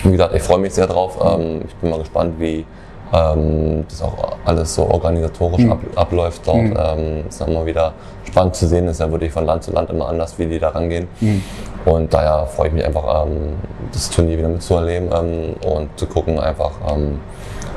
wie 0.03 0.11
gesagt, 0.11 0.35
ich 0.35 0.43
freue 0.43 0.59
mich 0.59 0.75
sehr 0.75 0.89
drauf. 0.89 1.17
Ähm, 1.23 1.63
ich 1.65 1.75
bin 1.77 1.91
mal 1.91 2.01
gespannt, 2.01 2.41
wie 2.41 2.67
ähm, 3.13 3.85
das 3.89 4.03
auch 4.03 4.37
alles 4.45 4.75
so 4.75 4.83
organisatorisch 4.89 5.69
ab, 5.69 5.79
abläuft 5.97 6.43
dort. 6.47 6.59
Ähm, 6.59 7.25
ist 7.29 7.47
mal 7.47 7.67
wieder 7.67 7.93
spannend 8.25 8.55
zu 8.57 8.67
sehen. 8.67 8.87
Ist 8.89 9.01
ja 9.01 9.11
wirklich 9.11 9.33
von 9.33 9.45
Land 9.47 9.63
zu 9.63 9.73
Land 9.73 9.91
immer 9.91 10.09
anders, 10.09 10.39
wie 10.39 10.47
die 10.47 10.59
da 10.59 10.69
rangehen. 10.71 11.09
Und 11.85 12.13
daher 12.13 12.47
freue 12.47 12.69
ich 12.69 12.75
mich 12.75 12.85
einfach, 12.85 13.27
ähm, 13.27 13.55
das 13.93 14.11
Turnier 14.11 14.39
wieder 14.39 14.49
mitzuerleben 14.49 15.09
ähm, 15.13 15.55
und 15.71 15.89
zu 15.99 16.07
gucken 16.07 16.39
einfach, 16.39 16.73
ähm, 16.93 17.19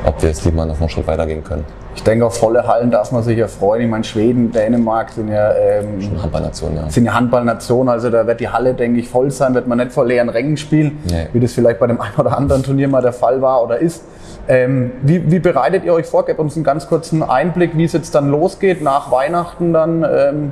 ob 0.06 0.22
wir 0.22 0.30
jetzt 0.30 0.44
lieber 0.46 0.66
noch 0.66 0.80
einen 0.80 0.90
Schritt 0.90 1.08
weitergehen 1.08 1.44
können. 1.44 1.64
ich 1.96 2.04
denke, 2.04 2.26
auf 2.26 2.38
volle 2.38 2.68
Hallen 2.68 2.90
darf 2.92 3.12
man 3.12 3.22
sich 3.24 3.38
ja 3.38 3.48
freuen. 3.48 3.84
Ich 3.84 3.90
meine, 3.90 4.04
Schweden, 4.04 4.52
Dänemark 4.52 5.12
sind 5.12 5.30
ja, 5.30 5.54
ähm, 5.54 6.00
Handballnation, 6.22 6.76
ja. 6.76 6.90
sind 6.90 7.06
ja 7.06 7.14
Handballnationen, 7.14 7.90
also 7.90 8.10
da 8.10 8.26
wird 8.26 8.40
die 8.40 8.50
Halle, 8.50 8.74
denke 8.74 9.00
ich, 9.00 9.08
voll 9.08 9.30
sein, 9.32 9.54
wird 9.54 9.68
man 9.68 9.78
nicht 9.78 9.92
vor 9.92 10.06
leeren 10.06 10.30
Rängen 10.30 10.58
spielen, 10.58 11.00
Nee. 11.10 11.28
wie 11.34 11.40
das 11.40 11.54
vielleicht 11.54 11.80
bei 11.80 11.88
dem 11.88 12.02
einen 12.02 12.16
oder 12.18 12.36
anderen 12.36 12.64
Turnier 12.64 12.88
mal 12.88 13.02
der 13.02 13.14
Fall 13.14 13.42
war 13.42 13.64
oder 13.64 13.78
ist. 13.78 14.04
Ähm, 14.48 14.92
wie, 15.04 15.32
wie 15.32 15.40
bereitet 15.40 15.84
ihr 15.86 15.94
euch 15.94 16.06
vor? 16.06 16.26
Gebt 16.26 16.40
uns 16.40 16.56
einen 16.56 16.64
ganz 16.64 16.88
kurzen 16.88 17.24
Einblick, 17.24 17.78
wie 17.78 17.84
es 17.84 17.94
jetzt 17.94 18.16
dann 18.16 18.30
losgeht, 18.30 18.82
nach 18.82 19.12
Weihnachten 19.12 19.74
dann. 19.74 20.04
Ähm, 20.04 20.52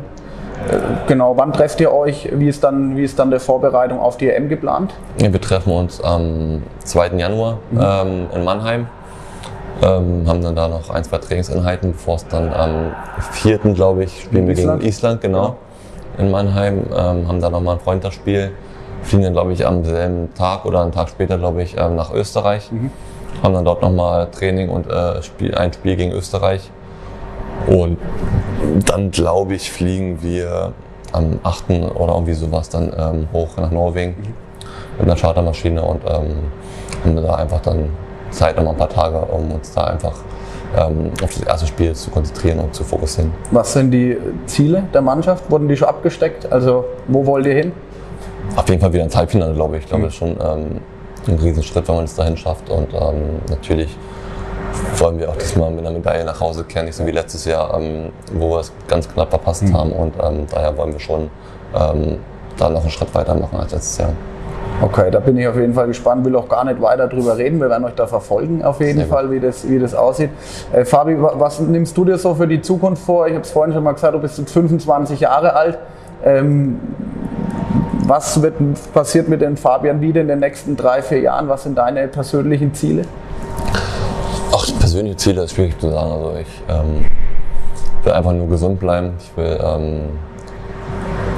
äh, 0.67 1.08
genau, 1.08 1.38
wann 1.38 1.54
trefft 1.54 1.80
ihr 1.82 1.93
euch? 1.93 2.30
Wie 2.34 2.47
ist 2.47 2.63
dann, 2.63 2.95
wie 2.97 3.04
ist 3.04 3.17
dann 3.17 3.32
die 3.32 3.39
Vorbereitung 3.39 3.99
auf 3.99 4.17
die 4.17 4.30
EM 4.30 4.49
geplant? 4.49 4.93
Ja, 5.21 5.32
Wir 5.32 5.41
treffen 5.41 5.71
uns 5.71 6.02
am 6.02 6.63
2. 6.84 7.17
Januar 7.17 7.60
ähm, 7.71 8.28
in 8.34 8.43
Mannheim. 8.43 8.88
Ähm, 9.82 10.25
haben 10.28 10.41
dann 10.43 10.56
da 10.56 10.67
noch 10.67 10.89
ein, 10.89 11.04
zwei 11.06 11.19
Trainingseinheiten, 11.19 11.93
bevor 11.93 12.15
es 12.15 12.28
dann 12.28 12.54
am 12.54 12.91
4. 13.32 13.60
glaube 13.60 14.04
ich, 14.04 14.23
spielen 14.23 14.47
wir 14.47 14.58
Island? 14.58 14.82
gegen 14.82 14.89
Island, 14.89 15.21
genau, 15.21 15.56
in 16.17 16.30
Mannheim. 16.32 16.84
Ähm, 16.91 17.28
haben 17.28 17.39
dann 17.39 17.52
nochmal 17.54 17.75
ein 17.75 17.80
Freundschaftsspiel. 17.80 18.52
Fliegen 19.04 19.23
dann, 19.23 19.34
glaube 19.34 19.54
ich, 19.54 19.65
am 19.65 19.86
selben 19.86 20.34
Tag 20.34 20.65
oder 20.65 20.82
einen 20.82 20.91
Tag 20.91 21.08
später, 21.08 21.38
glaube 21.38 21.63
ich, 21.63 21.78
ähm, 21.78 21.95
nach 21.95 22.13
Österreich. 22.13 22.69
Haben 23.44 23.54
dann 23.54 23.65
dort 23.65 23.82
nochmal 23.82 24.30
Training 24.32 24.70
und 24.70 24.88
äh, 24.88 25.22
Spiel, 25.22 25.56
ein 25.56 25.72
Spiel 25.72 25.96
gegen 25.96 26.12
Österreich. 26.12 26.70
Und 27.68 27.98
dann, 28.86 29.12
glaube 29.12 29.56
ich, 29.56 29.72
fliegen 29.72 30.22
wir 30.22 30.74
am 31.12 31.39
8. 31.44 31.70
oder 31.96 32.13
irgendwie 32.13 32.34
sowas 32.34 32.70
dann 32.70 32.92
ähm, 32.98 33.28
hoch 33.34 33.50
nach 33.58 33.72
Norwegen 33.72 34.15
mit 34.98 35.08
einer 35.08 35.15
Chartermaschine 35.15 35.82
und 35.82 36.02
ähm, 36.06 36.36
haben 37.04 37.15
da 37.15 37.36
einfach 37.36 37.62
dann 37.62 37.89
Zeit, 38.32 38.58
noch 38.58 38.63
mal 38.63 38.72
ein 38.72 38.78
paar 38.78 38.89
Tage, 38.89 39.18
um 39.18 39.52
uns 39.52 39.74
da 39.74 39.86
einfach 39.86 40.13
ähm, 40.78 41.12
auf 41.24 41.34
das 41.34 41.42
erste 41.42 41.68
Spiel 41.68 41.94
zu 41.94 42.12
konzentrieren 42.12 42.60
und 42.60 42.76
zu 42.76 42.84
fokussieren. 42.84 43.32
Was 43.52 43.74
sind 43.74 43.92
die 43.92 44.18
Ziele 44.46 44.84
der 44.94 45.02
Mannschaft? 45.02 45.50
Wurden 45.50 45.68
die 45.68 45.76
schon 45.76 45.88
abgesteckt? 45.88 46.52
Also, 46.52 46.86
wo 47.08 47.26
wollt 47.26 47.46
ihr 47.46 47.56
hin? 47.56 47.72
Auf 48.56 48.68
jeden 48.70 48.82
Fall 48.82 48.94
wieder 48.94 49.04
ins 49.04 49.15
Halbfinale, 49.15 49.54
glaube 49.54 49.78
ich. 49.78 49.84
Ich 49.84 49.89
glaube, 49.89 50.08
ist 50.08 50.15
schon 50.15 50.32
ähm, 50.32 50.82
ein 51.30 51.39
Riesenschritt, 51.39 51.88
wenn 51.88 51.96
man 51.96 52.06
es 52.06 52.15
dahin 52.15 52.38
schafft. 52.38 52.70
Und 52.70 52.94
ähm, 52.94 53.39
natürlich 53.50 53.96
wollen 54.98 55.20
wir 55.20 55.30
auch 55.30 55.36
diesmal 55.38 55.72
mit 55.72 55.82
einer 55.86 55.92
Medaille 55.92 56.26
nach 56.26 56.39
Hause 56.39 56.63
kehren, 56.63 56.86
nicht 56.86 56.96
so 56.96 57.06
wie 57.06 57.12
letztes 57.12 57.46
Jahr, 57.46 57.80
ähm, 57.80 58.10
wo 58.34 58.52
wir 58.52 58.60
es 58.60 58.72
ganz 58.88 59.08
knapp 59.12 59.30
verpasst 59.30 59.63
haben. 59.74 59.92
Und 59.92 60.13
ähm, 60.22 60.46
daher 60.52 60.76
wollen 60.78 60.94
wir 60.94 61.00
schon 61.00 61.30
ähm, 61.76 62.18
da 62.58 62.70
noch 62.70 62.82
einen 62.82 62.89
Schritt 62.92 63.13
weiter 63.15 63.36
machen 63.36 63.60
als 63.60 63.72
letztes 63.72 63.98
Jahr. 63.98 64.10
Okay, 64.82 65.12
da 65.12 65.20
bin 65.20 65.36
ich 65.38 65.46
auf 65.48 65.56
jeden 65.58 65.74
Fall 65.74 65.88
gespannt, 65.88 66.24
will 66.24 66.36
auch 66.38 66.48
gar 66.48 66.63
nicht 66.63 66.82
weiter 66.82 67.08
drüber 67.08 67.38
reden. 67.38 67.60
Wir 67.60 67.70
werden 67.70 67.84
euch 67.84 67.96
da 67.96 68.08
verfolgen, 68.08 68.63
auf 68.63 68.80
jeden. 68.80 69.06
Fall, 69.08 69.30
wie 69.30 69.39
das, 69.39 69.68
wie 69.68 69.78
das 69.78 69.94
aussieht. 69.94 70.30
Äh, 70.72 70.86
Fabi, 70.86 71.22
wa- 71.22 71.34
was 71.36 71.60
nimmst 71.60 71.98
du 71.98 72.06
dir 72.06 72.18
so 72.18 72.34
für 72.36 72.48
die 72.48 72.62
Zukunft 72.62 73.04
vor? 73.04 73.28
Ich 73.28 73.34
habe 73.34 73.44
es 73.44 73.52
vorhin 73.52 73.74
schon 73.74 73.84
mal 73.84 73.92
gesagt, 73.92 74.13
du 74.13 74.20
bist 74.20 74.38
jetzt 74.38 74.52
25 74.52 75.20
Jahre 75.20 75.54
alt. 75.54 75.80
Ähm, 76.24 76.80
was 78.10 78.41
wird 78.41 78.56
passiert 78.91 79.30
mit 79.30 79.41
den 79.41 79.56
Fabian 79.56 80.02
Wiede 80.02 80.19
in 80.22 80.28
den 80.28 80.39
nächsten 80.39 80.76
drei, 80.76 81.04
vier 81.04 81.19
Jahren? 81.19 81.48
Was 81.48 81.63
sind 81.63 81.78
deine 81.78 82.08
persönlichen 82.08 82.74
Ziele? 82.74 83.04
Auch 84.52 84.65
persönliche 84.80 85.15
Ziele 85.15 85.43
ist 85.43 85.54
schwierig 85.54 85.80
zu 85.80 85.91
sagen. 85.91 86.12
Also 86.12 86.34
ich 86.41 86.63
ähm, 86.67 87.06
will 88.04 88.13
einfach 88.13 88.34
nur 88.34 88.48
gesund 88.48 88.80
bleiben. 88.80 89.13
Ich 89.19 89.38
will 89.38 89.60
ähm, 89.63 90.00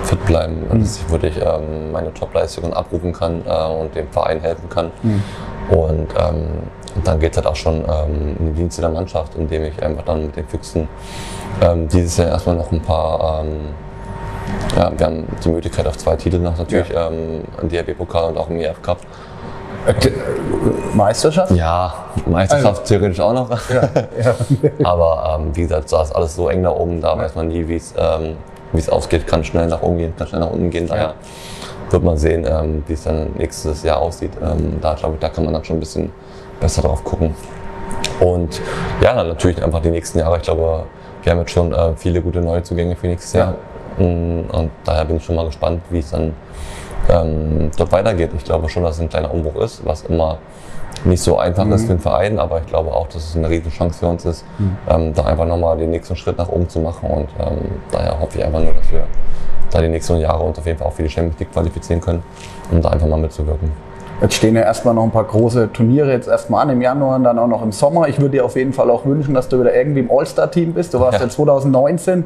fit 0.05 0.25
bleiben, 0.25 0.65
dass 0.79 1.01
ich 1.01 1.09
wirklich 1.09 1.37
ähm, 1.37 1.91
meine 1.91 2.13
Topleistungen 2.13 2.73
abrufen 2.73 3.11
kann 3.11 3.43
äh, 3.45 3.81
und 3.81 3.93
dem 3.93 4.07
Verein 4.07 4.39
helfen 4.39 4.69
kann. 4.69 4.91
Und 5.69 6.07
ähm, 6.17 6.45
dann 7.03 7.19
geht 7.19 7.31
es 7.31 7.37
halt 7.37 7.47
auch 7.47 7.55
schon 7.55 7.83
ähm, 7.83 8.37
in 8.39 8.45
die 8.47 8.53
Dienste 8.53 8.81
der 8.81 8.91
Mannschaft, 8.91 9.35
indem 9.35 9.63
ich 9.65 9.83
einfach 9.83 10.03
dann 10.03 10.25
mit 10.25 10.37
den 10.37 10.47
Füchsen 10.47 10.87
ähm, 11.61 11.89
dieses 11.89 12.15
Jahr 12.15 12.29
erstmal 12.29 12.55
noch 12.55 12.71
ein 12.71 12.81
paar 12.81 13.43
ja, 14.75 14.91
wir 14.95 15.05
haben 15.05 15.27
die 15.43 15.49
Möglichkeit 15.49 15.87
auf 15.87 15.97
zwei 15.97 16.15
Titel 16.15 16.39
noch 16.39 16.57
natürlich, 16.57 16.91
ähm, 16.95 17.43
im 17.61 17.69
DRB-Pokal 17.69 18.31
und 18.31 18.37
auch 18.37 18.49
im 18.49 18.59
EF 18.59 18.81
Cup. 18.81 18.99
Meisterschaft? 20.93 21.51
Ja, 21.53 21.93
Meisterschaft 22.25 22.85
theoretisch 22.85 23.19
auch 23.19 23.33
noch. 23.33 23.49
ja. 23.69 23.89
Aber 24.83 25.39
ähm, 25.39 25.55
wie 25.55 25.61
gesagt, 25.61 25.91
da 25.91 26.03
ist 26.03 26.11
alles 26.11 26.35
so 26.35 26.49
eng 26.49 26.63
da 26.63 26.71
oben, 26.71 27.01
da 27.01 27.17
weiß 27.17 27.35
man 27.35 27.47
nie, 27.47 27.67
wie 27.67 27.77
es 27.77 27.93
ähm, 27.97 28.35
es 28.73 28.89
ausgeht, 28.89 29.27
kann 29.27 29.43
schnell 29.43 29.67
nach 29.67 29.81
oben 29.81 29.97
gehen, 29.97 30.13
kann 30.15 30.27
schnell 30.27 30.41
nach 30.41 30.51
unten 30.51 30.69
gehen. 30.69 30.87
Daher 30.87 31.15
wird 31.89 32.03
man 32.03 32.17
sehen, 32.17 32.45
ähm, 32.47 32.83
wie 32.87 32.93
es 32.93 33.03
dann 33.03 33.31
nächstes 33.37 33.83
Jahr 33.83 33.99
aussieht. 33.99 34.31
Ähm, 34.41 34.77
da 34.81 34.93
glaube 34.93 35.15
ich, 35.15 35.19
da 35.19 35.29
kann 35.29 35.43
man 35.43 35.53
dann 35.53 35.63
schon 35.63 35.77
ein 35.77 35.81
bisschen 35.81 36.11
besser 36.59 36.81
drauf 36.81 37.03
gucken. 37.03 37.35
Und 38.19 38.61
ja, 39.01 39.13
dann 39.13 39.27
natürlich 39.27 39.61
einfach 39.61 39.81
die 39.81 39.89
nächsten 39.89 40.19
Jahre. 40.19 40.37
Ich 40.37 40.43
glaube, 40.43 40.85
wir 41.23 41.31
haben 41.31 41.39
jetzt 41.39 41.51
schon 41.51 41.73
äh, 41.73 41.93
viele 41.95 42.21
gute 42.21 42.39
neue 42.39 42.63
Zugänge 42.63 42.95
für 42.95 43.07
nächstes 43.07 43.33
Jahr. 43.33 43.55
Und 44.03 44.69
daher 44.83 45.05
bin 45.05 45.17
ich 45.17 45.23
schon 45.25 45.35
mal 45.35 45.45
gespannt, 45.45 45.81
wie 45.89 45.99
es 45.99 46.11
dann 46.11 46.33
ähm, 47.09 47.71
dort 47.77 47.91
weitergeht. 47.91 48.31
Ich 48.37 48.43
glaube 48.43 48.69
schon, 48.69 48.83
dass 48.83 48.95
es 48.95 49.01
ein 49.01 49.09
kleiner 49.09 49.33
Umbruch 49.33 49.55
ist, 49.61 49.85
was 49.85 50.03
immer 50.03 50.37
nicht 51.03 51.21
so 51.23 51.37
einfach 51.37 51.67
ist 51.69 51.83
für 51.83 51.93
den 51.93 51.99
Verein, 51.99 52.37
aber 52.37 52.59
ich 52.59 52.67
glaube 52.67 52.91
auch, 52.91 53.07
dass 53.07 53.29
es 53.29 53.35
eine 53.35 53.49
riesen 53.49 53.71
Chance 53.71 53.99
für 53.99 54.07
uns 54.07 54.23
ist, 54.25 54.45
ähm, 54.87 55.13
da 55.15 55.23
einfach 55.25 55.45
nochmal 55.45 55.77
den 55.77 55.89
nächsten 55.89 56.15
Schritt 56.15 56.37
nach 56.37 56.49
oben 56.49 56.69
zu 56.69 56.79
machen. 56.79 57.09
Und 57.09 57.29
ähm, 57.39 57.57
daher 57.91 58.19
hoffe 58.19 58.37
ich 58.37 58.45
einfach 58.45 58.59
nur, 58.59 58.73
dass 58.73 58.91
wir 58.91 59.03
da 59.71 59.81
die 59.81 59.87
nächsten 59.87 60.17
Jahre 60.19 60.43
uns 60.43 60.59
auf 60.59 60.65
jeden 60.65 60.77
Fall 60.77 60.87
auch 60.87 60.93
für 60.93 61.03
die 61.03 61.09
Champions 61.09 61.39
League 61.39 61.51
qualifizieren 61.51 62.01
können, 62.01 62.21
um 62.71 62.81
da 62.81 62.89
einfach 62.89 63.07
mal 63.07 63.17
mitzuwirken. 63.17 63.71
Jetzt 64.21 64.35
stehen 64.35 64.55
ja 64.55 64.61
erstmal 64.61 64.93
noch 64.93 65.03
ein 65.03 65.11
paar 65.11 65.23
große 65.23 65.73
Turniere 65.73 66.11
jetzt 66.11 66.27
erstmal 66.27 66.61
an 66.61 66.69
im 66.69 66.81
Januar 66.81 67.15
und 67.15 67.23
dann 67.23 67.39
auch 67.39 67.47
noch 67.47 67.63
im 67.63 67.71
Sommer. 67.71 68.07
Ich 68.07 68.19
würde 68.19 68.37
dir 68.37 68.45
auf 68.45 68.55
jeden 68.55 68.71
Fall 68.73 68.91
auch 68.91 69.03
wünschen, 69.05 69.33
dass 69.33 69.49
du 69.49 69.59
wieder 69.59 69.73
irgendwie 69.73 70.01
im 70.01 70.11
All-Star-Team 70.11 70.73
bist. 70.73 70.93
Du 70.93 70.99
warst 70.99 71.17
ja, 71.17 71.25
Ja. 71.25 71.29
2019 71.29 72.25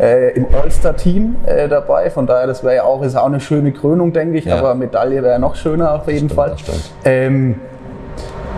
äh, 0.00 0.30
im 0.32 0.46
All-Star-Team 0.52 1.36
äh, 1.46 1.68
dabei. 1.68 2.10
Von 2.10 2.26
daher, 2.26 2.46
das 2.46 2.64
wäre 2.64 2.76
ja 2.76 2.82
auch, 2.84 3.02
ist 3.02 3.16
auch 3.16 3.26
eine 3.26 3.40
schöne 3.40 3.72
Krönung, 3.72 4.12
denke 4.12 4.38
ich. 4.38 4.46
Ja. 4.46 4.58
Aber 4.58 4.74
Medaille 4.74 5.22
wäre 5.22 5.38
noch 5.38 5.56
schöner 5.56 5.94
auf 5.94 6.06
jeden 6.06 6.30
stimmt, 6.30 6.32
Fall. 6.32 6.56
Ähm, 7.04 7.56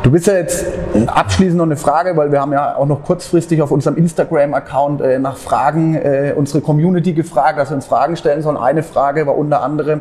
Du 0.02 0.10
bist 0.10 0.26
ja 0.26 0.34
jetzt 0.34 0.66
abschließend 1.06 1.58
noch 1.58 1.64
eine 1.64 1.76
Frage, 1.76 2.16
weil 2.16 2.32
wir 2.32 2.40
haben 2.40 2.52
ja 2.52 2.74
auch 2.74 2.86
noch 2.86 3.04
kurzfristig 3.04 3.62
auf 3.62 3.70
unserem 3.70 3.96
Instagram-Account 3.96 5.00
äh, 5.00 5.20
nach 5.20 5.36
Fragen 5.36 5.94
äh, 5.94 6.32
unsere 6.34 6.60
Community 6.60 7.12
gefragt, 7.12 7.56
dass 7.56 7.70
wir 7.70 7.76
uns 7.76 7.86
Fragen 7.86 8.16
stellen 8.16 8.42
sollen. 8.42 8.56
Eine 8.56 8.82
Frage 8.82 9.28
war 9.28 9.38
unter 9.38 9.62
anderem, 9.62 10.00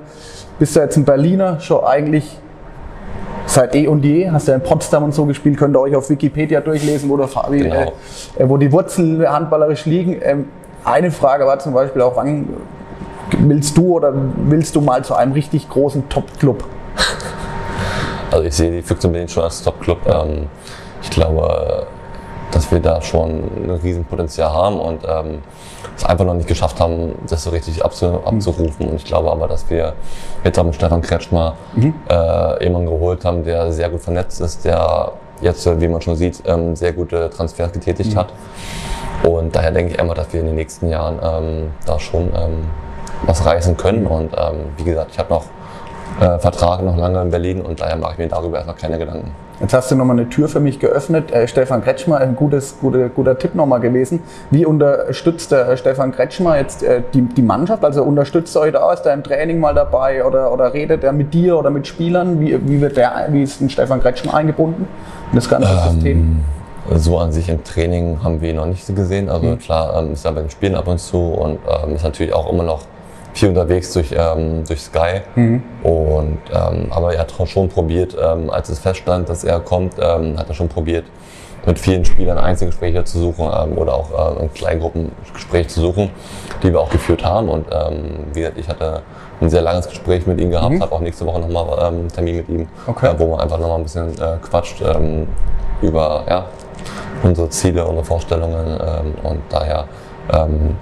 bist 0.58 0.76
du 0.76 0.80
jetzt 0.80 0.98
ein 0.98 1.06
Berliner 1.06 1.60
schon 1.60 1.84
eigentlich 1.86 2.40
seit 3.46 3.76
eh 3.76 3.88
und 3.88 4.04
je, 4.04 4.32
hast 4.32 4.48
ja 4.48 4.56
in 4.56 4.62
Potsdam 4.62 5.04
und 5.04 5.14
so 5.14 5.26
gespielt, 5.26 5.58
könnt 5.58 5.76
ihr 5.76 5.82
euch 5.82 5.96
auf 5.96 6.10
Wikipedia 6.10 6.62
durchlesen, 6.62 7.08
wo, 7.08 7.18
der 7.18 7.28
Fabi, 7.28 7.60
Genau. 7.60 7.94
äh, 8.40 8.50
wo 8.50 8.58
die 8.58 8.72
Wurzeln 8.72 9.24
handballerisch 9.30 9.86
liegen. 9.86 10.18
Ähm, 10.24 10.46
eine 10.84 11.12
Frage 11.12 11.46
war 11.46 11.60
zum 11.60 11.74
Beispiel 11.74 12.02
auch, 12.02 12.15
wann 12.15 12.48
willst 13.38 13.78
du 13.78 13.96
oder 13.96 14.13
willst 14.13 14.76
du 14.76 14.82
mal 14.82 15.04
zu 15.04 15.15
einem 15.15 15.34
richtig 15.34 15.70
großen 15.70 16.10
Top-Club? 16.10 16.63
Also 18.32 18.44
ich 18.46 18.56
sehe 18.56 18.72
die 18.72 18.82
Füchse 18.82 19.10
Berlin 19.10 19.28
schon 19.28 19.44
als 19.44 19.62
Top-Club. 19.62 20.00
Ähm, 20.08 20.48
ich 21.02 21.10
glaube, 21.10 21.88
dass 22.52 22.72
wir 22.72 22.80
da 22.80 23.02
schon 23.02 23.30
ein 23.30 23.80
Riesenpotenzial 23.84 24.52
haben 24.52 24.80
und 24.80 25.04
ähm, 25.08 25.39
es 25.96 26.06
einfach 26.06 26.26
noch 26.26 26.34
nicht 26.34 26.48
geschafft 26.48 26.80
haben, 26.80 27.13
das 27.28 27.44
so 27.44 27.50
richtig 27.50 27.84
abzu 27.84 28.22
abzurufen. 28.26 28.89
Und 28.89 28.96
ich 28.96 29.06
glaube 29.06 29.32
aber, 29.32 29.48
dass 29.48 29.70
wir 29.70 29.94
jetzt 30.44 30.63
mit 30.63 30.76
Stefan 30.76 31.02
Kretschmer 31.02 31.56
äh, 32.10 32.63
jemanden 32.63 32.89
geholt 32.89 33.24
haben, 33.26 33.44
der 33.44 33.72
sehr 33.72 33.89
gut 33.89 34.02
vernetzt 34.02 34.41
ist, 34.41 34.65
der 34.65 35.13
jetzt, 35.42 35.66
äh, 35.66 35.80
wie 35.82 35.88
man 35.88 36.02
schon 36.02 36.16
sieht, 36.16 36.44
ähm, 36.46 36.76
sehr 36.76 36.94
gute 36.94 37.30
Transfers 37.30 37.72
getätigt 37.72 38.16
hat. 38.16 38.34
Und 39.24 39.56
daher 39.56 39.72
denke 39.72 39.94
ich 39.94 40.00
einfach, 40.00 40.16
dass 40.16 40.34
wir 40.34 40.40
in 40.40 40.48
den 40.48 40.56
nächsten 40.56 40.90
Jahren 40.90 41.20
ähm, 41.22 41.72
da 41.86 42.00
schon 42.00 42.32
ähm, 42.36 42.66
was 43.26 43.46
reißen 43.46 43.78
können. 43.78 44.08
Und 44.08 44.34
ähm, 44.36 44.66
wie 44.78 44.84
gesagt, 44.84 45.12
ich 45.12 45.20
habe 45.20 45.30
noch 45.34 45.46
äh, 46.20 46.40
Vertrag 46.40 46.82
noch 46.84 46.98
lange 46.98 47.22
in 47.22 47.30
Berlin 47.30 47.62
und 47.62 47.80
daher 47.80 47.96
mache 47.98 48.14
ich 48.14 48.18
mir 48.18 48.28
darüber 48.28 48.58
erstmal 48.58 48.76
keine 48.76 48.98
Gedanken. 48.98 49.32
Jetzt 49.62 49.74
hast 49.76 49.91
du 49.91 49.95
nochmal 49.95 50.17
eine 50.17 50.28
Tür 50.28 50.47
für 50.47 50.60
mich 50.60 50.80
geöffnet. 50.80 51.32
Äh, 51.32 51.47
Stefan 51.47 51.84
Kretschmer, 51.84 52.17
ein 52.17 52.36
gutes, 52.36 52.78
guter, 52.82 53.10
guter 53.10 53.38
Tipp 53.38 53.54
nochmal 53.54 53.80
gewesen. 53.80 54.24
Wie 54.50 54.65
unterstützt 54.65 55.52
der 55.52 55.69
äh, 55.69 55.78
Stefan 55.78 56.12
Kretschmer 56.12 56.58
jetzt 56.58 56.82
äh, 56.82 57.04
die, 57.13 57.21
die 57.21 57.43
Mannschaft? 57.43 57.86
Also 57.86 58.04
unterstützt 58.04 58.56
er 58.56 58.63
euch 58.63 58.74
da? 58.74 58.91
Ist 58.91 59.06
er 59.06 59.13
im 59.13 59.24
Training 59.24 59.60
mal 59.60 59.76
dabei 59.76 60.26
oder, 60.26 60.52
oder 60.52 60.74
redet 60.74 61.04
er 61.04 61.12
mit 61.12 61.36
dir 61.36 61.60
oder 61.60 61.69
mit 61.69 61.86
Spielern? 61.86 62.39
Wie, 62.39 62.58
wie, 62.67 62.82
wird 62.82 62.97
der, 62.97 63.28
wie 63.30 63.43
ist 63.43 63.62
ein 63.62 63.69
Stefan 63.69 64.02
Kretschmer 64.02 64.34
eingebunden 64.34 64.88
in 65.32 65.36
das 65.36 65.47
ganze 65.47 65.69
System? 65.91 66.43
So 66.95 67.19
an 67.19 67.32
sich 67.32 67.47
im 67.47 67.63
Training 67.63 68.24
haben 68.24 68.41
wir 68.41 68.50
ihn 68.50 68.56
noch 68.56 68.65
nicht 68.65 68.88
gesehen. 68.95 69.30
Also 69.30 69.56
klar, 69.58 70.02
ähm, 70.02 70.13
ist 70.13 70.26
er 70.26 70.32
bei 70.32 70.41
den 70.41 70.50
Spielen 70.50 70.74
ab 70.74 70.88
und 70.88 71.00
zu 71.00 71.19
und 71.19 71.60
ähm, 71.84 71.95
ist 71.95 72.04
natürlich 72.04 72.34
auch 72.34 72.52
immer 72.52 72.63
noch 72.63 72.82
viel 73.34 73.50
unterwegs 73.50 73.94
durch, 73.94 74.12
ähm, 74.17 74.63
durch 74.67 74.82
Sky. 74.82 75.22
Und, 75.84 76.39
ähm, 76.54 76.88
aber 76.89 77.13
er 77.13 77.22
hat 77.22 77.34
schon 77.48 77.70
probiert, 77.70 78.15
ähm, 78.22 78.50
als 78.50 78.70
es 78.70 78.80
feststand, 78.80 79.30
dass 79.30 79.44
er 79.44 79.60
kommt, 79.60 79.96
ähm, 80.00 80.38
hat 80.38 80.50
er 80.50 80.54
schon 80.56 80.70
probiert, 80.70 81.06
mit 81.65 81.78
vielen 81.78 82.04
Spielern 82.06 82.38
Einzelgespräche 82.39 83.04
zu 83.04 83.20
suchen 83.20 83.46
ähm, 83.46 83.78
oder 83.78 83.94
auch 83.94 84.38
äh, 84.38 84.44
in 84.44 84.54
Kleingruppen 84.54 85.12
Gespräche 85.34 85.67
zu 85.67 85.82
suchen, 85.82 86.10
die 86.63 86.72
wir 86.72 86.80
auch 86.80 86.89
geführt 86.89 87.24
haben. 87.24 87.50
Und 87.50 87.67
ähm, 87.72 88.26
wie 88.34 88.39
gesagt, 88.39 88.58
ich 88.58 88.67
hatte 88.67 89.02
ein 89.39 89.50
sehr 89.50 89.62
langes 89.62 89.88
Gespräch 89.88 90.26
mit 90.28 90.39
ihm 90.39 90.52
gehabt, 90.52 90.80
habe 90.80 90.91
auch 90.91 91.00
nächste 91.02 91.26
Woche 91.26 91.39
nochmal 91.39 91.65
ähm, 91.80 92.00
einen 92.00 92.08
Termin 92.08 92.38
mit 92.38 92.50
ihm, 92.50 92.67
Okay. 92.88 93.08
äh, 93.08 93.20
wo 93.20 93.28
man 93.28 93.41
einfach 93.41 93.60
nochmal 93.60 93.78
ein 93.78 93.84
bisschen 93.84 94.10
äh, 94.20 94.38
quatscht 94.41 94.82
ähm, 94.82 95.28
über 95.82 96.24
ja, 96.28 96.46
unsere 97.24 97.50
Ziele, 97.50 97.86
unsere 97.86 98.06
Vorstellungen. 98.06 98.80
Ähm, 98.80 99.13
und 99.24 99.41
daher 99.50 99.86
ähm, 100.32 100.78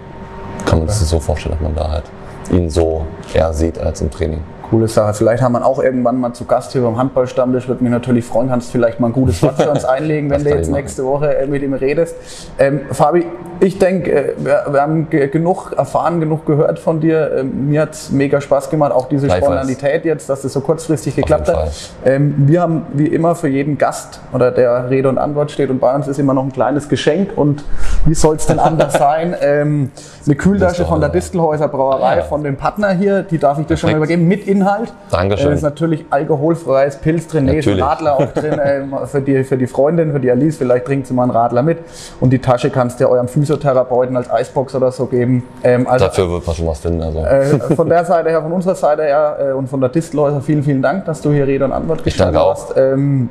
kann 0.65 0.79
man 0.79 0.88
sich 0.88 0.99
das 0.99 1.09
so 1.09 1.19
vorstellen, 1.19 1.55
dass 1.55 1.62
man 1.62 1.75
da 1.75 1.89
halt 1.91 2.03
ihn 2.52 2.69
so 2.69 3.06
eher 3.34 3.54
sieht 3.54 3.80
als 3.80 4.02
im 4.02 4.10
Training. 4.12 4.41
Coole 4.69 4.88
Sache. 4.88 5.15
Vielleicht 5.15 5.41
haben 5.41 5.54
wir 5.54 5.65
auch 5.65 5.82
irgendwann 5.82 6.19
mal 6.19 6.32
zu 6.34 6.45
Gast 6.45 6.73
hier 6.73 6.82
beim 6.84 6.95
Handballstammtisch. 6.95 7.67
Würde 7.67 7.84
mich 7.84 7.91
natürlich 7.91 8.23
freuen, 8.23 8.49
kannst 8.49 8.71
vielleicht 8.71 8.99
mal 8.99 9.08
ein 9.08 9.13
gutes 9.13 9.41
Wort 9.41 9.60
für 9.60 9.71
uns 9.71 9.84
einlegen, 9.86 10.30
wenn 10.30 10.43
du 10.43 10.49
jetzt 10.52 10.69
nächste 10.71 11.04
Woche 11.06 11.36
äh, 11.36 11.47
mit 11.47 11.63
ihm 11.63 11.73
redest. 11.73 12.15
Ähm, 12.60 12.82
Fabi, 12.91 13.25
ich 13.62 13.80
denke, 13.80 14.12
äh, 14.12 14.34
wir, 14.38 14.65
wir 14.69 14.80
haben 14.80 15.10
ge- 15.10 15.28
genug 15.30 15.73
erfahren, 15.75 16.19
genug 16.19 16.45
gehört 16.45 16.78
von 16.78 16.99
dir. 16.99 17.32
Ähm, 17.39 17.69
mir 17.69 17.82
hat 17.82 17.93
es 17.93 18.12
mega 18.12 18.39
Spaß 18.39 18.69
gemacht, 18.69 18.91
auch 18.91 19.10
diese. 19.10 19.28
Spontanität 19.32 20.06
jetzt, 20.06 20.30
dass 20.30 20.43
das 20.43 20.54
so 20.54 20.62
kurzfristig 20.62 21.15
geklappt 21.15 21.47
hat. 21.47 21.71
Ähm, 22.06 22.36
wir 22.45 22.62
haben 22.62 22.86
wie 22.93 23.08
immer 23.08 23.34
für 23.34 23.47
jeden 23.47 23.80
Gast 23.80 24.19
oder 24.34 24.52
der 24.52 24.91
Rede 24.91 25.10
und 25.10 25.17
Antwort 25.17 25.49
steht 25.49 25.71
und 25.71 25.80
bei 25.80 25.95
uns 25.95 26.08
ist 26.08 26.19
immer 26.19 26.36
noch 26.36 26.43
ein 26.43 26.52
kleines 26.54 26.88
Geschenk 26.89 27.36
und 27.36 27.63
wie 28.05 28.13
soll 28.13 28.35
es 28.35 28.45
denn 28.47 28.59
anders 28.59 28.93
sein? 28.97 29.35
Ähm, 29.41 29.91
eine 30.25 30.35
Kühltasche 30.35 30.85
von 30.85 30.99
der 30.99 31.09
Distelhäuser 31.09 31.67
Brauerei, 31.67 32.17
Ja. 32.17 32.23
von 32.23 32.43
dem 32.43 32.55
Partner 32.57 32.91
hier, 32.91 33.23
die 33.23 33.38
darf 33.38 33.59
ich 33.59 33.65
dir 33.67 33.77
schon 33.77 33.89
mal 33.91 33.97
Perfekt. 33.99 34.19
übergeben, 34.21 34.27
mit 34.27 34.47
Inhalt. 34.47 34.93
Dankeschön. 35.12 35.51
Äh, 35.51 35.55
ist 35.55 35.62
natürlich 35.63 36.05
alkoholfreies 36.09 36.97
Pilz 36.97 37.27
drin, 37.27 37.45
nee, 37.45 37.59
ist 37.59 37.67
ein. 37.67 37.79
Radler 37.79 38.15
auch 38.15 38.31
drin 38.33 38.59
ähm, 38.63 38.93
für, 39.05 39.21
die, 39.21 39.43
für 39.43 39.57
die 39.57 39.67
Freundin, 39.67 40.12
für 40.12 40.19
die 40.19 40.29
Alice, 40.31 40.57
vielleicht 40.57 40.85
trinkt 40.85 41.07
sie 41.07 41.13
mal 41.13 41.23
einen 41.23 41.31
Radler 41.31 41.62
mit. 41.63 41.79
Und 42.19 42.31
die 42.31 42.39
Tasche 42.39 42.69
kannst 42.69 42.99
du 42.99 43.05
ja 43.05 43.09
eurem 43.09 43.27
Physiotherapeuten 43.27 44.15
als 44.17 44.29
Eisbox 44.29 44.75
oder 44.75 44.91
so 44.91 45.05
geben. 45.05 45.43
Ähm, 45.63 45.88
also 45.88 46.05
Dafür 46.05 46.29
wird 46.29 46.45
man 46.47 46.55
schon 46.55 46.67
was 46.67 46.79
finden. 46.79 47.01
Also. 47.01 47.19
äh, 47.19 47.75
von 47.75 47.89
der 47.89 48.05
Seite 48.05 48.29
her, 48.29 48.41
von 48.41 48.51
unserer 48.51 48.75
Seite 48.75 49.03
her 49.03 49.38
äh, 49.49 49.51
und 49.53 49.67
von 49.67 49.79
der 49.81 49.89
Distelhäuser 49.89 50.41
vielen, 50.41 50.63
vielen 50.63 50.81
Dank, 50.81 51.05
dass 51.05 51.21
du 51.21 51.31
hier 51.31 51.47
Rede 51.47 51.65
und 51.65 51.71
Antwort 51.71 52.03
gestanden 52.03 52.35
danke 52.35 52.47
auch. 52.47 52.69
hast. 52.69 52.77
Ähm, 52.77 53.29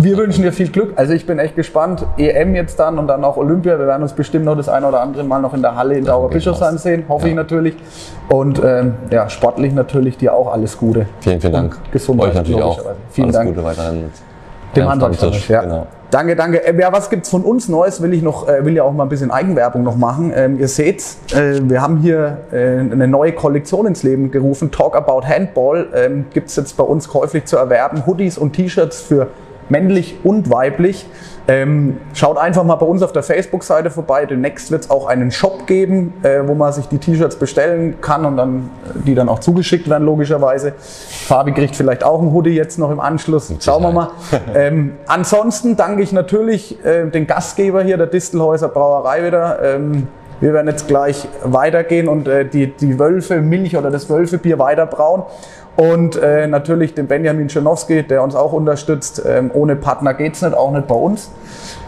wir 0.00 0.16
wünschen 0.16 0.42
dir 0.42 0.52
viel 0.52 0.68
Glück. 0.68 0.92
Also 0.96 1.12
ich 1.12 1.26
bin 1.26 1.38
echt 1.38 1.56
gespannt. 1.56 2.04
EM 2.16 2.54
jetzt 2.54 2.78
dann 2.80 2.98
und 2.98 3.06
dann 3.06 3.24
auch 3.24 3.36
Olympia. 3.36 3.78
Wir 3.78 3.86
werden 3.86 4.02
uns 4.02 4.09
bestimmt 4.16 4.44
noch 4.44 4.56
das 4.56 4.68
eine 4.68 4.86
oder 4.86 5.00
andere 5.00 5.24
Mal 5.24 5.40
noch 5.40 5.54
in 5.54 5.62
der 5.62 5.76
Halle 5.76 5.94
in 5.96 6.04
Davon 6.04 6.22
Dauerbischofsheim 6.22 6.68
gehe 6.70 6.70
ich 6.70 6.76
aus. 6.76 6.82
sehen, 6.82 7.04
hoffe 7.08 7.24
Ja. 7.26 7.30
ich 7.30 7.36
natürlich. 7.36 7.76
Und 8.28 8.60
ähm, 8.64 8.94
ja, 9.10 9.28
sportlich 9.28 9.72
natürlich 9.72 10.16
dir 10.18 10.34
auch 10.34 10.52
alles 10.52 10.76
Gute. 10.78 11.06
Vielen, 11.20 11.40
vielen 11.40 11.52
Dank. 11.52 11.76
Gesundheit, 11.92 12.28
Euch 12.30 12.34
natürlich 12.34 12.62
auch. 12.62 12.80
Vielen 13.10 13.26
Alles 13.26 13.36
Dank. 13.36 13.48
Gute 13.50 13.64
weiterhin 13.64 14.02
mit 14.02 14.10
Dem 14.76 14.84
Stammtisch. 14.90 15.48
ja. 15.48 15.62
Genau. 15.62 15.86
Danke, 16.12 16.34
danke. 16.34 16.64
Äh, 16.66 16.80
ja, 16.80 16.92
was 16.92 17.08
gibt's 17.08 17.28
von 17.28 17.42
uns 17.44 17.68
Neues? 17.68 18.02
Will 18.02 18.12
ich 18.12 18.22
noch, 18.22 18.48
äh, 18.48 18.64
will 18.64 18.74
ja 18.74 18.82
auch 18.82 18.92
mal 18.92 19.04
ein 19.04 19.08
bisschen 19.08 19.30
Eigenwerbung 19.30 19.84
noch 19.84 19.94
machen. 19.96 20.32
Ähm, 20.34 20.58
ihr 20.58 20.66
seht, 20.66 21.04
äh, 21.32 21.60
wir 21.62 21.80
haben 21.82 21.98
hier 21.98 22.38
äh, 22.52 22.78
eine 22.80 23.06
neue 23.06 23.32
Kollektion 23.32 23.86
ins 23.86 24.02
Leben 24.02 24.32
gerufen. 24.32 24.72
Talk 24.72 24.96
About 24.96 25.24
Handball 25.26 25.86
ähm, 25.94 26.24
gibt's 26.34 26.56
jetzt 26.56 26.76
bei 26.76 26.82
uns 26.82 27.08
käuflich 27.08 27.44
zu 27.44 27.56
erwerben. 27.56 28.04
Hoodies 28.06 28.38
und 28.38 28.54
T-Shirts 28.54 29.00
für 29.02 29.28
männlich 29.70 30.16
und 30.24 30.50
weiblich. 30.50 31.06
Ähm, 31.48 31.96
schaut 32.14 32.38
einfach 32.38 32.62
mal 32.62 32.76
bei 32.76 32.86
uns 32.86 33.02
auf 33.02 33.12
der 33.12 33.22
Facebook-Seite 33.22 33.90
vorbei. 33.90 34.26
Demnächst 34.26 34.70
wird 34.70 34.84
es 34.84 34.90
auch 34.90 35.06
einen 35.06 35.30
Shop 35.30 35.66
geben, 35.66 36.12
äh, 36.22 36.46
wo 36.46 36.54
man 36.54 36.72
sich 36.72 36.86
die 36.86 36.98
T-Shirts 36.98 37.36
bestellen 37.36 38.00
kann 38.00 38.24
und 38.24 38.36
dann 38.36 38.70
äh, 38.84 38.98
die 39.06 39.14
dann 39.14 39.28
auch 39.28 39.40
zugeschickt 39.40 39.88
werden, 39.88 40.04
logischerweise. 40.04 40.74
Fabi 40.78 41.52
kriegt 41.52 41.74
vielleicht 41.74 42.04
auch 42.04 42.22
ein 42.22 42.32
Hoodie 42.32 42.54
jetzt 42.54 42.78
noch 42.78 42.90
im 42.90 43.00
Anschluss. 43.00 43.52
Schauen 43.60 43.82
wir 43.82 43.90
mal. 43.90 44.10
ähm, 44.54 44.92
ansonsten 45.06 45.76
danke 45.76 46.02
ich 46.02 46.12
natürlich 46.12 46.84
äh, 46.84 47.06
den 47.06 47.26
Gastgeber 47.26 47.82
hier, 47.82 47.96
der 47.96 48.06
Distelhäuser 48.06 48.68
Brauerei 48.68 49.26
wieder. 49.26 49.60
Ähm, 49.62 50.06
wir 50.40 50.54
werden 50.54 50.68
jetzt 50.68 50.88
gleich 50.88 51.28
weitergehen 51.44 52.08
und 52.08 52.26
äh, 52.26 52.44
die, 52.44 52.72
die 52.72 52.98
Wölfe 52.98 53.40
Milch 53.40 53.76
oder 53.76 53.90
das 53.90 54.08
Wölfebier 54.08 54.58
weiter 54.58 54.86
brauen. 54.86 55.22
Und 55.76 56.16
äh, 56.16 56.46
natürlich 56.46 56.94
den 56.94 57.06
Benjamin 57.06 57.48
Schenowski, 57.48 58.02
der 58.02 58.22
uns 58.22 58.34
auch 58.34 58.52
unterstützt. 58.52 59.22
Ähm, 59.26 59.50
ohne 59.54 59.76
Partner 59.76 60.14
geht's 60.14 60.42
nicht, 60.42 60.54
auch 60.54 60.72
nicht 60.72 60.86
bei 60.86 60.94
uns. 60.94 61.30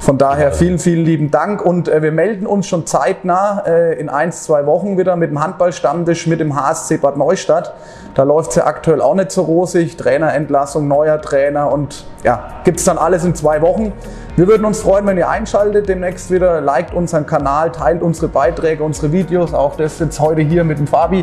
Von 0.01 0.19
daher 0.19 0.53
vielen, 0.53 0.79
vielen 0.79 1.05
lieben 1.05 1.31
Dank 1.31 1.65
und 1.65 1.89
äh, 1.89 2.03
wir 2.03 2.13
melden 2.13 2.47
uns 2.47 2.67
schon 2.67 2.87
zeitnah 2.87 3.65
äh, 3.67 3.99
in 4.01 4.09
ein, 4.09 4.33
zwei 4.33 4.67
Wochen 4.67 4.97
wieder 4.99 5.17
mit 5.17 5.31
dem 5.31 5.43
Handballstammtisch 5.43 6.27
mit 6.27 6.41
dem 6.41 6.57
HSC 6.57 6.99
Bad 6.99 7.17
Neustadt. 7.17 7.75
Da 8.15 8.23
läuft 8.23 8.51
es 8.51 8.57
ja 8.57 8.67
aktuell 8.67 9.01
auch 9.01 9.15
nicht 9.15 9.31
so 9.31 9.43
rosig. 9.43 9.97
Trainerentlassung, 9.97 10.87
neuer 10.87 11.21
Trainer 11.21 11.71
und 11.71 12.07
ja, 12.23 12.61
gibt's 12.65 12.85
dann 12.85 12.99
alles 12.99 13.25
in 13.25 13.35
zwei 13.35 13.63
Wochen. 13.63 13.93
Wir 14.35 14.49
würden 14.49 14.65
uns 14.65 14.81
freuen, 14.81 15.07
wenn 15.07 15.19
ihr 15.19 15.29
einschaltet 15.29 15.91
demnächst 15.91 16.31
wieder. 16.31 16.63
Liked 16.63 16.95
unseren 16.95 17.27
Kanal, 17.27 17.71
teilt 17.71 18.01
unsere 18.01 18.29
Beiträge, 18.29 18.83
unsere 18.83 19.13
Videos. 19.13 19.53
Auch 19.53 19.77
das 19.77 19.99
jetzt 19.99 20.19
heute 20.21 20.41
hier 20.41 20.65
mit 20.65 20.79
dem 20.79 20.87
Fabi. 20.87 21.23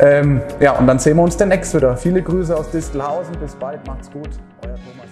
Ähm, 0.00 0.40
ja, 0.58 0.72
und 0.72 0.88
dann 0.88 0.98
sehen 0.98 1.16
wir 1.16 1.22
uns 1.22 1.36
demnächst 1.36 1.72
wieder. 1.76 1.96
Viele 1.96 2.22
Grüße 2.22 2.56
aus 2.56 2.68
Distelhausen. 2.70 3.36
Bis 3.40 3.54
bald. 3.54 3.86
Macht's 3.86 4.10
gut. 4.10 4.30
Euer 4.64 4.74
Thomas. 4.74 5.09